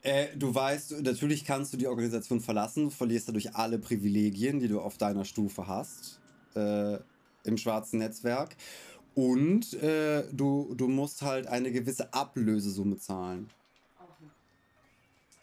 Äh, 0.04 0.36
du 0.38 0.54
weißt, 0.56 1.02
natürlich 1.02 1.44
kannst 1.44 1.74
du 1.74 1.78
die 1.78 1.88
Organisation 1.88 2.40
verlassen, 2.40 2.92
verlierst 2.92 3.28
dadurch 3.28 3.56
alle 3.56 3.78
Privilegien, 3.80 4.60
die 4.60 4.68
du 4.70 4.80
auf 4.82 4.98
deiner 4.98 5.24
Stufe 5.26 5.68
hast, 5.68 6.20
äh, 6.56 6.98
im 7.44 7.58
schwarzen 7.58 8.00
Netzwerk. 8.00 8.56
Und 9.16 9.74
äh, 9.82 10.24
du, 10.32 10.74
du 10.76 10.88
musst 10.88 11.22
halt 11.22 11.48
eine 11.48 11.72
gewisse 11.72 12.14
Ablösesumme 12.14 12.98
zahlen. 12.98 13.50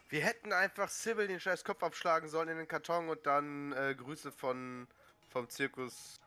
Wir 0.08 0.22
hätten 0.22 0.52
einfach 0.52 0.88
Sybil 0.88 1.28
den 1.28 1.38
scheiß 1.38 1.62
Kopf 1.62 1.82
abschlagen 1.84 2.28
sollen 2.28 2.48
in 2.48 2.56
den 2.58 2.66
Karton 2.66 3.08
und 3.08 3.24
dann 3.26 3.72
äh, 3.72 3.94
Grüße 3.96 4.32
von 4.32 4.88
vom 5.28 5.48
Zirkus 5.48 6.20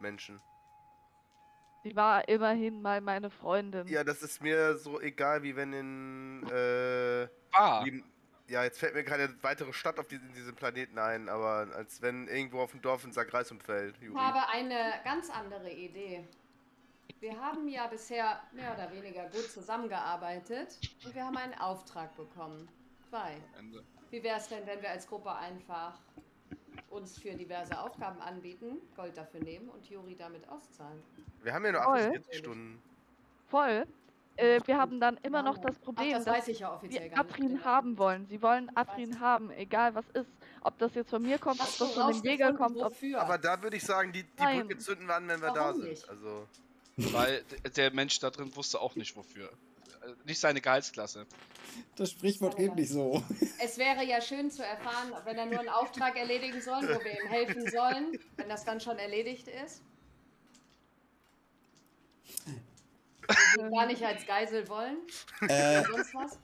Menschen. 0.00 0.40
Sie 1.82 1.94
war 1.94 2.26
immerhin 2.28 2.80
mal 2.80 3.02
meine 3.02 3.28
Freundin. 3.28 3.86
Ja, 3.88 4.02
das 4.04 4.22
ist 4.22 4.40
mir 4.42 4.78
so 4.78 4.98
egal, 5.02 5.42
wie 5.42 5.54
wenn 5.54 5.74
in 5.74 6.48
äh, 6.50 7.28
Ah, 7.52 7.82
Lieben- 7.84 8.04
ja, 8.48 8.64
jetzt 8.64 8.78
fällt 8.78 8.94
mir 8.94 9.04
keine 9.04 9.34
weitere 9.42 9.72
Stadt 9.72 9.98
auf 9.98 10.06
diesen, 10.06 10.32
diesem 10.34 10.54
Planeten 10.54 10.98
ein, 10.98 11.28
aber 11.28 11.68
als 11.74 12.02
wenn 12.02 12.28
irgendwo 12.28 12.60
auf 12.60 12.72
dem 12.72 12.82
Dorf 12.82 13.04
ein 13.04 13.12
Sack 13.12 13.32
Reis 13.32 13.50
umfällt. 13.50 13.96
Ich 13.98 14.04
Juri. 14.04 14.18
habe 14.18 14.46
eine 14.48 14.94
ganz 15.04 15.30
andere 15.30 15.70
Idee. 15.70 16.26
Wir 17.20 17.40
haben 17.40 17.68
ja 17.68 17.86
bisher 17.86 18.42
mehr 18.52 18.74
oder 18.74 18.92
weniger 18.92 19.24
gut 19.30 19.50
zusammengearbeitet 19.50 20.78
und 21.04 21.14
wir 21.14 21.24
haben 21.24 21.36
einen 21.36 21.54
Auftrag 21.54 22.14
bekommen. 22.16 22.68
Zwei. 23.08 23.36
Wie 24.10 24.22
wäre 24.22 24.38
es 24.38 24.48
denn, 24.48 24.66
wenn 24.66 24.82
wir 24.82 24.90
als 24.90 25.06
Gruppe 25.06 25.34
einfach 25.34 25.98
uns 26.90 27.18
für 27.18 27.34
diverse 27.34 27.78
Aufgaben 27.78 28.20
anbieten, 28.20 28.76
Gold 28.94 29.16
dafür 29.16 29.40
nehmen 29.40 29.70
und 29.70 29.88
Juri 29.88 30.16
damit 30.16 30.46
auszahlen? 30.48 31.02
Wir 31.42 31.54
haben 31.54 31.64
ja 31.64 31.72
nur 31.72 31.82
Voll. 31.82 31.98
48 31.98 32.38
Stunden. 32.38 32.82
Voll. 33.48 33.86
Äh, 34.36 34.60
wir 34.66 34.78
haben 34.78 34.98
dann 35.00 35.16
immer 35.22 35.42
noch 35.42 35.58
das 35.58 35.76
Ach, 35.78 35.84
Problem, 35.84 36.12
das 36.12 36.24
dass 36.24 36.34
weiß 36.38 36.48
ich 36.48 36.58
ja 36.60 36.74
offiziell 36.74 37.10
wir. 37.10 37.18
Afrin 37.18 37.64
haben 37.64 37.98
wollen. 37.98 38.26
Sie 38.26 38.42
wollen 38.42 38.70
Afrin 38.76 39.20
haben, 39.20 39.50
egal 39.52 39.94
was 39.94 40.04
ist. 40.14 40.30
Ob 40.62 40.76
das 40.78 40.94
jetzt 40.94 41.10
von 41.10 41.22
mir 41.22 41.38
kommt, 41.38 41.60
ob 41.60 41.78
das 41.78 41.92
von 41.92 42.12
dem 42.12 42.22
Jäger 42.24 42.52
kommt, 42.54 42.76
ob 42.78 42.90
wofür? 42.92 43.20
Aber 43.20 43.38
da 43.38 43.62
würde 43.62 43.76
ich 43.76 43.84
sagen, 43.84 44.12
die, 44.12 44.22
die 44.24 44.28
Nein. 44.38 44.60
Brücke 44.66 44.78
zünden 44.78 45.06
wir 45.06 45.14
an, 45.14 45.28
wenn 45.28 45.40
wir 45.40 45.50
da 45.52 45.66
Warum 45.66 45.80
sind. 45.80 45.90
nicht? 45.90 46.08
Also, 46.08 46.48
Weil 46.96 47.44
der 47.76 47.92
Mensch 47.92 48.18
da 48.18 48.30
drin 48.30 48.54
wusste 48.56 48.80
auch 48.80 48.96
nicht 48.96 49.14
wofür. 49.16 49.46
Äh, 50.02 50.12
Nicht 50.24 50.40
seine 50.40 50.60
Gehaltsklasse. 50.60 51.26
Das 51.96 52.10
Sprichwort 52.10 52.56
geht 52.56 52.74
nicht 52.76 52.90
so. 52.90 53.22
Es 53.62 53.78
wäre 53.78 54.04
ja 54.04 54.20
schön 54.20 54.50
zu 54.50 54.64
erfahren, 54.64 55.12
wenn 55.24 55.36
er 55.36 55.46
nur 55.46 55.58
einen 55.60 55.68
Auftrag 55.68 56.16
erledigen 56.16 56.60
soll, 56.60 56.82
wo 56.82 57.04
wir 57.04 57.20
ihm 57.22 57.28
helfen 57.28 57.68
sollen, 57.70 58.18
wenn 58.36 58.48
das 58.48 58.64
dann 58.64 58.80
schon 58.80 58.98
erledigt 58.98 59.48
ist. 59.48 59.82
Gar 63.56 63.86
nicht 63.86 64.02
als 64.02 64.26
Geisel 64.26 64.68
wollen. 64.68 64.96
äh, 65.48 65.80
Oder 65.80 65.84
sonst 65.92 66.14
was. 66.14 66.38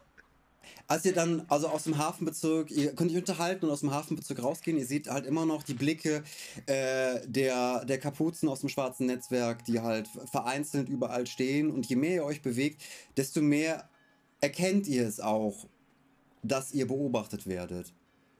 Als 0.86 1.04
ihr 1.04 1.12
dann 1.14 1.44
also 1.48 1.68
aus 1.68 1.84
dem 1.84 1.98
Hafenbezirk, 1.98 2.70
ihr 2.70 2.94
könnt 2.94 3.12
euch 3.12 3.18
unterhalten 3.18 3.64
und 3.66 3.70
aus 3.70 3.80
dem 3.80 3.92
Hafenbezirk 3.92 4.42
rausgehen, 4.42 4.76
ihr 4.76 4.86
seht 4.86 5.08
halt 5.08 5.24
immer 5.24 5.46
noch 5.46 5.62
die 5.62 5.74
Blicke 5.74 6.24
äh, 6.66 7.20
der, 7.26 7.84
der 7.84 7.98
Kapuzen 7.98 8.48
aus 8.48 8.60
dem 8.60 8.68
schwarzen 8.68 9.06
Netzwerk, 9.06 9.64
die 9.64 9.80
halt 9.80 10.08
vereinzelt 10.30 10.88
überall 10.88 11.26
stehen. 11.26 11.70
Und 11.70 11.86
je 11.86 11.96
mehr 11.96 12.14
ihr 12.16 12.24
euch 12.24 12.42
bewegt, 12.42 12.82
desto 13.16 13.40
mehr 13.40 13.88
erkennt 14.40 14.88
ihr 14.88 15.06
es 15.06 15.20
auch, 15.20 15.66
dass 16.42 16.72
ihr 16.72 16.86
beobachtet 16.88 17.46
werdet. 17.46 17.92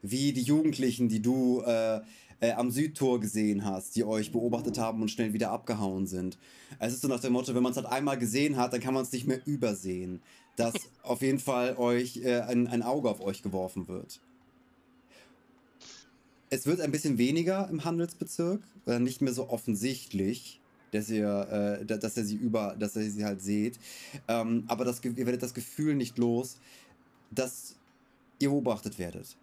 Wie 0.03 0.33
die 0.33 0.43
Jugendlichen, 0.43 1.09
die 1.09 1.23
du 1.23 1.61
äh, 1.63 2.01
äh, 2.41 2.53
am 2.53 2.71
Südtor 2.71 3.21
gesehen 3.21 3.65
hast, 3.65 3.97
die 3.97 4.05
euch 4.05 4.33
beobachtet 4.33 4.79
haben 4.79 5.03
und 5.03 5.11
schnell 5.11 5.33
wieder 5.33 5.51
abgehauen 5.51 6.07
sind. 6.07 6.39
Es 6.79 6.93
ist 6.93 7.03
so 7.03 7.09
nach 7.09 7.21
dem 7.21 7.33
Motto, 7.33 7.55
wenn 7.55 7.63
man 7.63 7.73
es 7.73 7.77
halt 7.77 7.87
einmal 7.87 8.19
gesehen 8.19 8.57
hat, 8.57 8.73
dann 8.73 8.81
kann 8.81 8.95
man 8.95 9.03
es 9.03 9.13
nicht 9.13 9.27
mehr 9.27 9.41
übersehen. 9.47 10.21
Dass 10.57 10.75
auf 11.03 11.23
jeden 11.23 11.39
Fall 11.39 11.77
euch 11.77 12.19
äh, 12.19 12.41
ein, 12.41 12.67
ein 12.67 12.83
Auge 12.83 13.09
auf 13.09 13.21
euch 13.21 13.43
geworfen 13.43 13.89
wird. 13.89 14.21
Es 16.51 16.67
wird 16.67 16.81
ein 16.81 16.91
bisschen 16.91 17.17
weniger 17.19 17.69
im 17.71 17.85
Handelsbezirk, 17.85 18.61
äh, 18.87 18.99
nicht 18.99 19.23
mehr 19.23 19.33
so 19.33 19.49
offensichtlich, 19.49 20.61
dass 20.91 21.09
ihr, 21.09 21.79
äh, 21.81 21.85
da- 21.87 21.97
dass 21.97 22.17
ihr 22.17 22.25
sie 22.25 22.35
über, 22.35 22.75
dass 22.79 22.97
ihr 22.97 23.09
sie 23.11 23.25
halt 23.25 23.41
seht. 23.41 23.79
Ähm, 24.27 24.65
aber 24.67 24.85
das, 24.85 25.03
ihr 25.05 25.17
werdet 25.17 25.43
das 25.43 25.55
Gefühl 25.55 25.95
nicht 25.95 26.19
los, 26.19 26.59
dass 27.31 27.77
ihr 28.41 28.49
beobachtet 28.51 28.99
werdet. 28.99 29.37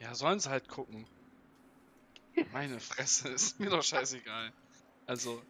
Ja, 0.00 0.14
sollen 0.14 0.40
sie 0.40 0.50
halt 0.50 0.68
gucken. 0.68 1.06
Meine 2.52 2.80
Fresse, 2.80 3.28
ist 3.34 3.60
mir 3.60 3.70
doch 3.70 3.82
scheißegal. 3.82 4.52
Also, 5.06 5.42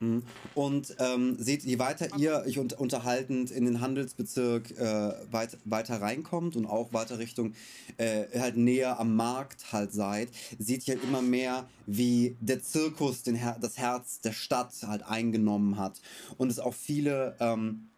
Mhm. 0.00 0.22
Und 0.54 0.96
ähm, 0.98 1.36
seht, 1.38 1.62
je 1.64 1.78
weiter 1.78 2.08
ihr 2.16 2.42
euch 2.46 2.58
un 2.58 2.68
unterhaltend 2.76 3.50
in 3.50 3.64
den 3.64 3.80
Handelsbezirk 3.80 4.72
äh, 4.72 5.12
weit 5.30 5.56
weiter 5.64 6.00
reinkommt 6.00 6.56
und 6.56 6.66
auch 6.66 6.92
weiter 6.92 7.18
Richtung 7.18 7.54
äh, 7.96 8.24
halt 8.38 8.56
näher 8.56 8.98
am 8.98 9.14
Markt 9.16 9.72
halt 9.72 9.92
seid, 9.92 10.28
seht 10.58 10.86
ihr 10.86 10.94
halt 10.94 11.04
immer 11.04 11.22
mehr, 11.22 11.68
wie 11.86 12.36
der 12.40 12.62
Zirkus 12.62 13.22
den 13.22 13.34
Her 13.34 13.56
das 13.60 13.78
Herz 13.78 14.20
der 14.20 14.32
Stadt 14.32 14.72
halt 14.86 15.04
eingenommen 15.04 15.78
hat 15.78 16.00
und 16.38 16.50
es 16.50 16.58
auch 16.58 16.74
viele 16.74 17.36
ähm, 17.40 17.88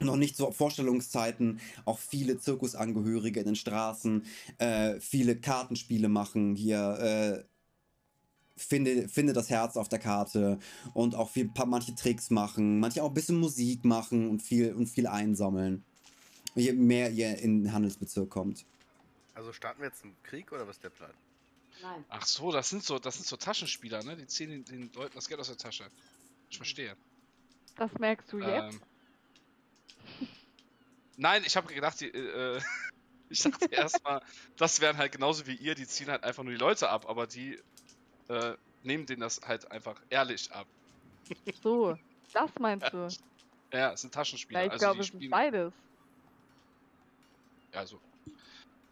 noch 0.00 0.16
nicht 0.16 0.36
so 0.36 0.50
Vorstellungszeiten, 0.50 1.60
auch 1.84 1.98
viele 1.98 2.38
Zirkusangehörige 2.38 3.40
in 3.40 3.46
den 3.46 3.56
Straßen, 3.56 4.24
äh, 4.58 5.00
viele 5.00 5.36
Kartenspiele 5.40 6.08
machen 6.08 6.54
hier. 6.54 7.44
Äh, 7.44 7.44
finde, 8.56 9.08
finde 9.08 9.32
das 9.32 9.50
Herz 9.50 9.76
auf 9.76 9.88
der 9.88 9.98
Karte 9.98 10.58
und 10.94 11.14
auch 11.14 11.30
viel, 11.30 11.48
paar, 11.48 11.66
manche 11.66 11.94
Tricks 11.94 12.30
machen, 12.30 12.80
manche 12.80 13.02
auch 13.02 13.08
ein 13.08 13.14
bisschen 13.14 13.38
Musik 13.38 13.84
machen 13.84 14.28
und 14.28 14.42
viel, 14.42 14.72
und 14.74 14.88
viel 14.88 15.06
einsammeln. 15.06 15.84
Je 16.54 16.72
mehr 16.72 17.10
ihr 17.10 17.38
in 17.38 17.62
den 17.62 17.72
Handelsbezirk 17.72 18.28
kommt. 18.30 18.66
Also 19.34 19.52
starten 19.52 19.80
wir 19.80 19.86
jetzt 19.86 20.02
einen 20.02 20.16
Krieg 20.24 20.50
oder 20.50 20.66
was 20.66 20.76
ist 20.76 20.84
der 20.84 20.90
Plan? 20.90 21.12
Nein. 21.80 22.04
ach 22.08 22.26
so, 22.26 22.50
das 22.50 22.68
sind 22.68 22.82
so, 22.82 22.98
das 22.98 23.14
sind 23.14 23.26
so 23.26 23.36
Taschenspieler, 23.36 24.02
ne? 24.02 24.16
Die 24.16 24.26
ziehen 24.26 24.50
den, 24.50 24.64
den 24.64 24.90
Leuten 24.94 25.14
das 25.14 25.28
Geld 25.28 25.40
aus 25.40 25.46
der 25.46 25.56
Tasche. 25.56 25.84
Ich 26.50 26.56
verstehe. 26.56 26.96
Das 27.76 27.92
merkst 28.00 28.32
du 28.32 28.40
jetzt? 28.40 28.74
Ähm, 28.74 28.80
nein, 31.18 31.42
ich 31.44 31.56
habe 31.56 31.72
gedacht, 31.72 32.00
die, 32.00 32.08
äh, 32.08 32.60
ich 33.28 33.42
dachte 33.42 33.66
erstmal, 33.66 34.22
das 34.56 34.80
wären 34.80 34.96
halt 34.96 35.12
genauso 35.12 35.46
wie 35.46 35.56
ihr, 35.56 35.74
die 35.74 35.86
ziehen 35.86 36.08
halt 36.08 36.24
einfach 36.24 36.42
nur 36.42 36.52
die 36.52 36.58
Leute 36.58 36.88
ab, 36.88 37.06
aber 37.06 37.26
die 37.26 37.60
äh, 38.28 38.56
nehmen 38.82 39.06
denen 39.06 39.20
das 39.20 39.40
halt 39.42 39.70
einfach 39.70 40.00
ehrlich 40.08 40.50
ab. 40.52 40.66
So, 41.62 41.96
das 42.32 42.50
meinst 42.58 42.92
du? 42.92 43.08
Ja, 43.72 43.92
es 43.92 44.00
sind 44.00 44.14
Taschenspieler. 44.14 44.60
Ja, 44.60 44.66
ich 44.66 44.72
also 44.72 44.84
glaube, 44.84 45.00
es 45.00 45.06
ist 45.06 45.14
spielen, 45.14 45.30
beides. 45.30 45.74
also. 47.72 48.00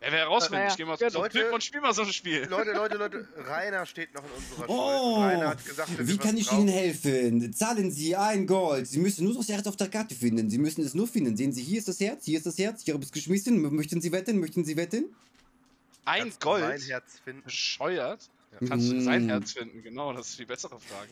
Wer 0.07 0.13
wir 0.13 0.19
herausfinden, 0.21 0.67
ich 0.69 0.77
gehe 0.77 0.87
mal 0.87 0.97
gut. 0.97 1.11
zum 1.11 1.21
Leute- 1.23 1.39
Typ 1.41 1.53
und 1.53 1.65
spiel 1.65 1.81
mal 1.81 1.93
so 1.93 2.03
ein 2.03 2.13
Spiel. 2.13 2.47
Leute, 2.49 2.71
Leute, 2.73 2.97
Leute, 2.97 3.29
Rainer 3.49 3.85
steht 3.87 4.15
noch 4.15 4.23
in 4.23 4.31
unserer. 4.53 4.69
Oh, 4.71 5.17
Rainer 5.23 5.49
hat 5.49 5.65
gesagt, 5.65 5.91
wie 5.99 6.17
kann 6.17 6.37
ich 6.37 6.53
Ihnen 6.53 6.69
helfen? 6.69 7.53
Zahlen 7.53 7.91
Sie 7.91 8.15
ein 8.15 8.47
Gold. 8.47 8.87
Sie 8.87 8.99
müssen 9.01 9.25
nur 9.25 9.35
das 9.35 9.49
Herz 9.49 9.67
auf 9.67 9.77
der 9.77 9.89
Karte 9.89 10.15
finden. 10.15 10.49
Sie 10.49 10.59
müssen 10.59 10.85
es 10.85 10.95
nur 10.95 11.09
finden. 11.09 11.37
Sehen 11.37 11.53
Sie, 11.53 11.63
hier 11.63 11.79
ist 11.81 11.89
das 11.89 11.99
Herz, 11.99 12.25
hier 12.25 12.39
ist 12.39 12.47
das 12.47 12.57
Herz. 12.57 12.83
Ich 12.87 12.95
habe 12.95 13.03
es 13.03 13.11
geschmissen. 13.11 13.61
Möchten 13.75 14.01
Sie 14.01 14.13
wetten? 14.13 14.39
Möchten 14.39 14.65
Sie 14.65 14.77
wetten? 14.77 15.07
Ein 16.05 16.21
Kannst 16.21 16.45
du 16.45 16.49
Mein 16.51 16.61
Gold? 16.61 16.89
Herz 16.89 17.05
finden. 17.25 17.43
Bescheuert? 17.43 18.31
Ja. 18.61 18.69
Kannst 18.69 18.93
du 18.93 19.01
sein 19.01 19.27
Mm. 19.27 19.29
Herz 19.29 19.53
finden? 19.53 19.83
Genau, 19.83 20.13
das 20.13 20.29
ist 20.29 20.39
die 20.39 20.45
bessere 20.45 20.79
Frage. 20.79 21.11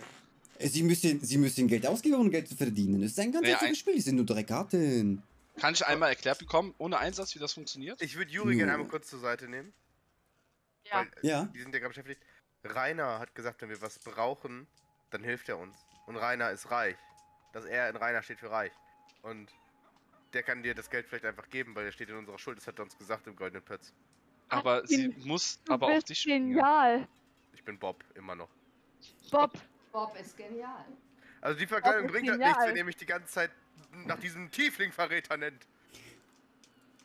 Sie 0.70 0.84
müssen, 0.84 1.20
Sie 1.20 1.36
müssen 1.36 1.66
Geld 1.66 1.84
ausgeben, 1.84 2.14
um 2.14 2.30
Geld 2.30 2.46
zu 2.48 2.54
verdienen. 2.54 3.02
Es 3.02 3.10
ist 3.10 3.18
ein 3.18 3.32
ganz 3.32 3.42
Naja, 3.42 3.54
einfaches 3.56 3.70
ein- 3.70 3.74
Spiel. 3.76 3.96
Es 3.98 4.04
sind 4.04 4.14
nur 4.16 4.24
drei 4.24 4.44
Karten. 4.44 5.20
Kann 5.60 5.74
ich 5.74 5.86
einmal 5.86 6.08
erklärt 6.10 6.38
bekommen, 6.38 6.74
ohne 6.78 6.98
Einsatz, 6.98 7.34
wie 7.34 7.38
das 7.38 7.52
funktioniert? 7.52 8.00
Ich 8.02 8.16
würde 8.16 8.30
Juri 8.30 8.56
gerne 8.56 8.72
einmal 8.72 8.88
kurz 8.88 9.08
zur 9.08 9.20
Seite 9.20 9.48
nehmen. 9.48 9.72
Ja. 10.86 10.98
Weil, 11.00 11.08
Ja. 11.22 11.44
Die 11.54 11.60
sind 11.60 11.72
ja 11.72 11.78
gerade 11.78 11.90
beschäftigt. 11.90 12.20
Rainer 12.64 13.18
hat 13.18 13.34
gesagt, 13.34 13.62
wenn 13.62 13.68
wir 13.68 13.80
was 13.80 13.98
brauchen, 13.98 14.66
dann 15.10 15.22
hilft 15.22 15.48
er 15.48 15.58
uns. 15.58 15.76
Und 16.06 16.16
Rainer 16.16 16.50
ist 16.50 16.70
reich. 16.70 16.96
Das 17.52 17.64
R 17.66 17.88
in 17.88 17.96
Rainer 17.96 18.22
steht 18.22 18.40
für 18.40 18.50
reich. 18.50 18.72
Und 19.22 19.50
der 20.32 20.42
kann 20.42 20.62
dir 20.62 20.74
das 20.74 20.90
Geld 20.90 21.06
vielleicht 21.06 21.24
einfach 21.24 21.48
geben, 21.50 21.74
weil 21.76 21.86
er 21.86 21.92
steht 21.92 22.08
in 22.08 22.16
unserer 22.16 22.38
Schuld. 22.38 22.58
Das 22.58 22.66
hat 22.66 22.78
er 22.78 22.82
uns 22.84 22.98
gesagt 22.98 23.26
im 23.26 23.36
Goldenen 23.36 23.62
Pötz. 23.64 23.92
Aber 24.48 24.82
Ach, 24.82 24.88
sie 24.88 25.08
bin- 25.08 25.26
muss 25.26 25.62
Du 25.64 25.72
aber 25.72 25.86
auf 25.86 25.94
bist 25.94 26.08
dich 26.08 26.20
spielen. 26.20 26.48
genial. 26.48 27.06
Ich 27.54 27.62
bin 27.62 27.78
Bob, 27.78 28.02
immer 28.14 28.34
noch. 28.34 28.48
Bob, 29.30 29.52
Bob 29.92 30.16
ist 30.18 30.36
genial. 30.36 30.84
Also 31.44 31.58
die 31.58 31.66
Verkleidung 31.66 32.06
bringt 32.06 32.30
halt 32.30 32.40
nichts, 32.40 32.66
wenn 32.66 32.76
ihr 32.76 32.84
mich 32.84 32.96
die 32.96 33.04
ganze 33.04 33.30
Zeit 33.30 33.50
nach 34.06 34.18
diesem 34.18 34.50
Tiefling-Verräter 34.50 35.36
nennt. 35.36 35.66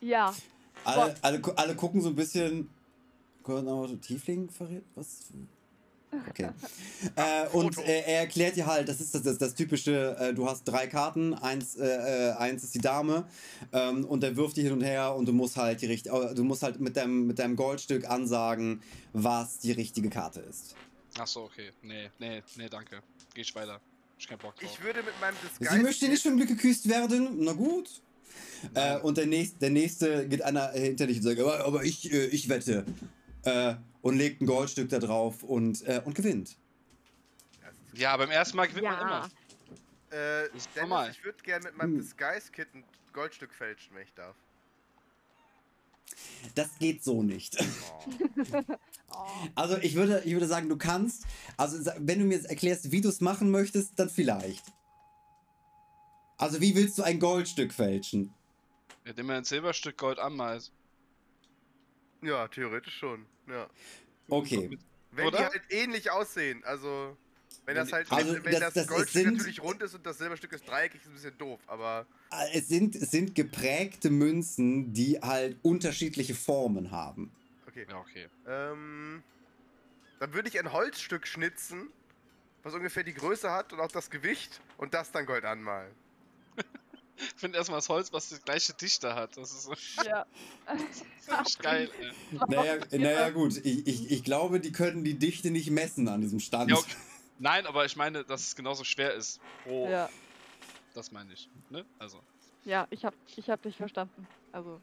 ja. 0.00 0.34
Alle, 0.82 1.14
alle, 1.20 1.42
alle 1.56 1.74
gucken 1.76 2.00
so 2.00 2.08
ein 2.08 2.16
bisschen. 2.16 2.70
Tiefling 4.00 4.48
verrät? 4.48 4.82
Was? 4.94 5.24
Okay. 6.30 6.48
äh, 7.16 7.48
und 7.48 7.76
äh, 7.78 8.00
er 8.00 8.20
erklärt 8.20 8.56
dir 8.56 8.64
halt, 8.64 8.88
das 8.88 9.00
ist 9.00 9.14
das, 9.14 9.22
das, 9.22 9.36
das 9.36 9.54
typische, 9.54 10.16
äh, 10.18 10.32
du 10.32 10.48
hast 10.48 10.64
drei 10.64 10.86
Karten, 10.86 11.34
eins, 11.34 11.76
äh, 11.76 12.30
äh, 12.30 12.32
eins 12.32 12.64
ist 12.64 12.74
die 12.74 12.80
Dame 12.80 13.28
ähm, 13.72 14.06
und 14.06 14.24
er 14.24 14.36
wirft 14.36 14.56
die 14.56 14.62
hin 14.62 14.72
und 14.72 14.82
her 14.82 15.14
und 15.14 15.26
du 15.26 15.32
musst 15.32 15.56
halt 15.56 15.82
die 15.82 15.86
richt 15.86 16.06
äh, 16.06 16.34
du 16.34 16.44
musst 16.44 16.62
halt 16.62 16.80
mit 16.80 16.96
deinem, 16.96 17.26
mit 17.26 17.38
deinem 17.38 17.56
Goldstück 17.56 18.08
ansagen, 18.08 18.82
was 19.12 19.58
die 19.58 19.72
richtige 19.72 20.08
Karte 20.08 20.40
ist. 20.40 20.74
Achso, 21.18 21.44
okay. 21.44 21.72
Nee, 21.82 22.10
nee, 22.18 22.42
nee, 22.56 22.68
danke. 22.68 23.02
Geh 23.34 23.42
ich 23.42 23.54
weiter. 23.54 23.80
Ich 24.20 24.28
keinen 24.28 24.38
Bock 24.38 24.54
drauf. 24.54 24.70
Ich 24.70 24.82
würde 24.84 25.02
mit 25.02 25.18
meinem 25.18 25.34
Disguise... 25.42 25.72
Sie 25.74 25.82
möchte 25.82 26.08
nicht 26.08 26.22
vom 26.22 26.36
Glück 26.36 26.48
geküsst 26.48 26.86
werden? 26.88 27.38
Na 27.38 27.54
gut. 27.54 28.02
Äh, 28.74 28.98
und 28.98 29.16
der 29.16 29.24
nächste, 29.24 29.58
der 29.60 29.70
nächste 29.70 30.28
geht 30.28 30.42
einer 30.42 30.72
hinter 30.72 31.06
dich 31.06 31.16
und 31.16 31.22
sagt, 31.22 31.40
aber, 31.40 31.64
aber 31.64 31.84
ich, 31.84 32.12
äh, 32.12 32.26
ich 32.26 32.50
wette. 32.50 32.84
Äh, 33.44 33.76
und 34.02 34.18
legt 34.18 34.42
ein 34.42 34.46
Goldstück 34.46 34.90
da 34.90 34.98
drauf 34.98 35.42
und, 35.42 35.80
äh, 35.88 36.02
und 36.04 36.14
gewinnt. 36.14 36.58
Ja, 37.94 38.14
beim 38.18 38.30
ersten 38.30 38.58
Mal 38.58 38.68
gewinnt 38.68 38.84
man 38.88 38.94
Ja. 38.94 39.00
immer. 39.00 39.30
Äh, 40.10 40.48
Dennis, 40.48 40.68
normal. 40.76 41.10
ich 41.12 41.24
würde 41.24 41.42
gerne 41.42 41.64
mit 41.64 41.76
meinem 41.78 41.92
Hm. 41.92 41.98
Disguise-Kit 42.02 42.74
ein 42.74 42.84
Goldstück 43.14 43.54
fälschen, 43.54 43.96
wenn 43.96 44.02
ich 44.02 44.12
darf. 44.12 44.36
Das 46.54 46.68
geht 46.78 47.02
so 47.02 47.22
nicht. 47.22 47.56
Oh. 47.58 48.04
Oh. 49.12 49.16
Also 49.54 49.76
ich 49.78 49.94
würde, 49.94 50.22
ich 50.24 50.32
würde 50.32 50.46
sagen, 50.46 50.68
du 50.68 50.76
kannst. 50.76 51.24
Also 51.56 51.90
wenn 51.98 52.18
du 52.20 52.24
mir 52.24 52.34
jetzt 52.36 52.48
erklärst, 52.48 52.92
wie 52.92 53.00
du 53.00 53.08
es 53.08 53.20
machen 53.20 53.50
möchtest, 53.50 53.98
dann 53.98 54.08
vielleicht. 54.08 54.64
Also 56.38 56.60
wie 56.60 56.74
willst 56.74 56.96
du 56.98 57.02
ein 57.02 57.18
Goldstück 57.20 57.72
fälschen? 57.72 58.32
Indem 59.04 59.26
man 59.26 59.36
ein 59.36 59.44
Silberstück 59.44 59.96
Gold 59.98 60.18
anmalt. 60.18 60.70
Ja, 62.22 62.48
theoretisch 62.48 62.94
schon. 62.96 63.26
Ja. 63.48 63.68
Okay. 64.28 64.78
Wenn 65.12 65.26
Oder? 65.26 65.38
die 65.38 65.44
halt 65.44 65.62
ähnlich 65.70 66.10
aussehen, 66.10 66.62
also 66.64 67.16
wenn 67.66 67.74
das 67.74 67.92
halt, 67.92 68.10
Also, 68.12 68.34
wenn, 68.44 68.52
das- 68.52 68.60
das, 68.60 68.74
das- 68.74 68.86
Goldstück 68.86 69.22
sind- 69.24 69.36
natürlich 69.38 69.62
rund 69.62 69.82
ist 69.82 69.94
und 69.94 70.06
das 70.06 70.18
Silberstück 70.18 70.52
ist 70.52 70.68
dreieckig, 70.68 71.00
ist 71.02 71.08
ein 71.08 71.14
bisschen 71.14 71.38
doof, 71.38 71.60
aber 71.66 72.06
Äh, 72.30 72.58
Es 72.58 72.68
sind, 72.68 72.94
es 72.94 73.10
sind 73.10 73.34
geprägte 73.34 74.08
Münzen, 74.10 74.92
die 74.92 75.18
halt 75.20 75.56
unterschiedliche 75.62 76.34
Formen 76.34 76.90
haben. 76.92 77.32
Okay. 77.88 77.92
Ja, 77.92 77.98
okay. 77.98 78.28
Ähm, 78.46 79.22
dann 80.18 80.32
würde 80.34 80.48
ich 80.48 80.58
ein 80.58 80.72
Holzstück 80.72 81.26
schnitzen, 81.26 81.90
was 82.62 82.74
ungefähr 82.74 83.02
die 83.02 83.14
Größe 83.14 83.50
hat 83.50 83.72
und 83.72 83.80
auch 83.80 83.90
das 83.90 84.10
Gewicht 84.10 84.60
und 84.76 84.94
das 84.94 85.12
dann 85.12 85.26
Gold 85.26 85.44
anmalen. 85.44 85.94
Ich 87.16 87.34
finde 87.36 87.58
erstmal 87.58 87.78
das 87.78 87.88
Holz, 87.90 88.12
was 88.12 88.30
die 88.30 88.38
gleiche 88.38 88.72
Dichte 88.72 89.14
hat. 89.14 89.36
Das 89.36 89.52
ist 89.52 89.62
so 89.64 89.74
Ja. 90.04 90.26
richtig 90.70 91.58
geil, 91.62 91.90
ey. 92.00 92.12
Naja, 92.48 92.78
naja 92.92 93.30
gut, 93.30 93.56
ich, 93.58 93.86
ich, 93.86 94.10
ich 94.10 94.24
glaube, 94.24 94.60
die 94.60 94.72
können 94.72 95.04
die 95.04 95.18
Dichte 95.18 95.50
nicht 95.50 95.70
messen 95.70 96.08
an 96.08 96.20
diesem 96.22 96.40
Stand. 96.40 96.70
Ja, 96.70 96.76
okay. 96.76 96.96
Nein, 97.38 97.66
aber 97.66 97.84
ich 97.84 97.96
meine, 97.96 98.24
dass 98.24 98.42
es 98.42 98.56
genauso 98.56 98.84
schwer 98.84 99.14
ist. 99.14 99.40
Pro. 99.64 99.88
Ja. 99.88 100.08
Das 100.94 101.12
meine 101.12 101.32
ich. 101.32 101.48
Ne? 101.70 101.84
Also. 101.98 102.20
Ja, 102.64 102.86
ich 102.90 103.04
hab, 103.04 103.14
ich 103.36 103.48
hab 103.48 103.62
dich 103.62 103.76
verstanden. 103.76 104.26
Also, 104.52 104.80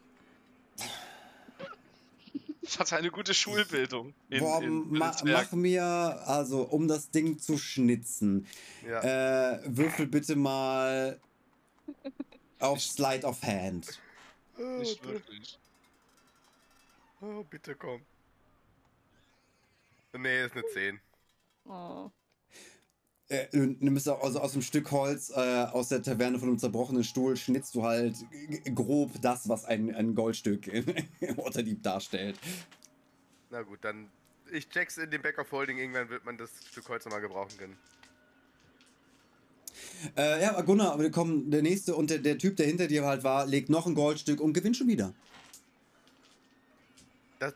Ich 2.70 2.80
hatte 2.80 2.98
eine 2.98 3.12
gute 3.12 3.34
Schulbildung. 3.34 4.14
In, 4.30 4.40
Boah, 4.40 4.62
in, 4.62 4.90
ma, 4.92 5.16
mach 5.24 5.52
mir, 5.54 5.84
also 5.86 6.64
um 6.64 6.88
das 6.90 7.10
Ding 7.12 7.40
zu 7.40 7.58
schnitzen, 7.58 8.46
Ja. 8.86 9.54
äh, 9.54 9.62
würfel 9.66 10.06
bitte 10.08 10.36
mal 10.36 11.20
auf 12.60 12.82
Slide 12.82 13.26
of 13.26 13.42
Hand. 13.44 14.02
oh, 14.58 14.62
Nicht 14.80 15.02
bitte, 15.02 15.14
wirklich. 15.14 15.58
oh, 17.22 17.44
bitte 17.50 17.76
komm. 17.76 18.02
Nee, 20.14 20.46
ist 20.46 20.54
eine 20.54 20.66
10. 20.74 21.00
oh. 21.66 22.12
Äh, 23.30 23.48
du 23.52 23.76
nimmst 23.80 24.08
also 24.08 24.40
aus 24.40 24.54
dem 24.54 24.62
Stück 24.62 24.90
Holz, 24.92 25.30
äh, 25.32 25.36
aus 25.72 25.90
der 25.90 26.02
Taverne 26.02 26.40
von 26.40 26.48
einem 26.48 26.60
zerbrochenen 26.60 27.04
Stuhl, 27.04 27.36
schnitzt 27.36 27.76
du 27.76 27.84
halt 27.84 28.16
grob 28.74 29.12
das, 29.22 29.50
was 29.50 29.66
ein, 29.66 29.94
ein 29.94 30.16
Goldstück 30.16 30.70
unter 31.36 31.62
Dieb 31.64 31.84
darstellt. 31.84 32.40
Na 33.50 33.62
gut, 33.64 33.80
dann. 33.82 34.10
Ich 34.50 34.70
check's 34.70 34.98
in 34.98 35.12
dem 35.12 35.22
Back 35.22 35.40
of 35.40 35.52
Holding, 35.52 35.78
irgendwann 35.78 36.08
wird 36.10 36.24
man 36.24 36.38
das 36.38 36.50
Stück 36.72 36.88
Holz 36.88 37.04
nochmal 37.04 37.20
gebrauchen 37.20 37.58
können. 37.58 37.78
Äh, 40.16 40.42
ja, 40.42 40.60
Gunnar, 40.62 40.94
aber 40.94 41.04
wir 41.04 41.12
kommen, 41.12 41.52
der 41.52 41.62
nächste 41.62 41.96
und 41.96 42.10
der, 42.10 42.20
der 42.20 42.38
Typ, 42.38 42.56
der 42.56 42.66
hinter 42.66 42.88
dir 42.88 43.04
halt 43.06 43.24
war, 43.26 43.46
legt 43.46 43.70
noch 43.70 43.86
ein 43.88 43.94
Goldstück 43.94 44.40
und 44.40 44.54
gewinnt 44.54 44.78
schon 44.78 44.88
wieder. 44.88 45.14
Das, 47.40 47.54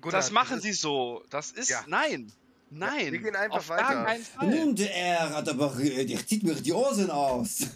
Gunnar, 0.00 0.20
das 0.20 0.30
machen 0.30 0.58
ist- 0.58 0.62
sie 0.62 0.72
so. 0.72 1.24
Das 1.28 1.50
ist. 1.50 1.70
Ja. 1.70 1.84
Nein. 1.88 2.30
Nein. 2.70 3.12
wir 3.12 3.18
gehen 3.18 3.34
einfach 3.36 3.58
auf 3.58 3.68
weiter. 3.68 4.04
Keinen 4.04 4.22
Fall. 4.24 4.48
Nun, 4.48 4.74
der 4.76 5.30
hat 5.34 5.48
aber, 5.48 5.68
der 5.78 6.26
zieht 6.26 6.42
mir 6.42 6.54
die 6.54 6.72
Ohren 6.72 7.10
aus. 7.10 7.68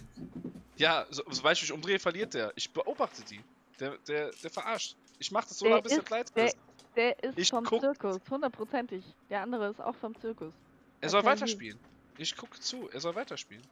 Ja, 0.77 1.05
so, 1.09 1.23
sobald 1.29 1.57
ich 1.57 1.63
mich 1.63 1.71
umdrehe, 1.71 1.99
verliert 1.99 2.33
der. 2.33 2.51
Ich 2.55 2.69
beobachte 2.71 3.23
die. 3.23 3.39
Der, 3.79 3.97
der, 4.07 4.31
der 4.31 4.49
verarscht. 4.49 4.95
Ich 5.19 5.31
mach 5.31 5.45
das 5.45 5.57
so 5.59 5.67
lange, 5.67 5.81
bis 5.81 5.91
der 5.93 5.99
ist- 5.99 6.05
Kleid 6.05 6.35
der- 6.35 6.45
ist. 6.45 6.57
Der 6.95 7.23
ist 7.23 7.39
Ich 7.39 7.49
vom 7.49 7.63
guck- 7.63 7.81
Zirkus, 7.81 8.19
hundertprozentig. 8.29 9.03
Der 9.29 9.41
andere 9.41 9.69
ist 9.71 9.81
auch 9.81 9.95
vom 9.95 10.15
Zirkus. 10.19 10.53
Er 11.01 11.09
soll 11.09 11.23
weiterspielen. 11.23 11.79
Ich 12.17 12.35
gucke 12.37 12.59
zu, 12.59 12.87
er 12.91 12.99
soll 12.99 13.15
weiterspielen. 13.15 13.63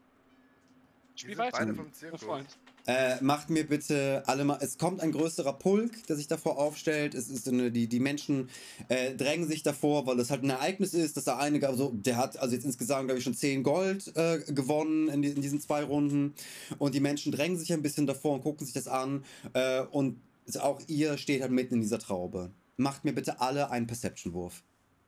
Spiel 1.16 1.38
weiter, 1.38 1.58
beide 1.60 1.76
vom 1.76 1.94
Zirkus. 1.94 2.24
Freund. 2.24 2.58
Äh, 2.88 3.22
macht 3.22 3.50
mir 3.50 3.68
bitte 3.68 4.24
alle 4.26 4.44
mal. 4.44 4.58
Es 4.62 4.78
kommt 4.78 5.02
ein 5.02 5.12
größerer 5.12 5.54
Pulk, 5.54 6.06
der 6.08 6.16
sich 6.16 6.28
davor 6.28 6.58
aufstellt. 6.58 7.14
Es 7.14 7.30
ist 7.30 7.48
eine, 7.48 7.72
die, 7.72 7.88
die 7.88 8.00
Menschen 8.00 8.50
äh, 8.90 9.14
drängen 9.16 9.48
sich 9.48 9.64
davor, 9.64 10.08
weil 10.08 10.20
es 10.20 10.32
halt 10.32 10.44
ein 10.44 10.50
Ereignis 10.50 10.94
ist, 10.94 11.18
dass 11.18 11.26
da 11.26 11.38
einige, 11.38 11.68
also 11.68 11.92
der 11.94 12.18
hat 12.18 12.38
also 12.38 12.56
jetzt 12.56 12.66
insgesamt, 12.66 13.08
glaube 13.08 13.20
ich, 13.20 13.24
schon 13.24 13.36
10 13.36 13.64
Gold 13.64 14.16
äh, 14.16 14.40
gewonnen 14.48 15.10
in, 15.10 15.22
die, 15.22 15.30
in 15.30 15.42
diesen 15.42 15.62
zwei 15.62 15.84
Runden. 15.84 16.34
Und 16.80 16.96
die 16.96 17.00
Menschen 17.00 17.32
drängen 17.32 17.58
sich 17.58 17.72
ein 17.72 17.84
bisschen 17.84 18.08
davor 18.08 18.34
und 18.34 18.42
gucken 18.42 18.66
sich 18.66 18.74
das 18.74 18.88
an. 18.88 19.24
Äh, 19.54 19.82
und 19.82 20.20
auch 20.60 20.82
ihr 20.88 21.18
steht 21.18 21.42
halt 21.42 21.52
mitten 21.52 21.76
in 21.76 21.82
dieser 21.82 22.00
Traube. 22.00 22.52
Macht 22.78 23.06
mir 23.06 23.14
bitte 23.14 23.40
alle 23.42 23.70
einen 23.70 23.86
Perception-Wurf. 23.86 24.64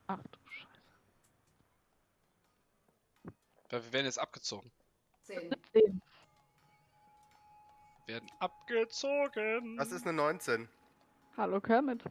Ach 0.08 0.22
du 0.22 0.40
Scheiße. 0.52 0.70
Weil 3.70 3.84
wir 3.84 3.94
werden 3.94 4.06
jetzt 4.06 4.20
abgezogen. 4.20 4.72
Zehn. 5.24 5.50
Zehn. 5.72 6.02
Werden 8.06 8.30
abgezogen. 8.40 9.78
Das 9.78 9.92
ist 9.92 10.06
eine 10.06 10.14
19. 10.14 10.68
Hallo 11.38 11.62
Kermit. 11.62 12.04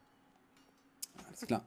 Alles 1.29 1.41
klar. 1.47 1.65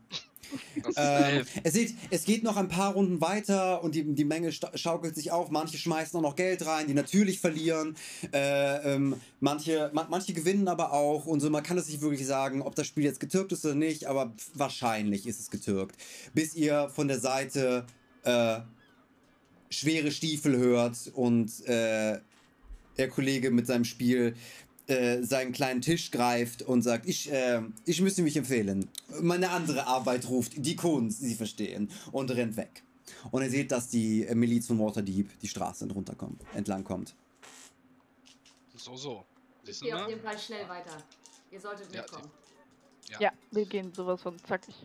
Ähm, 0.96 1.46
es, 1.64 1.74
sieht, 1.74 1.96
es 2.12 2.24
geht 2.24 2.44
noch 2.44 2.56
ein 2.58 2.68
paar 2.68 2.94
Runden 2.94 3.20
weiter 3.22 3.84
und 3.84 3.96
die, 3.96 4.04
die 4.04 4.26
Menge 4.26 4.52
sta- 4.52 4.76
schaukelt 4.78 5.16
sich 5.16 5.32
auf. 5.32 5.50
Manche 5.50 5.78
schmeißen 5.78 6.18
auch 6.18 6.22
noch 6.22 6.36
Geld 6.36 6.66
rein, 6.66 6.88
die 6.88 6.94
natürlich 6.94 7.40
verlieren. 7.40 7.96
Äh, 8.32 8.94
ähm, 8.96 9.20
manche, 9.40 9.90
ma, 9.94 10.08
manche 10.10 10.34
gewinnen 10.34 10.68
aber 10.68 10.92
auch. 10.94 11.26
Und 11.26 11.40
so, 11.40 11.50
man 11.50 11.64
kann 11.64 11.78
es 11.78 11.88
nicht 11.88 12.02
wirklich 12.02 12.26
sagen, 12.28 12.62
ob 12.62 12.76
das 12.76 12.86
Spiel 12.88 13.04
jetzt 13.04 13.20
getürkt 13.20 13.52
ist 13.54 13.66
oder 13.66 13.76
nicht, 13.76 14.06
aber 14.06 14.34
wahrscheinlich 14.54 15.26
ist 15.28 15.40
es 15.40 15.50
getürkt. 15.50 15.98
Bis 16.34 16.56
ihr 16.56 16.90
von 16.90 17.08
der 17.08 17.20
Seite 17.20 17.86
äh, 18.24 18.60
schwere 19.70 20.12
Stiefel 20.12 20.58
hört 20.58 21.12
und 21.14 21.66
äh, 21.68 22.20
der 22.98 23.10
Kollege 23.10 23.52
mit 23.52 23.68
seinem 23.68 23.86
Spiel 23.86 24.36
äh, 24.88 25.24
seinen 25.24 25.52
kleinen 25.52 25.82
Tisch 25.82 26.12
greift 26.12 26.62
und 26.62 26.84
sagt, 26.84 27.08
ich, 27.08 27.32
äh, 27.32 27.62
ich 27.86 28.02
müsste 28.02 28.22
mich 28.22 28.38
empfehlen. 28.38 28.88
Meine 29.20 29.50
andere 29.50 29.88
Arbeit 29.88 30.30
ruft, 30.30 30.54
die 30.58 30.76
Kunst, 30.76 31.22
Sie 31.22 31.34
verstehen, 31.34 31.90
und 32.12 32.30
rennt 32.30 32.56
weg. 32.56 32.84
Und 33.32 33.42
ihr 33.42 33.50
seht, 33.50 33.72
dass 33.72 33.90
die 33.90 34.26
äh, 34.26 34.36
Miliz 34.36 34.68
von 34.68 34.78
Waterdeep 34.80 35.40
die 35.40 35.48
Straße 35.48 35.92
runterkommt, 35.92 36.40
entlang 36.54 36.84
kommt. 36.84 37.16
So, 38.76 38.96
so. 38.96 39.26
Ich 39.66 39.80
gehe 39.80 40.00
auf 40.00 40.08
jeden 40.08 40.22
Fall 40.22 40.38
schnell 40.38 40.70
weiter. 40.70 41.02
Ihr 41.50 41.60
solltet 41.60 41.92
Ja, 41.92 42.02
mitkommen. 42.02 42.30
Ja. 43.10 43.22
Ja. 43.22 43.32
wir 43.52 43.66
gehen 43.66 43.92
sowas 43.92 44.22
von 44.22 44.38
zackig. 44.46 44.76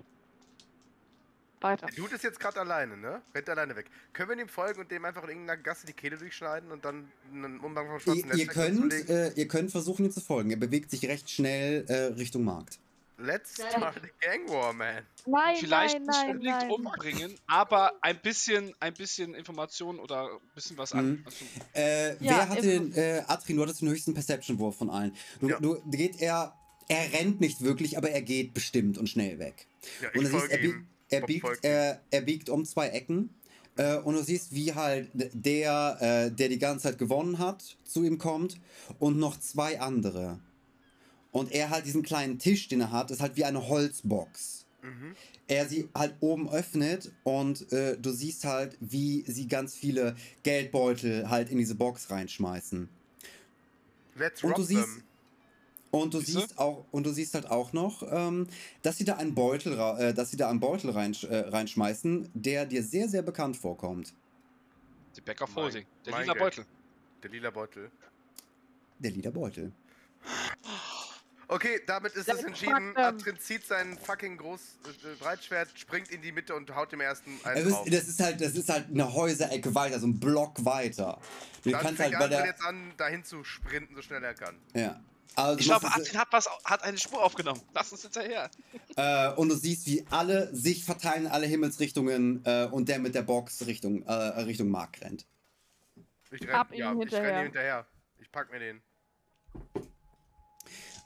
Weiter. 1.62 1.86
Der 1.86 1.94
Dude 1.96 2.14
ist 2.14 2.24
jetzt 2.24 2.40
gerade 2.40 2.60
alleine, 2.60 2.96
ne? 2.96 3.20
Rennt 3.34 3.48
alleine 3.48 3.76
weg. 3.76 3.86
Können 4.12 4.30
wir 4.30 4.38
ihm 4.38 4.48
folgen 4.48 4.80
und 4.80 4.90
dem 4.90 5.04
einfach 5.04 5.22
in 5.24 5.30
irgendeiner 5.30 5.60
Gasse 5.62 5.86
die 5.86 5.92
Kehle 5.92 6.16
durchschneiden 6.16 6.70
und 6.72 6.84
dann 6.84 7.10
einen 7.32 7.60
Umgang 7.60 7.86
vom 7.88 8.00
schwarzen 8.00 8.28
Ihr, 8.30 8.34
ihr, 8.36 8.46
könnt, 8.46 8.92
äh, 9.10 9.30
ihr 9.32 9.48
könnt 9.48 9.70
versuchen, 9.70 10.04
ihm 10.06 10.10
zu 10.10 10.20
folgen. 10.20 10.50
Er 10.50 10.56
bewegt 10.56 10.90
sich 10.90 11.06
recht 11.06 11.28
schnell 11.30 11.84
äh, 11.88 12.14
Richtung 12.14 12.44
Markt. 12.44 12.78
Let's 13.22 13.52
start 13.52 13.96
the 14.02 14.08
gang 14.26 14.48
war, 14.48 14.72
man. 14.72 15.04
Nein, 15.26 15.56
Vielleicht 15.58 16.00
nein, 16.00 16.06
nicht 16.06 16.08
nein, 16.08 16.30
unbedingt 16.30 16.58
nein. 16.58 16.70
umbringen, 16.70 17.34
aber 17.46 17.92
ein 18.00 18.18
bisschen, 18.22 18.72
ein 18.80 18.94
bisschen 18.94 19.34
Information 19.34 19.98
oder 19.98 20.24
ein 20.24 20.38
bisschen 20.54 20.78
was 20.78 20.94
an. 20.94 21.06
Mhm. 21.10 21.24
Also, 21.26 21.44
Äh, 21.74 22.08
Ja, 22.12 22.18
wer 22.20 22.48
hat 22.48 22.58
ist 22.60 22.64
den, 22.64 22.94
äh, 22.94 23.22
Adrian, 23.26 23.58
du 23.58 23.62
hattest 23.64 23.82
den 23.82 23.90
höchsten 23.90 24.14
Perception-Wurf 24.14 24.78
von 24.78 24.88
allen. 24.88 25.14
Du, 25.40 25.50
Ja. 25.50 25.60
du 25.60 25.82
geht 25.90 26.22
er, 26.22 26.54
er 26.88 27.12
rennt 27.12 27.42
nicht 27.42 27.60
wirklich, 27.60 27.98
aber 27.98 28.08
er 28.10 28.22
geht 28.22 28.54
bestimmt 28.54 28.96
und 28.96 29.06
schnell 29.06 29.38
weg. 29.38 29.66
Ja, 30.00 30.08
Und 30.14 30.20
siehst, 30.20 30.30
folge 30.30 30.54
er, 30.54 30.64
ihm. 30.64 30.86
Er, 31.10 31.20
biegt, 31.22 31.64
äh, 31.64 31.96
er 32.10 32.20
biegt 32.22 32.48
um 32.48 32.64
zwei 32.64 32.88
Ecken. 32.88 33.30
Äh, 33.76 33.98
und 33.98 34.14
du 34.14 34.22
siehst, 34.22 34.54
wie 34.54 34.74
halt 34.74 35.10
der, 35.14 35.98
äh, 36.00 36.30
der 36.34 36.48
die 36.48 36.58
ganze 36.58 36.84
Zeit 36.84 36.98
gewonnen 36.98 37.38
hat, 37.38 37.76
zu 37.84 38.04
ihm 38.04 38.18
kommt. 38.18 38.58
Und 38.98 39.18
noch 39.18 39.38
zwei 39.38 39.80
andere. 39.80 40.38
Und 41.32 41.52
er 41.52 41.70
halt 41.70 41.86
diesen 41.86 42.02
kleinen 42.02 42.38
Tisch, 42.38 42.68
den 42.68 42.80
er 42.80 42.90
hat, 42.90 43.10
ist 43.10 43.20
halt 43.20 43.36
wie 43.36 43.44
eine 43.44 43.68
Holzbox. 43.68 44.66
Mhm. 44.82 45.14
Er 45.46 45.68
sie 45.68 45.88
halt 45.94 46.14
oben 46.20 46.48
öffnet 46.48 47.12
und 47.24 47.70
äh, 47.72 47.96
du 47.98 48.12
siehst 48.12 48.44
halt, 48.44 48.76
wie 48.80 49.24
sie 49.26 49.48
ganz 49.48 49.74
viele 49.74 50.16
Geldbeutel 50.42 51.28
halt 51.28 51.50
in 51.50 51.58
diese 51.58 51.74
Box 51.74 52.10
reinschmeißen. 52.10 52.88
Let's 54.16 54.42
Und 54.42 54.56
du 54.56 54.62
siehst, 54.62 54.84
them. 54.84 55.02
Und 55.90 56.14
du 56.14 56.20
Siehst 56.20 56.58
auch, 56.58 56.84
und 56.92 57.04
du 57.04 57.12
siehst 57.12 57.34
halt 57.34 57.50
auch 57.50 57.72
noch, 57.72 58.02
ähm, 58.10 58.46
dass 58.82 58.98
sie 58.98 59.04
da 59.04 59.16
einen 59.16 59.34
Beutel, 59.34 59.72
äh, 59.72 60.14
dass 60.14 60.30
sie 60.30 60.36
da 60.36 60.48
einen 60.48 60.60
Beutel 60.60 60.90
reinsch 60.90 61.24
äh, 61.24 61.38
reinschmeißen, 61.48 62.30
der 62.34 62.66
dir 62.66 62.82
sehr, 62.82 63.08
sehr 63.08 63.22
bekannt 63.22 63.56
vorkommt. 63.56 64.12
die 65.16 65.20
Back 65.20 65.40
of 65.42 65.54
Holding. 65.56 65.84
Der 66.06 66.18
lila 66.18 66.32
Geld. 66.32 66.38
Beutel. 66.38 66.64
Der 67.22 67.30
lila 67.30 67.50
Beutel. 67.50 67.90
Der 69.00 69.10
lila 69.10 69.30
Beutel. 69.30 69.72
Okay, 71.48 71.80
damit 71.84 72.12
ist 72.12 72.28
es 72.28 72.44
entschieden. 72.44 72.94
them. 72.94 72.96
Atrin 72.96 73.36
zieht 73.40 73.66
sein 73.66 73.98
fucking 73.98 74.36
groß 74.36 74.60
äh, 74.84 75.16
Breitschwert, 75.18 75.68
springt 75.76 76.08
in 76.12 76.22
die 76.22 76.30
Mitte 76.30 76.54
und 76.54 76.72
haut 76.76 76.92
dem 76.92 77.00
ersten 77.00 77.32
einen 77.42 77.66
ist, 77.66 77.72
drauf. 77.72 77.88
das, 77.90 78.06
ist 78.06 78.20
halt, 78.20 78.40
das 78.40 78.54
ist 78.54 78.68
halt 78.68 78.86
eine 78.88 79.12
Häuserecke 79.12 79.74
weiter, 79.74 79.98
so 79.98 80.06
ein 80.06 80.20
Block 80.20 80.64
weiter. 80.64 81.18
Du 81.64 81.70
Dann 81.70 81.80
kannst 81.80 81.96
fängt 82.00 82.14
halt 82.16 82.30
bei 82.30 82.36
der. 82.36 82.46
jetzt 82.46 82.62
an, 82.62 82.92
dahin 82.96 83.24
zu 83.24 83.42
sprinten, 83.42 83.96
so 83.96 84.02
schnell 84.02 84.22
er 84.22 84.34
kann. 84.34 84.54
Ja. 84.76 85.00
Also 85.36 85.58
Ich 85.58 85.66
glaube, 85.66 85.86
Adrian 85.86 86.18
hat, 86.18 86.28
was, 86.30 86.48
hat 86.64 86.82
eine 86.82 86.98
Spur 86.98 87.22
aufgenommen. 87.22 87.60
Lass 87.72 87.92
uns 87.92 88.02
hinterher. 88.02 88.50
Äh, 88.96 89.32
und 89.34 89.48
du 89.48 89.54
siehst, 89.54 89.86
wie 89.86 90.04
alle 90.10 90.54
sich 90.54 90.84
verteilen, 90.84 91.26
in 91.26 91.30
alle 91.30 91.46
Himmelsrichtungen 91.46 92.42
äh, 92.44 92.68
und 92.70 92.88
der 92.88 92.98
mit 92.98 93.14
der 93.14 93.22
Box 93.22 93.66
Richtung, 93.66 94.02
äh, 94.02 94.12
Richtung 94.12 94.68
Mark 94.68 95.00
rennt. 95.00 95.26
Ich 96.32 96.48
Ab 96.50 96.70
renn, 96.70 96.76
ihm 96.76 96.80
ja, 96.80 96.92
ich 96.92 96.98
hinterher. 96.98 97.28
renn 97.28 97.38
ihm 97.38 97.44
hinterher. 97.44 97.86
Ich 98.18 98.30
pack 98.30 98.50
mir 98.50 98.58
den. 98.58 98.82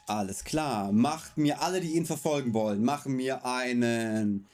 Alles 0.06 0.44
klar. 0.44 0.92
Macht 0.92 1.38
mir 1.38 1.60
alle, 1.62 1.80
die 1.80 1.92
ihn 1.94 2.06
verfolgen 2.06 2.52
wollen, 2.52 2.84
machen 2.84 3.14
mir 3.16 3.44
einen 3.44 4.46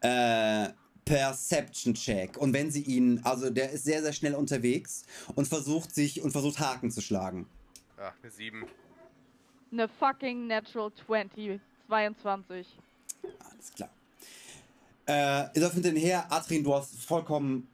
äh, 0.00 0.68
Perception-Check. 1.04 2.36
Und 2.36 2.52
wenn 2.52 2.70
sie 2.70 2.82
ihn, 2.82 3.20
also 3.24 3.50
der 3.50 3.70
ist 3.70 3.84
sehr, 3.84 4.02
sehr 4.02 4.12
schnell 4.12 4.34
unterwegs 4.34 5.04
und 5.34 5.46
versucht 5.48 5.94
sich 5.94 6.20
und 6.22 6.32
versucht 6.32 6.58
Haken 6.58 6.90
zu 6.90 7.00
schlagen. 7.00 7.48
Ja, 7.96 8.12
eine 8.22 8.30
7. 8.30 8.64
Eine 9.70 9.88
fucking 9.88 10.46
Natural 10.46 10.90
20. 11.06 11.60
22. 11.88 12.66
Alles 13.38 13.72
klar. 13.74 13.90
Äh, 15.06 15.56
ihr 15.56 15.62
läuft 15.62 15.74
hinter 15.74 15.90
ihn 15.90 15.96
her. 15.96 16.26
Adrian, 16.30 16.64
du 16.64 16.74
hast 16.74 16.98
vollkommen 17.02 17.68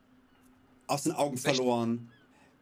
aus 0.86 1.05
den 1.05 1.12
Augen 1.12 1.36
verloren, 1.36 2.11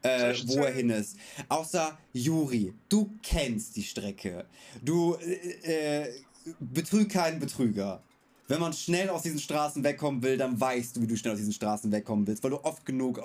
äh, 0.02 0.34
wo 0.46 0.60
er 0.62 0.72
hin 0.72 0.90
ist. 0.90 1.16
Außer 1.48 1.98
Juri, 2.12 2.72
du 2.88 3.10
kennst 3.22 3.76
die 3.76 3.82
Strecke. 3.82 4.46
Du 4.80 5.16
äh, 5.16 6.04
äh, 6.04 6.22
betrüg 6.58 7.10
keinen 7.10 7.38
Betrüger. 7.38 8.02
Wenn 8.48 8.60
man 8.60 8.72
schnell 8.72 9.08
aus 9.08 9.22
diesen 9.22 9.38
Straßen 9.38 9.84
wegkommen 9.84 10.22
will, 10.22 10.36
dann 10.36 10.60
weißt 10.60 10.96
du, 10.96 11.02
wie 11.02 11.06
du 11.06 11.16
schnell 11.16 11.32
aus 11.32 11.38
diesen 11.38 11.52
Straßen 11.52 11.90
wegkommen 11.92 12.26
willst, 12.26 12.42
weil 12.42 12.50
du 12.50 12.62
oft 12.64 12.84
genug 12.84 13.20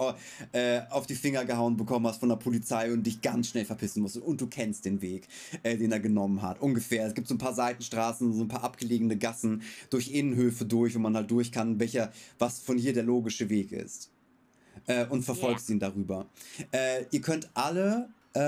äh, 0.52 0.82
auf 0.90 1.08
die 1.08 1.16
Finger 1.16 1.44
gehauen 1.44 1.76
bekommen 1.76 2.06
hast 2.08 2.20
von 2.20 2.30
der 2.30 2.36
Polizei 2.36 2.92
und 2.94 3.04
dich 3.04 3.22
ganz 3.22 3.50
schnell 3.50 3.66
verpissen 3.66 4.02
musst. 4.04 4.18
Und 4.18 4.40
du 4.40 4.48
kennst 4.48 4.86
den 4.86 5.02
Weg, 5.02 5.28
äh, 5.64 5.76
den 5.76 5.92
er 5.92 6.00
genommen 6.00 6.42
hat. 6.42 6.62
Ungefähr. 6.62 7.08
Es 7.08 7.14
gibt 7.14 7.28
so 7.28 7.36
ein 7.36 7.40
paar 7.40 7.54
Seitenstraßen, 7.54 8.32
so 8.32 8.42
ein 8.42 8.48
paar 8.48 8.64
abgelegene 8.64 9.18
Gassen 9.18 9.64
durch 9.90 10.12
Innenhöfe 10.12 10.66
durch, 10.66 10.96
wo 10.96 11.00
man 11.00 11.16
halt 11.16 11.32
durch 11.32 11.52
kann, 11.52 11.80
welcher, 11.80 12.12
was 12.38 12.60
von 12.60 12.78
hier 12.78 12.94
der 12.94 13.04
logische 13.04 13.50
Weg 13.50 13.72
ist. 13.72 14.12
Äh, 14.86 15.08
und 15.08 15.24
verfolgst 15.24 15.70
ihn 15.70 15.80
darüber. 15.80 16.28
Äh, 16.72 17.06
ihr 17.12 17.22
könnt 17.22 17.50
alle 17.56 18.10
äh, 18.34 18.40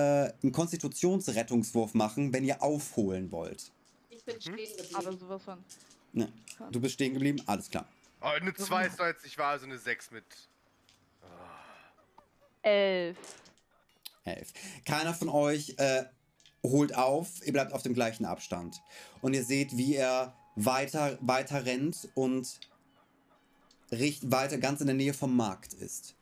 einen 0.44 0.52
Konstitutionsrettungswurf 0.52 1.94
machen, 1.96 2.32
wenn 2.32 2.44
ihr 2.46 2.62
aufholen 2.62 3.32
wollt. 3.32 3.72
Ich 4.10 4.24
bin 4.24 4.40
stehen 4.40 4.56
geblieben. 4.56 4.96
Aber 4.96 5.18
sowas 5.18 5.44
von. 5.44 5.58
Ne. 6.14 6.32
Du 6.72 6.80
bist 6.80 6.96
stehen 6.96 7.14
geblieben? 7.14 7.42
Alles 7.46 7.70
klar. 7.70 7.88
Oh, 8.22 8.26
eine 8.26 8.54
2 8.54 8.88
ist 8.88 9.00
doch 9.00 9.06
jetzt 9.06 9.24
nicht 9.24 9.38
wahr, 9.38 9.52
also 9.52 9.66
eine 9.66 9.78
6 9.78 10.12
mit. 10.12 10.26
Elf. 12.62 13.18
Elf. 14.26 14.54
Keiner 14.86 15.14
von 15.14 15.30
euch 15.30 15.76
äh, 15.78 16.04
holt 16.64 16.96
auf, 16.96 17.46
ihr 17.46 17.54
bleibt 17.54 17.72
auf 17.74 17.82
dem 17.82 17.94
gleichen 17.94 18.26
Abstand. 18.26 18.82
Und 19.22 19.34
ihr 19.34 19.44
seht, 19.44 19.78
wie 19.78 19.96
er 19.96 20.36
weiter, 20.56 21.18
weiter 21.22 21.66
rennt 21.66 22.10
und 22.16 22.60
richt 23.92 24.32
weiter 24.32 24.58
ganz 24.58 24.82
in 24.82 24.88
der 24.88 24.96
Nähe 24.96 25.14
vom 25.14 25.36
Markt 25.36 25.74
ist. 25.74 26.16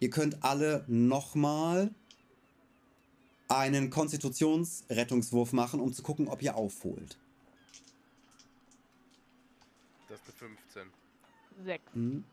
Ihr 0.00 0.10
könnt 0.10 0.42
alle 0.42 0.84
nochmal 0.88 1.90
einen 3.48 3.90
Konstitutionsrettungswurf 3.90 5.52
machen, 5.52 5.80
um 5.80 5.92
zu 5.92 6.02
gucken, 6.02 6.28
ob 6.28 6.42
ihr 6.42 6.56
aufholt. 6.56 7.18
Das 10.12 10.20
ist 10.28 10.42
eine 10.42 10.56
15. 10.56 10.90
Sechs. 11.64 11.94
Hm. 11.94 12.24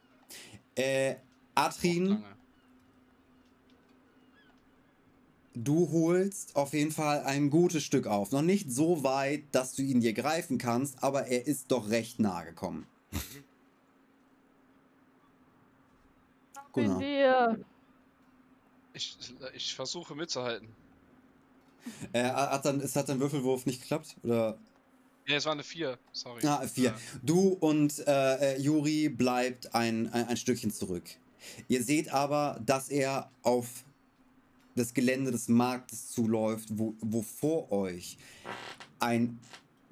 Äh, 0.75 1.15
Atrin, 1.55 2.21
du 5.53 5.89
holst 5.89 6.57
auf 6.57 6.73
jeden 6.73 6.91
Fall 6.91 7.23
ein 7.23 7.49
gutes 7.49 7.85
Stück 7.85 8.05
auf. 8.05 8.33
Noch 8.33 8.41
nicht 8.41 8.69
so 8.69 9.05
weit, 9.05 9.43
dass 9.53 9.75
du 9.75 9.81
ihn 9.81 10.01
dir 10.01 10.11
greifen 10.11 10.57
kannst, 10.57 11.01
aber 11.01 11.27
er 11.27 11.47
ist 11.47 11.71
doch 11.71 11.89
recht 11.89 12.19
nahe 12.19 12.47
gekommen. 12.47 12.85
Gunnar. 16.73 16.99
dir. 16.99 17.65
Ich, 18.91 19.17
ich 19.53 19.73
versuche 19.73 20.15
mitzuhalten. 20.15 20.67
Äh, 22.11 22.23
hat 22.23 22.65
dann, 22.65 22.81
ist, 22.81 22.97
hat 22.97 23.07
dein 23.07 23.21
Würfelwurf 23.21 23.65
nicht 23.65 23.79
geklappt? 23.83 24.17
Oder? 24.23 24.59
Ne, 25.29 25.35
es 25.35 25.45
war 25.45 25.51
eine 25.51 25.63
4. 25.63 25.99
Sorry. 26.11 26.43
Ah, 26.43 26.67
vier. 26.67 26.95
Du 27.21 27.49
und 27.49 27.99
äh, 28.07 28.55
äh, 28.55 28.59
Juri 28.59 29.09
bleibt 29.09 29.75
ein, 29.75 30.11
ein, 30.11 30.27
ein 30.27 30.37
Stückchen 30.37 30.71
zurück. 30.71 31.03
Ihr 31.67 31.83
seht 31.83 32.11
aber, 32.11 32.59
dass 32.65 32.89
er 32.89 33.29
auf 33.43 33.85
das 34.75 34.95
Gelände 34.95 35.29
des 35.29 35.47
Marktes 35.47 36.09
zuläuft, 36.09 36.69
wo, 36.71 36.95
wo 36.99 37.21
vor 37.21 37.71
euch 37.71 38.17
ein 38.97 39.39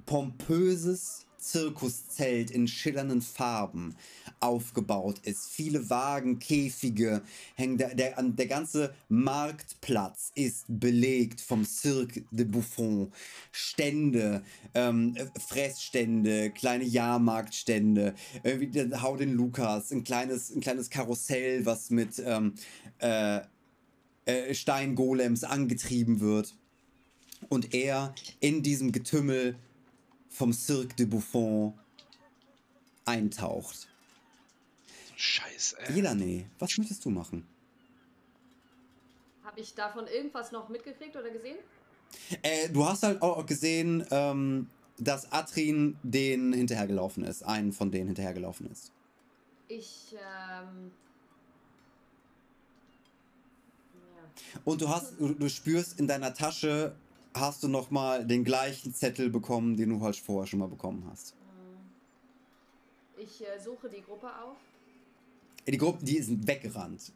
pompöses 0.08 1.26
Zirkuszelt 1.38 2.52
in 2.52 2.68
schillernden 2.68 3.22
Farben 3.22 3.96
aufgebaut 4.40 5.20
ist. 5.24 5.50
Viele 5.50 5.90
Wagen, 5.90 6.40
Käfige 6.40 7.22
hängen. 7.56 7.78
Der, 7.78 7.96
der, 7.96 8.22
der 8.22 8.48
ganze 8.48 8.94
Marktplatz 9.10 10.32
ist 10.36 10.66
belegt 10.68 11.42
vom 11.42 11.66
Cirque 11.66 12.24
de 12.32 12.46
Buffon. 12.46 13.12
Stände, 13.52 14.44
ähm, 14.74 15.16
äh, 15.16 15.26
Fressstände, 15.40 16.52
kleine 16.52 16.84
Jahrmarktstände, 16.84 18.14
irgendwie 18.44 18.68
der 18.68 19.02
Hau 19.02 19.16
den 19.16 19.34
Lukas, 19.34 19.92
ein 19.92 20.04
kleines, 20.04 20.54
ein 20.54 20.62
kleines 20.62 20.90
Karussell, 20.90 21.66
was 21.66 21.90
mit 21.90 22.22
ähm, 22.26 22.54
äh, 23.00 23.42
äh, 24.26 24.54
Steingolems 24.54 25.44
angetrieben 25.44 26.20
wird. 26.20 26.56
Und 27.50 27.74
er 27.74 28.14
in 28.40 28.64
diesem 28.64 28.92
Getümmel 28.92 29.56
vom 30.30 30.53
Cirque 30.53 30.95
de 30.95 31.05
Buffon 31.05 31.73
eintaucht. 33.05 33.88
Scheiße, 35.15 35.80
ey. 35.80 35.99
Elane, 35.99 36.49
was 36.59 36.78
möchtest 36.78 37.03
du 37.05 37.09
machen? 37.09 37.47
Habe 39.43 39.59
ich 39.61 39.73
davon 39.73 40.05
irgendwas 40.07 40.51
noch 40.51 40.69
mitgekriegt 40.69 41.15
oder 41.15 41.32
gesehen? 41.32 41.57
Äh, 42.41 42.69
du 42.69 42.86
hast 42.86 43.03
halt 43.03 43.21
auch 43.21 43.45
gesehen, 43.45 44.05
ähm, 44.11 44.69
dass 44.97 45.32
Atrin 45.32 45.97
denen 46.03 46.53
hinterhergelaufen 46.53 47.23
ist. 47.23 47.43
Einen 47.43 47.73
von 47.73 47.91
denen 47.91 48.07
hinterhergelaufen 48.07 48.69
ist. 48.69 48.91
Ich, 49.67 50.13
ähm. 50.13 50.91
Ja. 53.93 54.59
Und 54.65 54.82
du 54.82 54.89
hast, 54.89 55.19
du, 55.19 55.34
du 55.34 55.49
spürst 55.49 55.99
in 55.99 56.07
deiner 56.07 56.34
Tasche, 56.34 56.95
hast 57.40 57.64
du 57.64 57.68
nochmal 57.68 58.26
den 58.26 58.44
gleichen 58.44 58.94
Zettel 58.94 59.30
bekommen, 59.30 59.78
den 59.78 59.90
du 59.90 60.02
halt 60.02 60.16
vorher 60.16 60.48
schon 60.48 60.60
mal 60.60 60.68
bekommen 60.68 61.06
hast. 61.10 61.34
Hm. 61.34 63.24
Ich 63.24 63.42
äh, 63.42 63.60
suche 63.60 63.90
die 63.90 64.02
Gruppe 64.02 64.28
auf. 64.28 64.58
Die 65.68 65.78
Gruppen, 65.78 66.06
die 66.06 66.22
sind 66.22 66.48
weggerannt. 66.48 67.12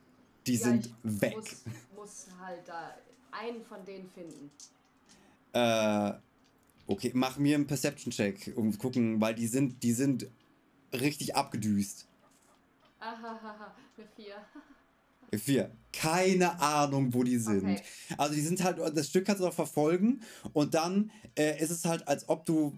Die 0.47 0.55
Ja, 0.55 0.59
sind 0.59 0.87
ich 0.87 1.21
weg. 1.21 1.35
Muss, 1.35 1.63
muss 1.95 2.25
halt 2.39 2.67
da 2.67 2.95
einen 3.31 3.63
von 3.63 3.83
denen 3.85 4.09
finden. 4.09 4.51
Äh, 5.53 6.13
okay, 6.87 7.11
mach 7.13 7.37
mir 7.37 7.55
einen 7.55 7.67
Perception-Check, 7.67 8.53
um 8.55 8.71
zu 8.71 8.79
gucken, 8.79 9.21
weil 9.21 9.35
die 9.35 9.47
sind, 9.47 9.81
die 9.83 9.93
sind 9.93 10.27
richtig 10.93 11.35
abgedüst. 11.35 12.07
Ahahaha, 12.99 13.73
eine 13.97 14.07
4. 14.15 14.35
Vier. 15.37 15.71
Keine 15.93 16.59
Ahnung, 16.59 17.13
wo 17.13 17.23
die 17.23 17.37
sind. 17.37 17.63
Okay. 17.63 17.83
Also 18.17 18.33
die 18.35 18.41
sind 18.41 18.63
halt, 18.63 18.79
das 18.79 19.07
Stück 19.07 19.25
kannst 19.25 19.41
du 19.41 19.47
auch 19.47 19.53
verfolgen 19.53 20.21
und 20.53 20.73
dann 20.73 21.11
äh, 21.37 21.61
ist 21.61 21.69
es 21.69 21.85
halt, 21.85 22.07
als 22.07 22.27
ob 22.27 22.45
du 22.45 22.77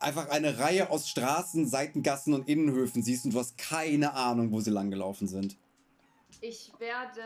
einfach 0.00 0.28
eine 0.28 0.58
Reihe 0.58 0.90
aus 0.90 1.08
Straßen, 1.08 1.66
Seitengassen 1.66 2.34
und 2.34 2.48
Innenhöfen 2.48 3.02
siehst 3.02 3.24
und 3.24 3.34
du 3.34 3.38
hast 3.38 3.58
keine 3.58 4.14
Ahnung, 4.14 4.52
wo 4.52 4.60
sie 4.60 4.70
langgelaufen 4.70 5.28
sind. 5.28 5.56
Ich 6.40 6.72
werde 6.78 7.22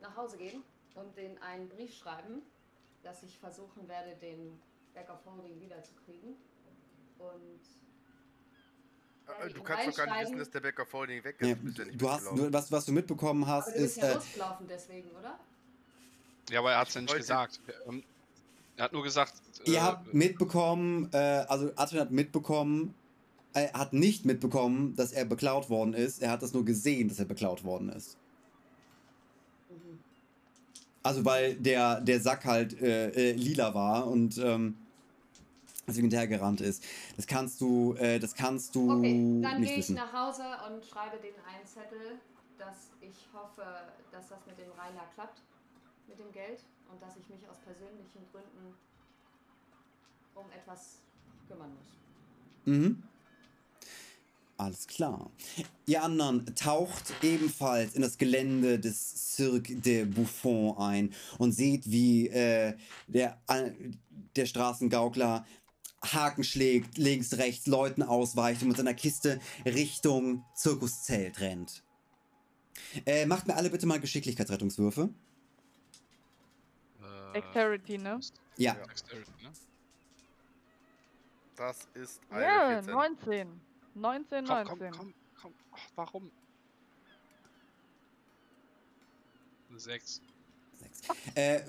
nach 0.00 0.16
Hause 0.16 0.36
gehen 0.36 0.62
und 0.94 1.16
denen 1.16 1.38
einen 1.38 1.68
Brief 1.68 1.94
schreiben, 1.94 2.42
dass 3.02 3.22
ich 3.22 3.38
versuchen 3.38 3.88
werde, 3.88 4.16
den 4.20 4.60
Back 4.94 5.10
of 5.10 5.18
Holding 5.26 5.60
wiederzukriegen. 5.60 6.34
Und 7.18 7.60
Du 9.52 9.58
ich 9.58 9.64
kannst 9.64 9.88
doch 9.88 9.96
gar 9.96 10.06
nicht 10.06 10.22
wissen, 10.22 10.38
dass 10.38 10.50
der 10.50 10.60
Backer 10.60 10.86
Folding 10.86 11.24
weg 11.24 11.36
ist. 11.38 11.48
Ja, 11.48 11.54
Du 11.54 11.62
bist 11.64 11.78
ja 11.78 11.84
nicht 11.84 12.00
du 12.00 12.10
hast, 12.10 12.24
du, 12.26 12.52
was, 12.52 12.72
was 12.72 12.84
du 12.86 12.92
mitbekommen 12.92 13.46
hast, 13.46 13.68
aber 13.68 13.76
du 13.76 13.82
bist 13.82 13.96
ist, 13.96 14.02
ja 14.02 14.10
äh, 14.10 14.14
losgelaufen 14.14 14.66
deswegen, 14.68 15.10
oder? 15.18 15.38
Ja, 16.50 16.58
aber 16.60 16.72
er 16.72 16.78
hat 16.78 16.88
es 16.88 16.94
ja 16.94 17.00
nicht 17.02 17.16
gesagt. 17.16 17.60
Ähm, 17.88 18.02
Er 18.76 18.84
hat 18.84 18.92
nur 18.92 19.02
gesagt. 19.02 19.34
ihr 19.64 19.74
äh, 19.74 19.80
habt 19.80 20.12
mitbekommen, 20.14 21.08
äh, 21.12 21.18
also 21.48 21.70
Atrin 21.76 22.00
hat 22.00 22.10
mitbekommen, 22.10 22.94
er 23.52 23.72
hat 23.72 23.92
nicht 23.92 24.24
mitbekommen, 24.24 24.94
dass 24.96 25.12
er 25.12 25.24
beklaut 25.24 25.68
worden 25.70 25.94
ist. 25.94 26.22
Er 26.22 26.30
hat 26.30 26.42
das 26.42 26.52
nur 26.52 26.64
gesehen, 26.64 27.08
dass 27.08 27.18
er 27.18 27.24
beklaut 27.24 27.64
worden 27.64 27.88
ist. 27.90 28.16
Mhm. 29.68 29.98
Also 31.02 31.24
weil 31.24 31.54
der, 31.56 32.00
der 32.00 32.20
Sack 32.20 32.44
halt 32.44 32.80
äh, 32.80 33.10
äh, 33.10 33.32
lila 33.32 33.74
war 33.74 34.06
und 34.06 34.38
ähm, 34.38 34.76
deswegen 35.90 36.06
hinterhergerannt 36.06 36.60
ist. 36.60 36.82
Das 37.16 37.26
kannst 37.26 37.60
du, 37.60 37.94
äh, 37.94 38.18
das 38.18 38.34
kannst 38.34 38.74
du 38.74 38.90
Okay, 38.90 39.40
dann 39.42 39.62
gehe 39.62 39.72
ich 39.72 39.78
wissen. 39.78 39.96
nach 39.96 40.12
Hause 40.12 40.42
und 40.68 40.84
schreibe 40.84 41.18
denen 41.18 41.36
einen 41.46 41.66
Zettel, 41.66 42.18
dass 42.58 42.90
ich 43.00 43.28
hoffe, 43.32 43.64
dass 44.12 44.28
das 44.28 44.46
mit 44.46 44.58
dem 44.58 44.70
Rainer 44.72 45.04
klappt, 45.14 45.42
mit 46.08 46.18
dem 46.18 46.30
Geld 46.32 46.62
und 46.90 47.00
dass 47.02 47.16
ich 47.16 47.28
mich 47.28 47.48
aus 47.48 47.58
persönlichen 47.58 48.26
Gründen 48.32 48.74
um 50.34 50.46
etwas 50.52 51.00
kümmern 51.48 51.70
muss. 51.74 51.88
Mhm. 52.66 53.02
Alles 54.60 54.86
klar. 54.86 55.30
Ihr 55.86 56.02
anderen 56.02 56.54
taucht 56.54 57.14
ebenfalls 57.22 57.94
in 57.94 58.02
das 58.02 58.18
Gelände 58.18 58.78
des 58.78 59.34
Cirque 59.34 59.74
de 59.74 60.04
Buffon 60.04 60.76
ein 60.76 61.14
und 61.38 61.52
seht, 61.52 61.90
wie 61.90 62.28
äh, 62.28 62.74
der, 63.06 63.40
äh, 63.48 63.70
der 64.36 64.44
Straßengaukler 64.44 65.46
Haken 66.02 66.44
schlägt, 66.44 66.96
links, 66.98 67.34
rechts, 67.36 67.66
Leuten 67.66 68.02
ausweicht 68.02 68.62
und 68.62 68.68
mit 68.68 68.76
seiner 68.76 68.94
Kiste 68.94 69.40
Richtung 69.64 70.44
Zirkuszelt 70.54 71.40
rennt. 71.40 71.82
Äh, 73.06 73.26
macht 73.26 73.46
mir 73.46 73.54
alle 73.56 73.68
bitte 73.70 73.86
mal 73.86 74.00
Geschicklichkeitsrettungswürfe. 74.00 75.10
äh, 77.02 77.32
Dexterity, 77.34 77.98
ne? 77.98 78.20
Ja. 78.56 78.74
Ja. 78.76 78.86
Dexterity, 78.86 79.30
ne? 79.42 79.50
Das 81.56 81.86
ist 81.94 82.20
eine 82.30 82.42
Ja, 82.42 82.68
14. 82.82 82.92
19. 82.94 83.60
19, 83.94 84.44
Komm, 84.46 84.56
19. 84.56 84.78
komm, 84.78 84.78
komm, 84.96 85.14
komm. 85.40 85.54
Ach, 85.72 85.78
warum? 85.96 86.30
Eine 89.68 89.78
6. 89.78 90.20
Sechs. 90.80 91.18
Äh, 91.34 91.60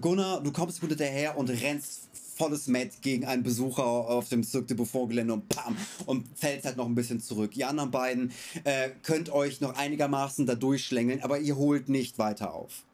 Gunnar, 0.00 0.40
du 0.42 0.50
kommst 0.52 0.80
gut 0.80 0.88
hinterher 0.88 1.36
und 1.36 1.50
rennst 1.50 2.08
volles 2.38 2.68
Met 2.68 3.02
gegen 3.02 3.26
einen 3.26 3.42
Besucher 3.42 3.84
auf 3.84 4.28
dem 4.28 4.44
Cirque 4.44 4.68
de 4.68 4.76
Buffon 4.76 5.08
Gelände 5.08 5.34
und 5.34 5.48
pam 5.48 5.76
und 6.06 6.26
fällst 6.38 6.64
halt 6.66 6.76
noch 6.76 6.86
ein 6.86 6.94
bisschen 6.94 7.20
zurück. 7.20 7.56
Ihr 7.56 7.68
anderen 7.68 7.90
beiden 7.90 8.32
äh, 8.64 8.90
könnt 9.02 9.30
euch 9.30 9.60
noch 9.60 9.76
einigermaßen 9.76 10.46
da 10.46 10.54
durchschlängeln, 10.54 11.22
aber 11.22 11.38
ihr 11.40 11.56
holt 11.56 11.88
nicht 11.88 12.18
weiter 12.18 12.54
auf. 12.54 12.84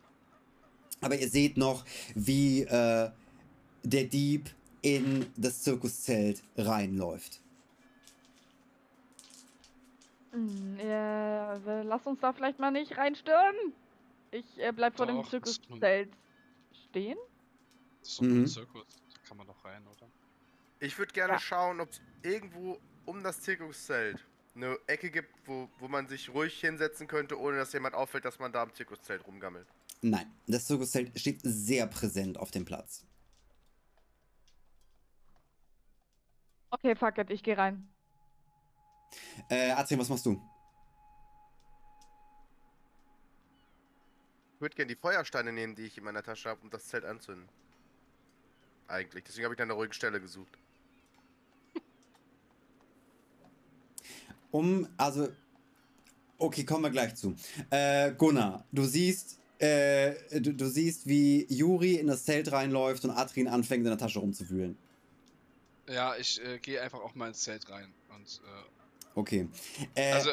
Aber 1.01 1.18
ihr 1.18 1.28
seht 1.28 1.57
noch, 1.59 1.84
wie 2.14 2.62
äh, 2.62 3.11
der 3.82 4.05
Dieb 4.05 4.49
in 4.80 5.26
das 5.36 5.62
Zirkuszelt 5.62 6.42
reinläuft. 6.57 7.40
Hm, 10.32 10.78
Ja, 10.80 11.55
äh, 11.57 11.82
lass 11.82 12.07
uns 12.07 12.20
da 12.20 12.32
vielleicht 12.32 12.59
mal 12.59 12.70
nicht 12.70 12.97
reinstören. 12.97 13.55
Ich 14.30 14.45
äh, 14.59 14.72
bleib 14.72 14.97
vor 14.97 15.07
dem 15.07 15.16
Doch, 15.16 15.24
ist 15.24 15.30
Zirkuszelt 15.30 16.09
stehen. 16.90 17.18
Das 18.01 18.09
ist 18.11 18.16
so 18.16 18.24
Mhm. 18.24 18.42
ein 18.42 18.47
Zirkus. 18.47 18.86
Kann 19.26 19.36
man 19.36 19.46
doch 19.46 19.64
rein, 19.64 19.86
oder? 19.86 20.10
Ich 20.80 20.98
würde 20.98 21.12
gerne 21.12 21.34
Ja. 21.34 21.38
schauen, 21.38 21.80
ob 21.80 21.90
es 21.90 22.00
irgendwo 22.22 22.78
um 23.06 23.22
das 23.22 23.40
Zirkuszelt 23.40 24.24
eine 24.54 24.78
Ecke 24.86 25.10
gibt, 25.10 25.34
wo, 25.46 25.68
wo 25.78 25.88
man 25.88 26.06
sich 26.08 26.28
ruhig 26.32 26.58
hinsetzen 26.60 27.06
könnte, 27.06 27.38
ohne 27.38 27.56
dass 27.56 27.72
jemand 27.72 27.94
auffällt, 27.94 28.24
dass 28.24 28.38
man 28.38 28.52
da 28.52 28.62
am 28.62 28.72
Zirkuszelt 28.74 29.26
rumgammelt. 29.26 29.66
Nein, 30.02 30.30
das 30.46 30.66
Zirkuszelt 30.66 31.18
steht 31.18 31.40
sehr 31.42 31.86
präsent 31.86 32.38
auf 32.38 32.50
dem 32.50 32.64
Platz. 32.64 33.06
Okay, 36.70 36.94
fuck 36.94 37.18
it, 37.18 37.30
ich 37.30 37.42
geh 37.42 37.54
rein. 37.54 37.88
Äh, 39.48 39.70
Adrian, 39.70 40.00
was 40.00 40.08
machst 40.08 40.26
du? 40.26 40.40
Ich 44.54 44.60
würde 44.60 44.74
gerne 44.76 44.94
die 44.94 45.00
Feuersteine 45.00 45.52
nehmen, 45.52 45.74
die 45.74 45.82
ich 45.82 45.98
in 45.98 46.04
meiner 46.04 46.22
Tasche 46.22 46.48
habe, 46.48 46.60
um 46.62 46.70
das 46.70 46.86
Zelt 46.86 47.04
anzünden. 47.04 47.48
Eigentlich. 48.89 49.24
Deswegen 49.24 49.45
habe 49.45 49.55
ich 49.55 49.59
nach 49.59 49.64
einer 49.64 49.74
ruhigen 49.74 49.93
Stelle 49.93 50.20
gesucht. 50.20 50.59
Um, 54.51 54.87
also, 54.97 55.28
okay, 56.39 56.64
kommen 56.64 56.85
wir 56.85 56.91
gleich 56.91 57.16
zu. 57.16 57.35
Äh, 57.70 58.12
Gunnar, 58.12 58.64
du 58.70 58.85
siehst, 58.85 59.41
äh, 59.59 60.41
du, 60.41 60.55
du 60.55 60.68
siehst, 60.68 61.09
wie 61.09 61.45
Juri 61.53 61.95
in 61.95 62.07
das 62.07 62.24
Zelt 62.24 62.53
reinläuft 62.53 63.05
und 63.05 63.11
Adrin 63.11 63.49
anfängt, 63.49 63.85
in 63.85 63.91
der 63.91 63.99
Tasche 63.99 64.20
rumzuwühlen. 64.20 64.78
Ja, 65.89 66.14
ich 66.16 66.41
äh, 66.45 66.59
gehe 66.59 66.80
einfach 66.80 67.01
auch 67.01 67.14
mal 67.16 67.28
ins 67.28 67.41
Zelt 67.43 67.68
rein. 67.68 67.93
Und, 68.14 68.41
äh, 68.45 68.62
Okay. 69.16 69.49
Äh, 69.95 70.12
also, 70.12 70.30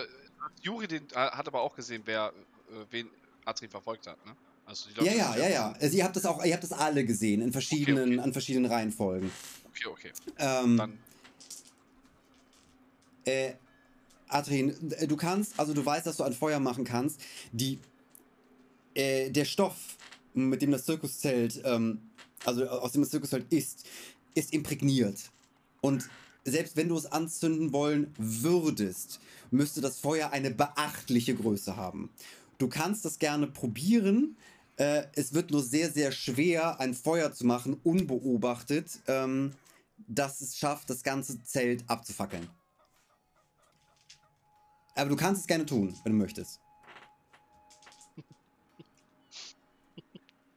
Juri 0.61 0.87
den, 0.87 1.07
äh, 1.11 1.15
hat 1.15 1.47
aber 1.47 1.61
auch 1.61 1.75
gesehen, 1.75 2.01
wer 2.05 2.33
äh, 2.69 2.85
wen 2.89 3.09
Adri 3.45 3.67
verfolgt 3.67 4.07
hat, 4.07 4.23
ne? 4.25 4.35
Also 4.65 4.89
die 4.89 5.03
ja, 5.05 5.29
Leute, 5.29 5.39
ja, 5.39 5.49
ja, 5.49 5.69
auf- 5.69 5.75
ja. 5.75 5.81
Also 5.81 5.97
ihr 5.97 6.03
habt 6.03 6.15
das 6.15 6.25
auch, 6.25 6.43
ihr 6.45 6.53
habt 6.53 6.63
das 6.63 6.71
alle 6.71 7.05
gesehen, 7.05 7.41
in 7.41 7.51
verschiedenen, 7.51 8.13
okay. 8.13 8.19
an 8.19 8.33
verschiedenen 8.33 8.71
Reihenfolgen. 8.71 9.31
Okay, 9.69 9.87
okay. 9.87 10.11
Ähm, 10.37 10.77
Dann, 10.77 10.97
Äh, 13.25 13.53
Adrien, 14.27 14.73
du 15.07 15.15
kannst, 15.17 15.59
also 15.59 15.73
du 15.73 15.85
weißt, 15.85 16.07
dass 16.07 16.17
du 16.17 16.23
ein 16.23 16.33
Feuer 16.33 16.59
machen 16.59 16.85
kannst. 16.85 17.19
Die, 17.51 17.79
äh, 18.95 19.29
der 19.29 19.45
Stoff, 19.45 19.75
mit 20.33 20.61
dem 20.61 20.71
das 20.71 20.85
Zirkuszelt, 20.85 21.61
ähm, 21.65 22.01
also 22.45 22.67
aus 22.67 22.93
dem 22.93 23.01
das 23.01 23.11
Zirkuszelt 23.11 23.51
ist, 23.51 23.85
ist 24.33 24.53
imprägniert. 24.53 25.19
Und 25.81 26.09
selbst 26.45 26.77
wenn 26.77 26.87
du 26.87 26.97
es 26.97 27.05
anzünden 27.05 27.73
wollen 27.73 28.13
würdest, 28.17 29.19
müsste 29.51 29.81
das 29.81 29.99
Feuer 29.99 30.31
eine 30.31 30.49
beachtliche 30.49 31.35
Größe 31.35 31.75
haben. 31.75 32.09
Du 32.57 32.67
kannst 32.69 33.05
das 33.05 33.19
gerne 33.19 33.47
probieren. 33.47 34.37
Äh, 34.81 35.11
es 35.13 35.31
wird 35.35 35.51
nur 35.51 35.61
sehr, 35.61 35.91
sehr 35.91 36.11
schwer, 36.11 36.79
ein 36.79 36.95
Feuer 36.95 37.31
zu 37.31 37.45
machen, 37.45 37.79
unbeobachtet, 37.83 38.99
ähm, 39.05 39.51
dass 40.07 40.41
es 40.41 40.57
schafft, 40.57 40.89
das 40.89 41.03
ganze 41.03 41.43
Zelt 41.43 41.87
abzufackeln. 41.87 42.49
Aber 44.95 45.09
du 45.09 45.15
kannst 45.15 45.41
es 45.41 45.47
gerne 45.47 45.67
tun, 45.67 45.95
wenn 46.03 46.13
du 46.13 46.17
möchtest. 46.17 46.59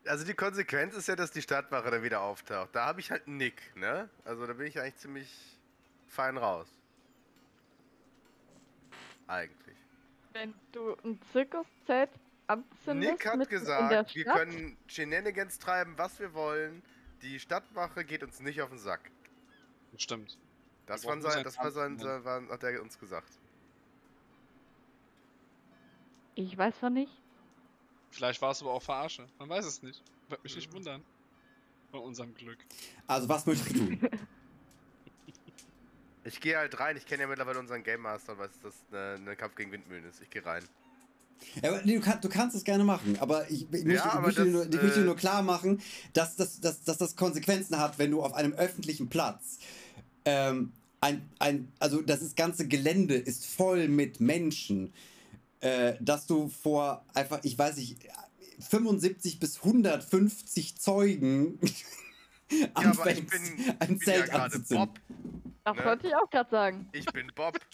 Also 0.06 0.24
die 0.24 0.32
Konsequenz 0.32 0.94
ist 0.94 1.06
ja, 1.06 1.16
dass 1.16 1.30
die 1.30 1.42
Stadtwache 1.42 1.90
dann 1.90 2.02
wieder 2.02 2.22
auftaucht. 2.22 2.70
Da 2.72 2.86
habe 2.86 3.00
ich 3.00 3.10
halt 3.10 3.26
einen 3.26 3.36
Nick, 3.36 3.76
ne? 3.76 4.08
Also 4.24 4.46
da 4.46 4.54
bin 4.54 4.66
ich 4.66 4.80
eigentlich 4.80 4.96
ziemlich 4.96 5.28
fein 6.06 6.38
raus. 6.38 6.68
Eigentlich. 9.26 9.76
Wenn 10.32 10.54
du 10.72 10.96
ein 11.04 11.20
Zirkuszelt 11.30 12.10
anzündest 12.46 13.12
Nick 13.12 13.26
hat 13.26 13.36
mitten 13.36 13.54
in 13.54 13.64
der 13.64 14.04
gesagt, 14.04 14.14
wir 14.14 14.24
können 14.24 14.76
Shenanigans 14.86 15.58
treiben, 15.58 15.94
was 15.96 16.18
wir 16.18 16.34
wollen. 16.34 16.82
Die 17.22 17.40
Stadtwache 17.40 18.04
geht 18.04 18.22
uns 18.22 18.40
nicht 18.40 18.60
auf 18.60 18.70
den 18.70 18.78
Sack. 18.78 19.10
stimmt. 19.96 20.38
Das, 20.86 21.02
brauchen 21.02 21.22
sein, 21.22 21.42
das 21.42 21.56
war 21.56 21.70
sein, 21.70 21.98
war, 22.02 22.46
hat 22.48 22.62
er 22.62 22.82
uns 22.82 22.98
gesagt. 22.98 23.30
ich 26.34 26.56
weiß 26.58 26.76
von 26.78 26.92
nicht. 26.92 27.12
Vielleicht 28.10 28.40
war 28.42 28.50
es 28.50 28.60
aber 28.60 28.72
auch 28.72 28.82
Verarsche. 28.82 29.26
Man 29.38 29.48
weiß 29.48 29.64
es 29.64 29.82
nicht. 29.82 30.02
Würde 30.28 30.42
mich 30.42 30.54
nicht 30.54 30.72
wundern. 30.72 31.02
Bei 31.90 31.98
unserem 31.98 32.34
Glück. 32.34 32.58
Also, 33.06 33.28
was 33.28 33.46
möchtest 33.46 33.74
du 33.74 33.78
tun? 33.78 34.10
Ich 36.24 36.40
gehe 36.40 36.56
halt 36.56 36.80
rein, 36.80 36.96
ich 36.96 37.04
kenne 37.04 37.24
ja 37.24 37.28
mittlerweile 37.28 37.58
unseren 37.58 37.82
Game 37.82 38.00
Master 38.00 38.32
und 38.32 38.38
weiß, 38.38 38.58
dass 38.60 38.82
das 38.90 39.18
ein 39.18 39.36
Kampf 39.36 39.54
gegen 39.56 39.70
Windmühlen 39.72 40.06
ist. 40.06 40.22
Ich 40.22 40.30
gehe 40.30 40.44
rein. 40.44 40.64
Ja, 41.62 41.70
aber 41.70 41.82
nee, 41.84 41.94
du, 41.94 42.00
kann, 42.00 42.20
du 42.20 42.28
kannst 42.28 42.56
es 42.56 42.64
gerne 42.64 42.84
machen, 42.84 43.16
aber 43.20 43.50
ich, 43.50 43.66
ich, 43.72 43.84
möchte, 43.84 44.04
aber 44.04 44.28
ich, 44.30 44.36
möchte, 44.36 44.44
das, 44.44 44.52
nur, 44.52 44.66
ich 44.66 44.82
möchte 44.82 45.00
äh, 45.00 45.04
nur 45.04 45.16
klar 45.16 45.42
machen, 45.42 45.80
dass, 46.12 46.36
dass, 46.36 46.60
dass, 46.60 46.82
dass 46.82 46.98
das 46.98 47.16
Konsequenzen 47.16 47.78
hat, 47.78 47.98
wenn 47.98 48.10
du 48.10 48.22
auf 48.22 48.34
einem 48.34 48.52
öffentlichen 48.52 49.08
Platz 49.08 49.58
ähm, 50.24 50.72
ein, 51.00 51.28
ein, 51.38 51.72
also 51.78 52.00
das 52.00 52.34
ganze 52.34 52.66
Gelände 52.66 53.14
ist 53.14 53.46
voll 53.46 53.88
mit 53.88 54.20
Menschen, 54.20 54.92
äh, 55.60 55.94
dass 56.00 56.26
du 56.26 56.48
vor 56.48 57.04
einfach, 57.14 57.40
ich 57.42 57.58
weiß 57.58 57.76
nicht, 57.76 57.98
75 58.60 59.40
bis 59.40 59.58
150 59.58 60.76
Zeugen 60.78 61.58
Ja, 62.50 62.68
aber 62.74 63.10
ich 63.10 63.26
bin, 63.26 63.42
ein 63.78 63.88
bin 63.88 63.98
ja 63.98 64.04
Zelt 64.04 64.30
gerade 64.30 64.44
anzuzünden. 64.44 64.86
Bob. 64.86 65.00
Das 65.64 65.76
Ne? 65.76 65.84
wollte 65.84 66.06
ich 66.08 66.14
auch 66.14 66.30
gerade 66.30 66.50
sagen. 66.50 66.88
Ich 66.92 67.06
bin 67.06 67.30
Bob. 67.34 67.58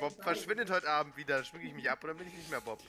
Bob 0.00 0.22
verschwindet 0.22 0.70
heute 0.70 0.88
Abend 0.88 1.16
wieder. 1.16 1.42
Schwinge 1.44 1.64
ich 1.64 1.74
mich 1.74 1.90
ab 1.90 2.02
und 2.02 2.08
dann 2.08 2.16
bin 2.18 2.28
ich 2.28 2.34
nicht 2.34 2.50
mehr 2.50 2.60
Bob. 2.60 2.80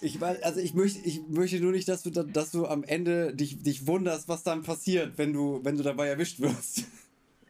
Ich 0.00 0.20
weiß, 0.20 0.42
also 0.42 0.60
ich 0.60 0.74
möchte, 0.74 1.00
ich 1.00 1.20
möchte 1.28 1.58
nur 1.60 1.72
nicht, 1.72 1.88
dass 1.88 2.02
du, 2.04 2.10
da- 2.10 2.22
dass 2.22 2.52
du 2.52 2.66
am 2.66 2.84
Ende 2.84 3.34
dich, 3.34 3.62
dich 3.62 3.86
wunderst, 3.86 4.28
was 4.28 4.44
dann 4.44 4.62
passiert, 4.62 5.18
wenn 5.18 5.32
du, 5.32 5.60
wenn 5.64 5.76
du 5.76 5.82
dabei 5.82 6.06
erwischt 6.08 6.38
wirst. 6.40 6.84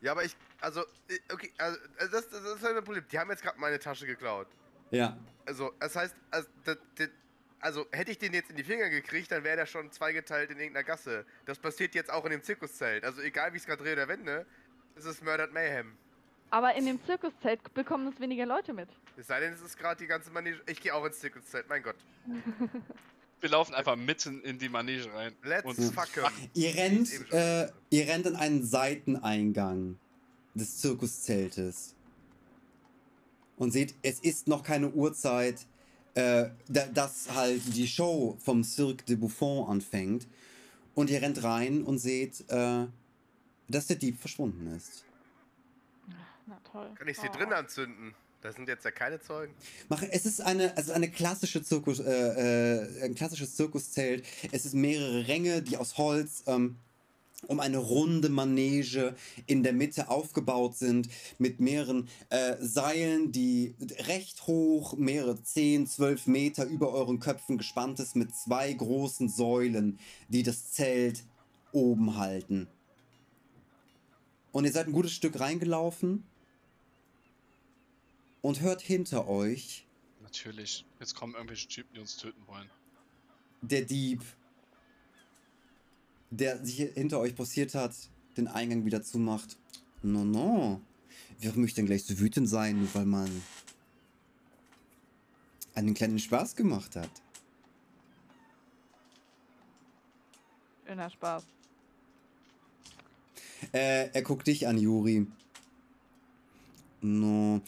Ja, 0.01 0.13
aber 0.13 0.25
ich, 0.25 0.35
also, 0.61 0.83
okay, 1.33 1.53
also, 1.59 1.77
äh, 1.99 2.09
das, 2.11 2.29
das 2.31 2.41
ist 2.57 2.63
halt 2.63 2.77
ein 2.77 2.85
Problem. 2.85 3.05
Die 3.13 3.19
haben 3.19 3.31
jetzt 3.31 3.43
gerade 3.43 3.59
meine 3.59 3.79
Tasche 3.79 4.07
geklaut. 4.07 4.47
Ja. 4.91 5.19
Also, 5.45 5.73
das 5.81 5.95
heißt, 5.97 6.15
also, 6.31 6.49
das, 6.65 6.79
das, 6.97 7.09
also 7.61 7.85
hätte 7.91 8.13
ich 8.13 8.19
den 8.19 8.33
jetzt 8.33 8.49
in 8.51 8.57
die 8.57 8.65
Finger 8.65 8.89
gekriegt, 8.89 9.31
dann 9.33 9.45
wäre 9.45 9.57
der 9.57 9.67
schon 9.67 9.91
zweigeteilt 9.93 10.51
in 10.51 10.59
irgendeiner 10.59 10.85
Gasse. 10.85 11.27
Das 11.45 11.59
passiert 11.59 11.95
jetzt 11.95 12.11
auch 12.11 12.25
in 12.25 12.31
dem 12.31 12.43
Zirkuszelt. 12.43 13.05
Also, 13.05 13.21
egal 13.21 13.53
wie 13.53 13.57
ich 13.57 13.63
es 13.63 13.67
gerade 13.67 13.83
drehe 13.83 13.93
oder 13.95 14.09
wende, 14.09 14.47
es 14.95 15.05
ist 15.05 15.23
Murdered 15.23 15.53
Mayhem. 15.53 15.99
Aber 16.51 16.75
in 16.75 16.87
dem 16.87 16.99
Zirkuszelt 17.05 17.75
bekommen 17.75 18.11
es 18.13 18.21
weniger 18.21 18.47
Leute 18.47 18.73
mit. 18.73 18.89
Es 19.17 19.27
sei 19.27 19.41
denn, 19.41 19.53
es 19.53 19.61
ist 19.61 19.77
gerade 19.77 20.01
die 20.01 20.07
ganze 20.07 20.31
Manege. 20.31 20.59
Ich 20.67 20.81
gehe 20.81 20.95
auch 20.95 21.05
ins 21.05 21.19
Zirkuszelt, 21.19 21.69
mein 21.69 21.83
Gott. 21.83 21.97
Wir 23.41 23.51
laufen 23.51 23.75
einfach 23.75 23.95
mitten 23.95 24.41
in 24.43 24.59
die 24.59 24.69
Manege 24.69 25.13
rein. 25.15 25.33
Let's 25.45 25.65
Und 25.65 25.77
fuck 25.77 26.09
'em. 26.17 26.33
Ihr 26.55 26.75
rennt, 26.75 27.33
äh, 27.33 27.69
ihr 27.91 28.09
rennt 28.09 28.27
in 28.27 28.35
einen 28.35 28.65
Seiteneingang 28.65 29.97
des 30.55 30.79
Zirkuszeltes. 30.79 31.95
Und 33.57 33.71
seht, 33.73 33.95
es 34.03 34.21
ist 34.21 34.49
noch 34.49 34.63
keine 34.65 34.91
Uhrzeit, 34.91 35.67
äh, 36.15 36.49
da, 36.69 36.87
dass 36.87 37.33
halt 37.33 37.63
die 37.77 37.87
Show 37.87 38.37
vom 38.41 38.65
Cirque 38.65 39.05
de 39.05 39.17
Buffon 39.17 39.69
anfängt. 39.69 40.27
Und 40.95 41.11
ihr 41.11 41.23
rennt 41.23 41.43
rein 41.45 41.85
und 41.85 41.99
seht, 41.99 42.45
äh, 42.49 42.87
dass 43.69 43.87
der 43.87 43.97
Dieb 43.97 44.19
verschwunden 44.19 44.67
ist. 44.77 45.05
Na 46.49 46.59
toll. 46.73 46.91
Kann 46.95 47.09
ich 47.09 47.19
sie 47.19 47.29
Oh. 47.29 47.37
drin 47.37 47.53
anzünden? 47.53 48.15
Da 48.41 48.53
sind 48.53 48.69
jetzt 48.69 48.85
ja 48.85 48.91
keine 48.93 49.21
Zeugen. 49.21 49.53
Mach, 49.89 50.03
es 50.03 50.25
ist 50.25 50.41
eine, 50.41 50.75
also 50.77 50.93
eine 50.93 51.11
klassische 51.11 51.63
Zirkus, 51.63 51.99
äh, 51.99 52.05
äh, 52.11 53.03
ein 53.05 53.15
klassisches 53.15 53.57
Zirkuszelt. 53.57 54.25
Es 54.53 54.65
ist 54.65 54.75
mehrere 54.75 55.27
Ränge, 55.27 55.61
die 55.61 55.77
aus 55.77 55.99
Holz 55.99 56.45
ähm, 56.47 56.77
um 57.49 57.59
eine 57.61 57.79
runde 57.79 58.29
Manege 58.29 59.15
in 59.47 59.63
der 59.65 59.73
Mitte 59.73 60.09
aufgebaut 60.09 60.77
sind, 60.77 61.09
mit 61.39 61.61
mehreren 61.61 62.09
äh, 62.31 62.57
Seilen, 62.61 63.33
die 63.33 63.75
recht 64.07 64.47
hoch, 64.47 64.97
mehrere 64.97 65.43
10, 65.43 65.87
12 65.87 66.29
Meter 66.29 66.65
über 66.65 66.93
euren 66.93 67.19
Köpfen 67.19 67.59
gespannt 67.59 67.99
ist, 68.01 68.17
mit 68.17 68.35
zwei 68.35 68.73
großen 68.73 69.29
Säulen, 69.29 69.99
die 70.29 70.45
das 70.45 70.73
Zelt 70.73 71.25
oben 71.73 72.17
halten. 72.17 72.69
Und 74.53 74.65
ihr 74.65 74.73
seid 74.73 74.87
ein 74.87 74.93
gutes 74.93 75.13
Stück 75.13 75.39
reingelaufen 75.41 76.25
und 78.43 78.61
hört 78.61 78.81
hinter 78.81 79.29
euch 79.29 79.89
Natürlich. 80.29 80.85
Jetzt 81.01 81.15
kommen 81.15 81.33
irgendwelche 81.35 81.69
Typen, 81.69 81.95
die 81.95 82.01
uns 82.01 82.19
töten 82.19 82.47
wollen. 82.47 82.69
der 83.63 83.83
Dieb, 83.83 84.23
der 86.31 86.63
sich 86.65 86.77
hinter 86.77 87.19
euch 87.19 87.35
postiert 87.35 87.75
hat, 87.75 87.95
den 88.37 88.47
Eingang 88.47 88.85
wieder 88.85 89.03
zumacht. 89.03 89.57
No, 90.03 90.25
no. 90.27 90.83
Wer 91.39 91.57
möchte 91.57 91.77
denn 91.77 91.87
gleich 91.87 92.05
so 92.05 92.19
wütend 92.19 92.47
sein, 92.47 92.79
nur 92.79 92.95
weil 92.95 93.07
man 93.07 93.43
einen 95.75 95.95
kleinen 95.95 96.19
Spaß 96.19 96.55
gemacht 96.57 96.95
hat? 96.95 97.11
Schöner 100.87 101.09
Spaß. 101.09 101.45
Äh, 103.73 104.11
er 104.13 104.23
guckt 104.23 104.47
dich 104.47 104.67
an, 104.69 104.77
Juri. 104.77 105.27
No. 107.01 107.63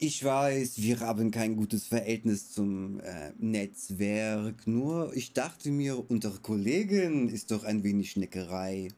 Ich 0.00 0.22
weiß, 0.22 0.78
wir 0.80 1.00
haben 1.00 1.32
kein 1.32 1.56
gutes 1.56 1.88
Verhältnis 1.88 2.52
zum 2.52 3.00
äh, 3.00 3.32
Netzwerk. 3.38 4.64
Nur, 4.64 5.12
ich 5.16 5.32
dachte 5.32 5.72
mir, 5.72 6.08
unter 6.08 6.30
Kollegen 6.38 7.28
ist 7.28 7.50
doch 7.50 7.64
ein 7.64 7.82
wenig 7.82 8.12
Schneckerei. 8.12 8.92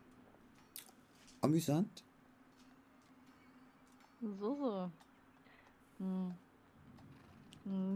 Amüsant? 1.40 2.04
So, 4.20 4.54
so. 4.54 4.90
Hm. 6.00 6.34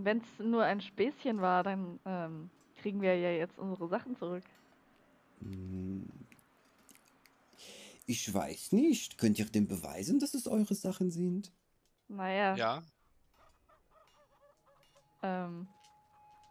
Wenn 0.03 0.19
es 0.19 0.43
nur 0.43 0.65
ein 0.65 0.81
Späßchen 0.81 1.43
war, 1.43 1.63
dann 1.63 2.01
ähm, 2.07 2.49
kriegen 2.81 3.03
wir 3.03 3.19
ja 3.19 3.33
jetzt 3.33 3.59
unsere 3.59 3.87
Sachen 3.87 4.17
zurück. 4.17 4.45
Hm. 5.43 6.07
Ich 8.07 8.33
weiß 8.33 8.73
nicht. 8.73 9.19
Könnt 9.19 9.39
ihr 9.39 9.45
denn 9.45 9.67
beweisen, 9.67 10.19
dass 10.21 10.33
es 10.33 10.47
eure 10.47 10.75
Sachen 10.75 11.11
sind? 11.11 11.53
Naja, 12.09 12.55
Ja, 12.57 12.83
ähm, 15.25 15.69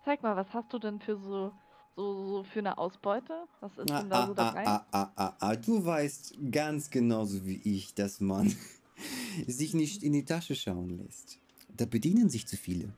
zeig 0.06 0.24
mal, 0.24 0.36
was 0.36 0.54
hast 0.54 0.74
du 0.74 0.80
denn 0.80 1.00
für 1.00 1.18
so, 1.18 1.54
so, 1.96 2.28
so 2.28 2.44
für 2.44 2.60
eine 2.60 2.78
Ausbeute? 2.78 3.48
Was 3.62 3.78
ist 3.78 3.90
Ah, 3.92 4.00
denn 4.00 4.10
da 4.10 4.22
ah, 4.22 4.28
so 4.28 4.34
ah, 4.36 4.36
dabei? 4.36 4.66
ah, 4.66 4.88
ah, 4.92 5.12
ah, 5.16 5.38
ah, 5.40 5.56
du 5.56 5.86
weißt 5.86 6.36
ganz 6.52 6.90
genauso 6.90 7.46
wie 7.46 7.62
ich, 7.64 7.94
dass 7.96 8.20
man 8.22 8.56
sich 9.48 9.74
nicht 9.74 10.04
in 10.04 10.14
die 10.14 10.26
Tasche 10.26 10.56
schauen 10.56 10.98
lässt. 10.98 11.40
Da 11.70 11.86
bedienen 11.86 12.30
sich 12.30 12.48
zu 12.48 12.58
viele. 12.58 12.94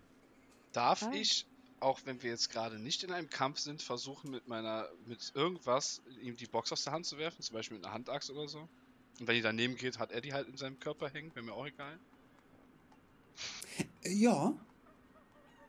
darf 0.74 1.10
ich 1.12 1.48
auch 1.82 2.02
wenn 2.06 2.24
wir 2.24 2.32
jetzt 2.32 2.50
gerade 2.50 2.80
nicht 2.80 3.04
in 3.04 3.12
einem 3.12 3.30
Kampf 3.30 3.60
sind, 3.60 3.82
versuchen 3.82 4.32
mit 4.32 4.48
meiner, 4.48 4.90
mit 5.06 5.32
irgendwas 5.36 6.02
ihm 6.22 6.36
die 6.36 6.48
Box 6.48 6.72
aus 6.72 6.84
der 6.84 6.94
Hand 6.94 7.06
zu 7.06 7.18
werfen, 7.18 7.42
zum 7.44 7.54
Beispiel 7.56 7.78
mit 7.78 7.86
einer 7.86 7.94
Handaxt 7.94 8.32
oder 8.32 8.48
so. 8.48 8.70
Und 9.20 9.28
wenn 9.28 9.36
die 9.36 9.42
daneben 9.44 9.76
geht, 9.76 10.00
hat 10.00 10.12
er 10.12 10.22
die 10.22 10.34
halt 10.34 10.48
in 10.48 10.58
seinem 10.58 10.80
Körper 10.80 11.10
hängen, 11.10 11.36
wäre 11.36 11.46
mir 11.46 11.54
auch 11.54 11.68
egal. 11.68 12.00
Ja, 14.06 14.54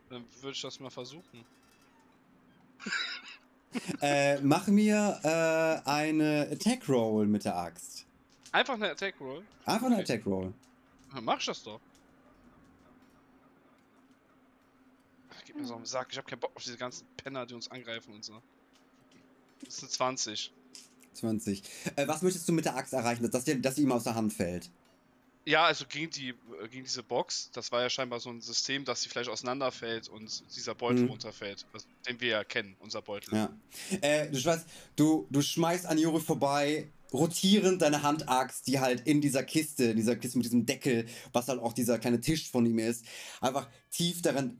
Dann 0.09 0.25
würde 0.41 0.51
ich 0.53 0.61
das 0.61 0.79
mal 0.79 0.89
versuchen. 0.89 1.45
äh, 4.01 4.39
mach 4.41 4.67
mir 4.67 5.19
äh, 5.23 5.89
eine 5.89 6.47
Attack 6.51 6.87
Roll 6.87 7.27
mit 7.27 7.43
der 7.45 7.57
Axt. 7.57 8.05
Einfach 8.51 8.75
eine 8.75 8.91
Attack 8.91 9.15
Roll. 9.19 9.43
Einfach 9.65 9.87
eine 9.87 9.95
Okay. 9.95 10.03
Attack 10.03 10.25
Roll. 10.25 10.53
Ja, 11.13 11.21
Mach 11.21 11.39
ich 11.39 11.45
das 11.45 11.63
doch. 11.63 11.79
Gib 15.45 15.55
mir 15.55 15.65
so 15.65 15.75
einen 15.75 15.85
Sack. 15.85 16.07
Ich 16.11 16.17
hab 16.17 16.27
keinen 16.27 16.39
Bock 16.39 16.51
auf 16.55 16.63
diese 16.63 16.77
ganzen 16.77 17.07
Penner, 17.15 17.45
die 17.45 17.53
uns 17.53 17.69
angreifen 17.71 18.13
und 18.13 18.23
so. 18.23 18.41
Das 19.63 19.75
ist 19.75 19.83
eine 19.83 19.89
20. 19.91 20.53
20. 21.13 21.63
Äh, 21.95 22.07
was 22.07 22.21
möchtest 22.21 22.47
du 22.49 22.53
mit 22.53 22.65
der 22.65 22.75
Axt 22.75 22.93
erreichen, 22.93 23.29
dass, 23.31 23.43
dir, 23.45 23.59
dass 23.59 23.75
sie 23.75 23.83
ihm 23.83 23.91
aus 23.91 24.03
der 24.03 24.15
Hand 24.15 24.33
fällt? 24.33 24.69
Ja, 25.47 25.63
also 25.63 25.85
gegen 25.87 26.11
die 26.11 26.29
äh, 26.29 26.67
gegen 26.69 26.83
diese 26.83 27.03
Box, 27.03 27.49
das 27.53 27.71
war 27.71 27.81
ja 27.81 27.89
scheinbar 27.89 28.19
so 28.19 28.29
ein 28.29 28.41
System, 28.41 28.83
dass 28.83 29.01
sie 29.01 29.07
vielleicht 29.09 29.29
auseinanderfällt 29.29 30.09
und 30.09 30.43
dieser 30.53 30.75
Beutel 30.75 31.03
Mhm. 31.03 31.09
runterfällt. 31.11 31.65
Also, 31.71 31.85
den 32.05 32.19
wir 32.19 32.27
ja 32.27 32.43
kennen, 32.43 32.75
unser 32.81 33.01
Beutel. 33.01 33.33
Ja. 33.33 33.49
Äh, 34.01 34.29
du 34.29 34.43
weißt, 34.43 34.65
du, 34.97 35.25
du 35.29 35.41
schmeißt 35.41 35.85
an 35.85 35.97
Juri 35.97 36.19
vorbei, 36.19 36.91
rotierend 37.13 37.81
deine 37.81 38.03
Handaxt, 38.03 38.67
die 38.67 38.81
halt 38.81 39.07
in 39.07 39.21
dieser 39.21 39.41
Kiste, 39.43 39.85
in 39.85 39.95
dieser 39.95 40.17
Kiste 40.17 40.37
mit 40.37 40.43
diesem 40.45 40.65
Deckel, 40.65 41.05
was 41.31 41.47
halt 41.47 41.61
auch 41.61 41.71
dieser 41.71 41.97
kleine 41.97 42.19
Tisch 42.19 42.51
von 42.51 42.65
ihm 42.65 42.79
ist, 42.79 43.05
einfach 43.39 43.69
tief 43.89 44.21
darin 44.21 44.57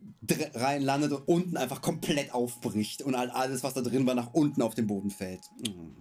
rein 0.53 0.83
landet 0.83 1.11
und 1.11 1.27
unten 1.27 1.57
einfach 1.57 1.81
komplett 1.81 2.33
aufbricht 2.33 3.01
und 3.01 3.17
halt 3.17 3.31
alles, 3.31 3.61
was 3.61 3.73
da 3.73 3.81
drin 3.81 4.07
war, 4.07 4.15
nach 4.15 4.33
unten 4.33 4.61
auf 4.61 4.73
den 4.73 4.88
Boden 4.88 5.09
fällt. 5.09 5.41
Mhm. 5.67 5.93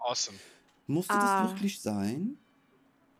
Awesome. 0.00 0.36
Musste 0.86 1.14
Ah. 1.14 1.44
das 1.44 1.52
wirklich 1.54 1.80
sein? 1.80 2.36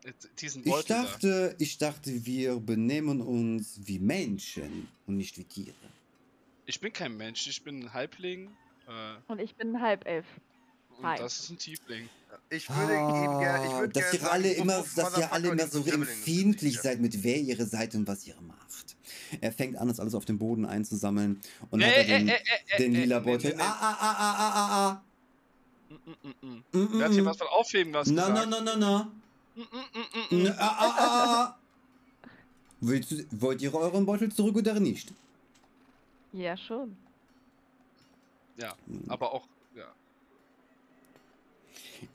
Äh, 0.05 0.11
Diesen 0.39 0.63
Ich 0.63 0.71
Beutel 0.71 0.95
da. 0.95 1.03
dachte, 1.03 1.55
ich 1.59 1.77
dachte, 1.77 2.25
wir 2.25 2.59
benehmen 2.59 3.21
uns 3.21 3.79
wie 3.83 3.99
Menschen 3.99 4.87
und 5.07 5.17
nicht 5.17 5.37
wie 5.37 5.43
Tiere. 5.43 5.75
Ich 6.65 6.79
bin 6.79 6.91
kein 6.93 7.15
Mensch, 7.17 7.47
ich 7.47 7.61
bin 7.63 7.83
ein 7.83 7.93
Halbling. 7.93 8.49
Äh, 8.87 8.91
Und 9.31 9.39
ich 9.39 9.55
bin 9.55 9.75
ein 9.75 9.81
Halbelf. 9.81 10.25
und 10.97 11.19
das 11.19 11.39
ist 11.39 11.49
ein 11.51 11.57
Tiefling. 11.57 12.09
Ich 12.49 12.69
würde 12.69 12.93
ihm 12.93 13.39
gerne. 13.39 13.65
Ich 13.67 13.71
Ah, 13.73 13.79
würde 13.79 13.93
dass 13.99 14.13
ihr 14.13 14.31
alle 14.31 14.53
immer, 14.53 14.85
dass 14.95 15.17
ihr 15.17 15.31
alle 15.33 15.49
immer 15.49 15.67
so 15.67 15.83
empfindlich 15.85 16.79
seid, 16.79 16.99
mit 16.99 17.23
wer 17.23 17.37
ihr 17.37 17.65
seid 17.65 17.95
und 17.95 18.07
was 18.07 18.25
ihr 18.27 18.35
macht. 18.41 18.95
Er 19.41 19.51
fängt 19.51 19.75
an, 19.77 19.87
das 19.87 19.99
alles 19.99 20.13
auf 20.15 20.25
dem 20.25 20.37
Boden 20.37 20.65
einzusammeln 20.65 21.41
und 21.71 21.79
Nee, 21.79 21.85
hat 21.85 21.93
er 21.95 22.01
äh, 22.03 22.07
den, 22.19 22.27
äh, 22.29 22.33
äh, 22.33 22.77
den 22.77 22.95
äh, 22.95 22.99
lila 23.01 23.19
Beutel. 23.19 23.55
Ah, 23.57 23.63
ah, 23.63 23.97
ah, 23.99 24.15
ah, 24.17 24.35
ah, 24.37 24.53
ah, 24.53 24.89
ah. 24.89 25.03
Mm, 25.89 25.95
mm, 25.95 26.15
mm, 26.23 26.35
mm. 26.41 26.63
Mm, 26.71 26.77
mm, 26.79 26.99
Wer 26.99 27.05
hat 27.05 27.13
hier 27.13 27.23
mm. 27.23 27.25
was 27.25 27.37
von 27.37 27.47
Aufheben 27.47 27.93
was 27.93 28.07
Na, 28.09 28.29
na, 28.29 28.45
na, 28.45 28.61
na, 28.61 28.75
na. 28.75 29.11
Ah, 29.57 30.57
ah, 30.59 30.75
ah, 30.79 30.95
ah. 30.99 31.59
Willst 32.81 33.41
wollt 33.41 33.61
ihr 33.61 33.73
euren 33.73 34.05
Beutel 34.05 34.31
zurück 34.31 34.57
oder 34.57 34.79
nicht? 34.79 35.13
Ja, 36.33 36.57
schon. 36.57 36.97
Ja, 38.57 38.75
aber 39.07 39.33
auch, 39.33 39.47
ja. 39.75 39.87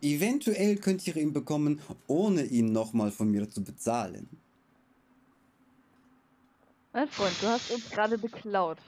Eventuell 0.02 0.76
könnt 0.76 1.06
ihr 1.06 1.16
ihn 1.16 1.32
bekommen, 1.32 1.80
ohne 2.06 2.44
ihn 2.44 2.72
nochmal 2.72 3.10
von 3.10 3.30
mir 3.30 3.48
zu 3.50 3.62
bezahlen. 3.62 4.28
Mein 6.92 7.08
Freund, 7.08 7.36
du 7.40 7.46
hast 7.46 7.70
uns 7.70 7.88
gerade 7.90 8.18
beklaut. 8.18 8.78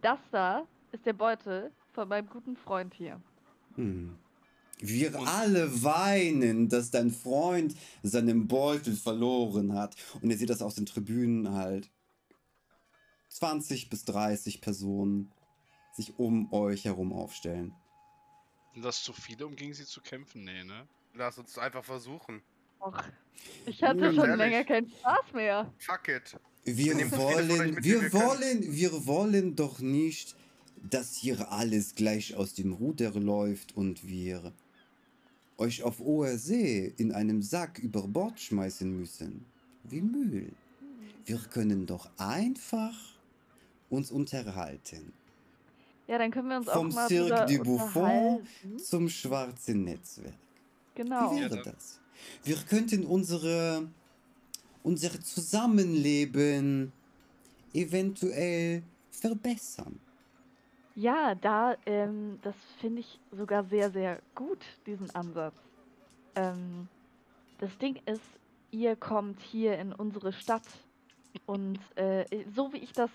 Das 0.00 0.18
da 0.30 0.66
ist 0.92 1.04
der 1.04 1.12
Beutel 1.12 1.70
von 1.92 2.08
meinem 2.08 2.28
guten 2.28 2.56
Freund 2.56 2.94
hier. 2.94 3.20
Hm. 3.74 4.16
Wir 4.80 5.18
Und- 5.18 5.26
alle 5.26 5.82
weinen, 5.82 6.68
dass 6.68 6.90
dein 6.90 7.10
Freund 7.10 7.74
seinen 8.02 8.46
Beutel 8.46 8.94
verloren 8.94 9.74
hat. 9.74 9.96
Und 10.22 10.30
ihr 10.30 10.38
seht 10.38 10.50
das 10.50 10.62
aus 10.62 10.76
den 10.76 10.86
Tribünen 10.86 11.52
halt. 11.52 11.90
20 13.30 13.90
bis 13.90 14.04
30 14.04 14.60
Personen 14.60 15.30
sich 15.94 16.18
um 16.18 16.52
euch 16.52 16.84
herum 16.84 17.12
aufstellen. 17.12 17.74
Sind 18.72 18.84
das 18.84 19.02
zu 19.02 19.12
viele, 19.12 19.46
um 19.46 19.56
gegen 19.56 19.74
sie 19.74 19.84
zu 19.84 20.00
kämpfen? 20.00 20.44
Nee, 20.44 20.64
ne? 20.64 20.86
Lass 21.14 21.38
uns 21.38 21.58
einfach 21.58 21.84
versuchen. 21.84 22.42
Och, 22.80 22.96
ich 23.66 23.82
hatte 23.82 23.98
Ganz 24.00 24.14
schon 24.16 24.24
ehrlich. 24.30 24.38
länger 24.38 24.64
keinen 24.64 24.88
Spaß 24.90 25.32
mehr. 25.34 25.72
Fuck 25.78 26.08
it. 26.08 26.36
Wir 26.64 26.94
wollen, 27.12 27.82
wir 27.82 28.12
wollen, 28.12 28.72
wir 28.74 29.06
wollen 29.06 29.56
doch 29.56 29.80
nicht, 29.80 30.36
dass 30.88 31.16
hier 31.16 31.50
alles 31.50 31.94
gleich 31.96 32.36
aus 32.36 32.54
dem 32.54 32.72
Ruder 32.72 33.10
läuft 33.12 33.76
und 33.76 34.06
wir 34.06 34.52
euch 35.58 35.82
auf 35.82 35.98
hoher 35.98 36.38
See 36.38 36.94
in 36.96 37.12
einem 37.12 37.42
Sack 37.42 37.78
über 37.80 38.06
Bord 38.06 38.40
schmeißen 38.40 38.90
müssen. 38.98 39.44
Wie 39.84 40.00
Müll. 40.00 40.52
Wir 41.24 41.38
können 41.38 41.84
doch 41.84 42.08
einfach 42.16 42.96
uns 43.90 44.10
unterhalten. 44.10 45.12
Ja, 46.06 46.16
dann 46.16 46.30
können 46.30 46.48
wir 46.48 46.56
uns 46.56 46.70
Vom 46.70 46.88
auch 46.88 46.94
mal 46.94 47.08
Cirque 47.08 47.46
du 47.46 47.62
Buffon. 47.62 48.40
Zum 48.82 49.08
schwarzen 49.08 49.84
Netzwerk. 49.84 50.32
Genau. 50.94 51.32
Wie 51.32 51.40
wäre 51.40 51.62
das? 51.62 52.00
Wir 52.44 52.56
könnten 52.56 53.04
unsere, 53.04 53.86
unser 54.82 55.20
Zusammenleben 55.20 56.92
eventuell 57.74 58.82
verbessern. 59.10 60.00
Ja, 60.98 61.36
da, 61.36 61.76
ähm, 61.86 62.40
das 62.42 62.56
finde 62.80 63.02
ich 63.02 63.20
sogar 63.30 63.62
sehr, 63.62 63.88
sehr 63.88 64.18
gut, 64.34 64.58
diesen 64.84 65.08
Ansatz. 65.14 65.54
Ähm, 66.34 66.88
das 67.60 67.78
Ding 67.78 68.02
ist, 68.06 68.24
ihr 68.72 68.96
kommt 68.96 69.40
hier 69.40 69.78
in 69.78 69.92
unsere 69.92 70.32
Stadt 70.32 70.66
und 71.46 71.78
äh, 71.94 72.24
so 72.52 72.72
wie 72.72 72.78
ich 72.78 72.92
das 72.94 73.12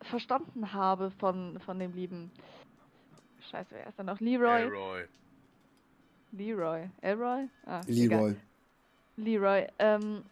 verstanden 0.00 0.72
habe 0.72 1.12
von, 1.12 1.60
von 1.60 1.78
dem 1.78 1.92
lieben, 1.92 2.32
scheiße, 3.52 3.68
wer 3.70 3.86
ist 3.86 4.00
da 4.00 4.02
noch? 4.02 4.18
Leroy? 4.18 4.62
Elroy. 4.62 5.04
Leroy. 6.32 6.90
Elroy? 7.02 7.48
Ah, 7.66 7.82
egal. 7.86 8.18
Leroy. 8.18 8.36
Leroy, 9.16 9.66
ähm, 9.78 10.24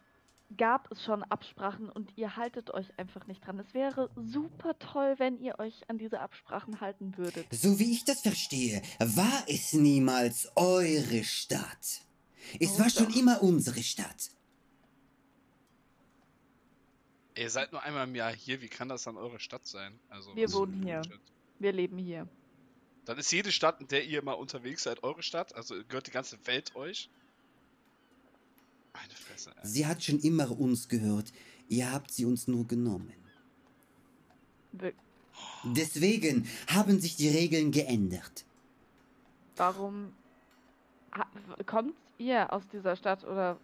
gab 0.57 0.91
es 0.91 1.05
schon 1.05 1.23
Absprachen 1.25 1.89
und 1.91 2.17
ihr 2.17 2.37
haltet 2.37 2.71
euch 2.71 2.87
einfach 2.99 3.27
nicht 3.27 3.47
dran. 3.47 3.59
Es 3.59 3.73
wäre 3.75 4.11
super 4.17 4.79
toll, 4.79 5.15
wenn 5.19 5.39
ihr 5.39 5.59
euch 5.59 5.89
an 5.89 5.99
diese 5.99 6.21
Absprachen 6.21 6.81
halten 6.81 7.17
würdet. 7.17 7.47
So 7.53 7.79
wie 7.79 7.93
ich 7.93 8.05
das 8.05 8.21
verstehe, 8.23 8.83
war 8.99 9.45
es 9.49 9.73
niemals 9.73 10.51
eure 10.57 11.23
Stadt. 11.25 12.03
Es 12.59 12.71
Oh, 12.73 12.79
war 12.81 12.91
schon 12.91 13.09
doch. 13.09 13.17
immer 13.17 13.43
unsere 13.43 13.83
Stadt. 13.83 14.31
Ihr 17.37 17.49
seid 17.51 17.73
nur 17.73 17.83
einmal 17.83 18.07
im 18.07 18.15
Jahr 18.15 18.33
hier, 18.35 18.61
wie 18.61 18.69
kann 18.69 18.89
das 18.89 19.05
dann 19.05 19.17
eure 19.17 19.39
Stadt 19.41 19.67
sein? 19.67 19.99
Also, 20.09 20.35
Wir 20.35 20.53
wohnen 20.53 20.83
hier. 20.83 21.01
Bullshit. 21.01 21.21
Wir 21.59 21.73
leben 21.73 21.99
hier. 21.99 22.29
Dann 23.05 23.19
ist 23.19 23.31
jede 23.33 23.51
Stadt, 23.53 23.81
in 23.81 23.89
der 23.89 24.05
ihr 24.05 24.23
mal 24.23 24.33
unterwegs 24.35 24.83
seid, 24.83 25.03
eure 25.03 25.23
Stadt? 25.23 25.55
Also 25.55 25.75
gehört 25.89 26.07
die 26.07 26.11
ganze 26.11 26.45
Welt 26.47 26.75
euch? 26.77 27.09
Meine 28.93 29.15
Fresse, 29.15 29.51
ey. 29.57 29.67
Sie 29.67 29.87
hat 29.87 30.03
schon 30.03 30.19
immer 30.21 30.59
uns 30.59 30.89
gehört. 30.89 31.33
Ihr 31.69 31.91
habt 31.93 32.11
sie 32.11 32.25
uns 32.25 32.49
nur 32.49 32.67
genommen. 32.67 33.13
Wir 34.73 34.93
Deswegen 35.65 36.47
haben 36.69 37.01
sich 37.01 37.17
die 37.17 37.29
Regeln 37.29 37.71
geändert. 37.71 38.45
warum 39.57 40.13
kommt 41.67 41.95
ihr 42.19 42.53
aus 42.53 42.67
dieser 42.69 42.97
Stadt 42.97 43.25
oder 43.25 43.59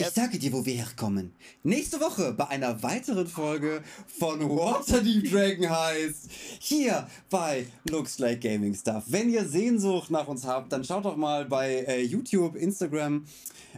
Ich 0.00 0.06
sage 0.08 0.38
dir, 0.38 0.50
wo 0.52 0.64
wir 0.64 0.72
herkommen. 0.74 1.32
Nächste 1.62 2.00
Woche 2.00 2.32
bei 2.32 2.48
einer 2.48 2.82
weiteren 2.82 3.26
Folge 3.26 3.82
von 4.06 4.40
Waterdeep 4.48 5.30
Dragon 5.30 5.68
heißt. 5.68 6.30
Hier 6.58 7.06
bei 7.28 7.66
Looks 7.90 8.18
Like 8.18 8.40
Gaming 8.40 8.74
Stuff. 8.74 9.04
Wenn 9.08 9.28
ihr 9.30 9.44
Sehnsucht 9.46 10.10
nach 10.10 10.26
uns 10.26 10.46
habt, 10.46 10.72
dann 10.72 10.84
schaut 10.84 11.04
doch 11.04 11.16
mal 11.16 11.44
bei 11.44 11.84
äh, 11.86 12.02
YouTube, 12.02 12.56
Instagram, 12.56 13.26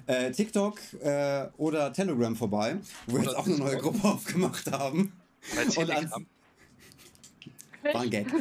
äh, 0.07 0.31
TikTok 0.31 0.79
äh, 1.03 1.49
oder 1.57 1.93
Telegram 1.93 2.37
vorbei, 2.37 2.77
wo 3.09 3.17
wir 3.17 3.25
jetzt 3.25 3.35
auch 3.37 3.47
eine 3.47 3.57
neue. 3.59 3.79
Gruppe 3.79 4.07
aufgemacht 4.07 4.71
haben. 4.71 5.13
Bei 5.57 5.65
Und 5.65 5.71
Telegram. 5.75 5.97
ans- 6.13 6.27
War 7.95 8.01
ein 8.03 8.11
Gag. 8.11 8.27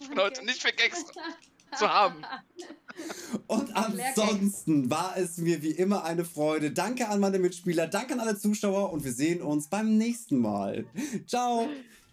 Ich 0.00 0.06
bin 0.10 0.18
heute 0.18 0.44
nicht 0.44 0.60
für 0.60 0.70
Gags 0.72 1.04
zu 1.76 1.88
haben. 1.88 2.22
Und 3.46 3.76
ansonsten 3.76 4.90
war 4.90 5.16
es 5.16 5.38
mir 5.38 5.62
wie 5.62 5.70
immer 5.70 6.04
eine 6.04 6.24
Freude. 6.24 6.72
Danke 6.72 7.08
an 7.08 7.20
meine 7.20 7.38
Mitspieler, 7.38 7.86
danke 7.86 8.14
an 8.14 8.20
alle 8.20 8.36
Zuschauer 8.36 8.92
und 8.92 9.04
wir 9.04 9.12
sehen 9.12 9.40
uns 9.40 9.68
beim 9.68 9.96
nächsten 9.96 10.38
Mal. 10.38 10.84
Ciao. 11.26 11.68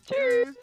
Tschüss. 0.06 0.56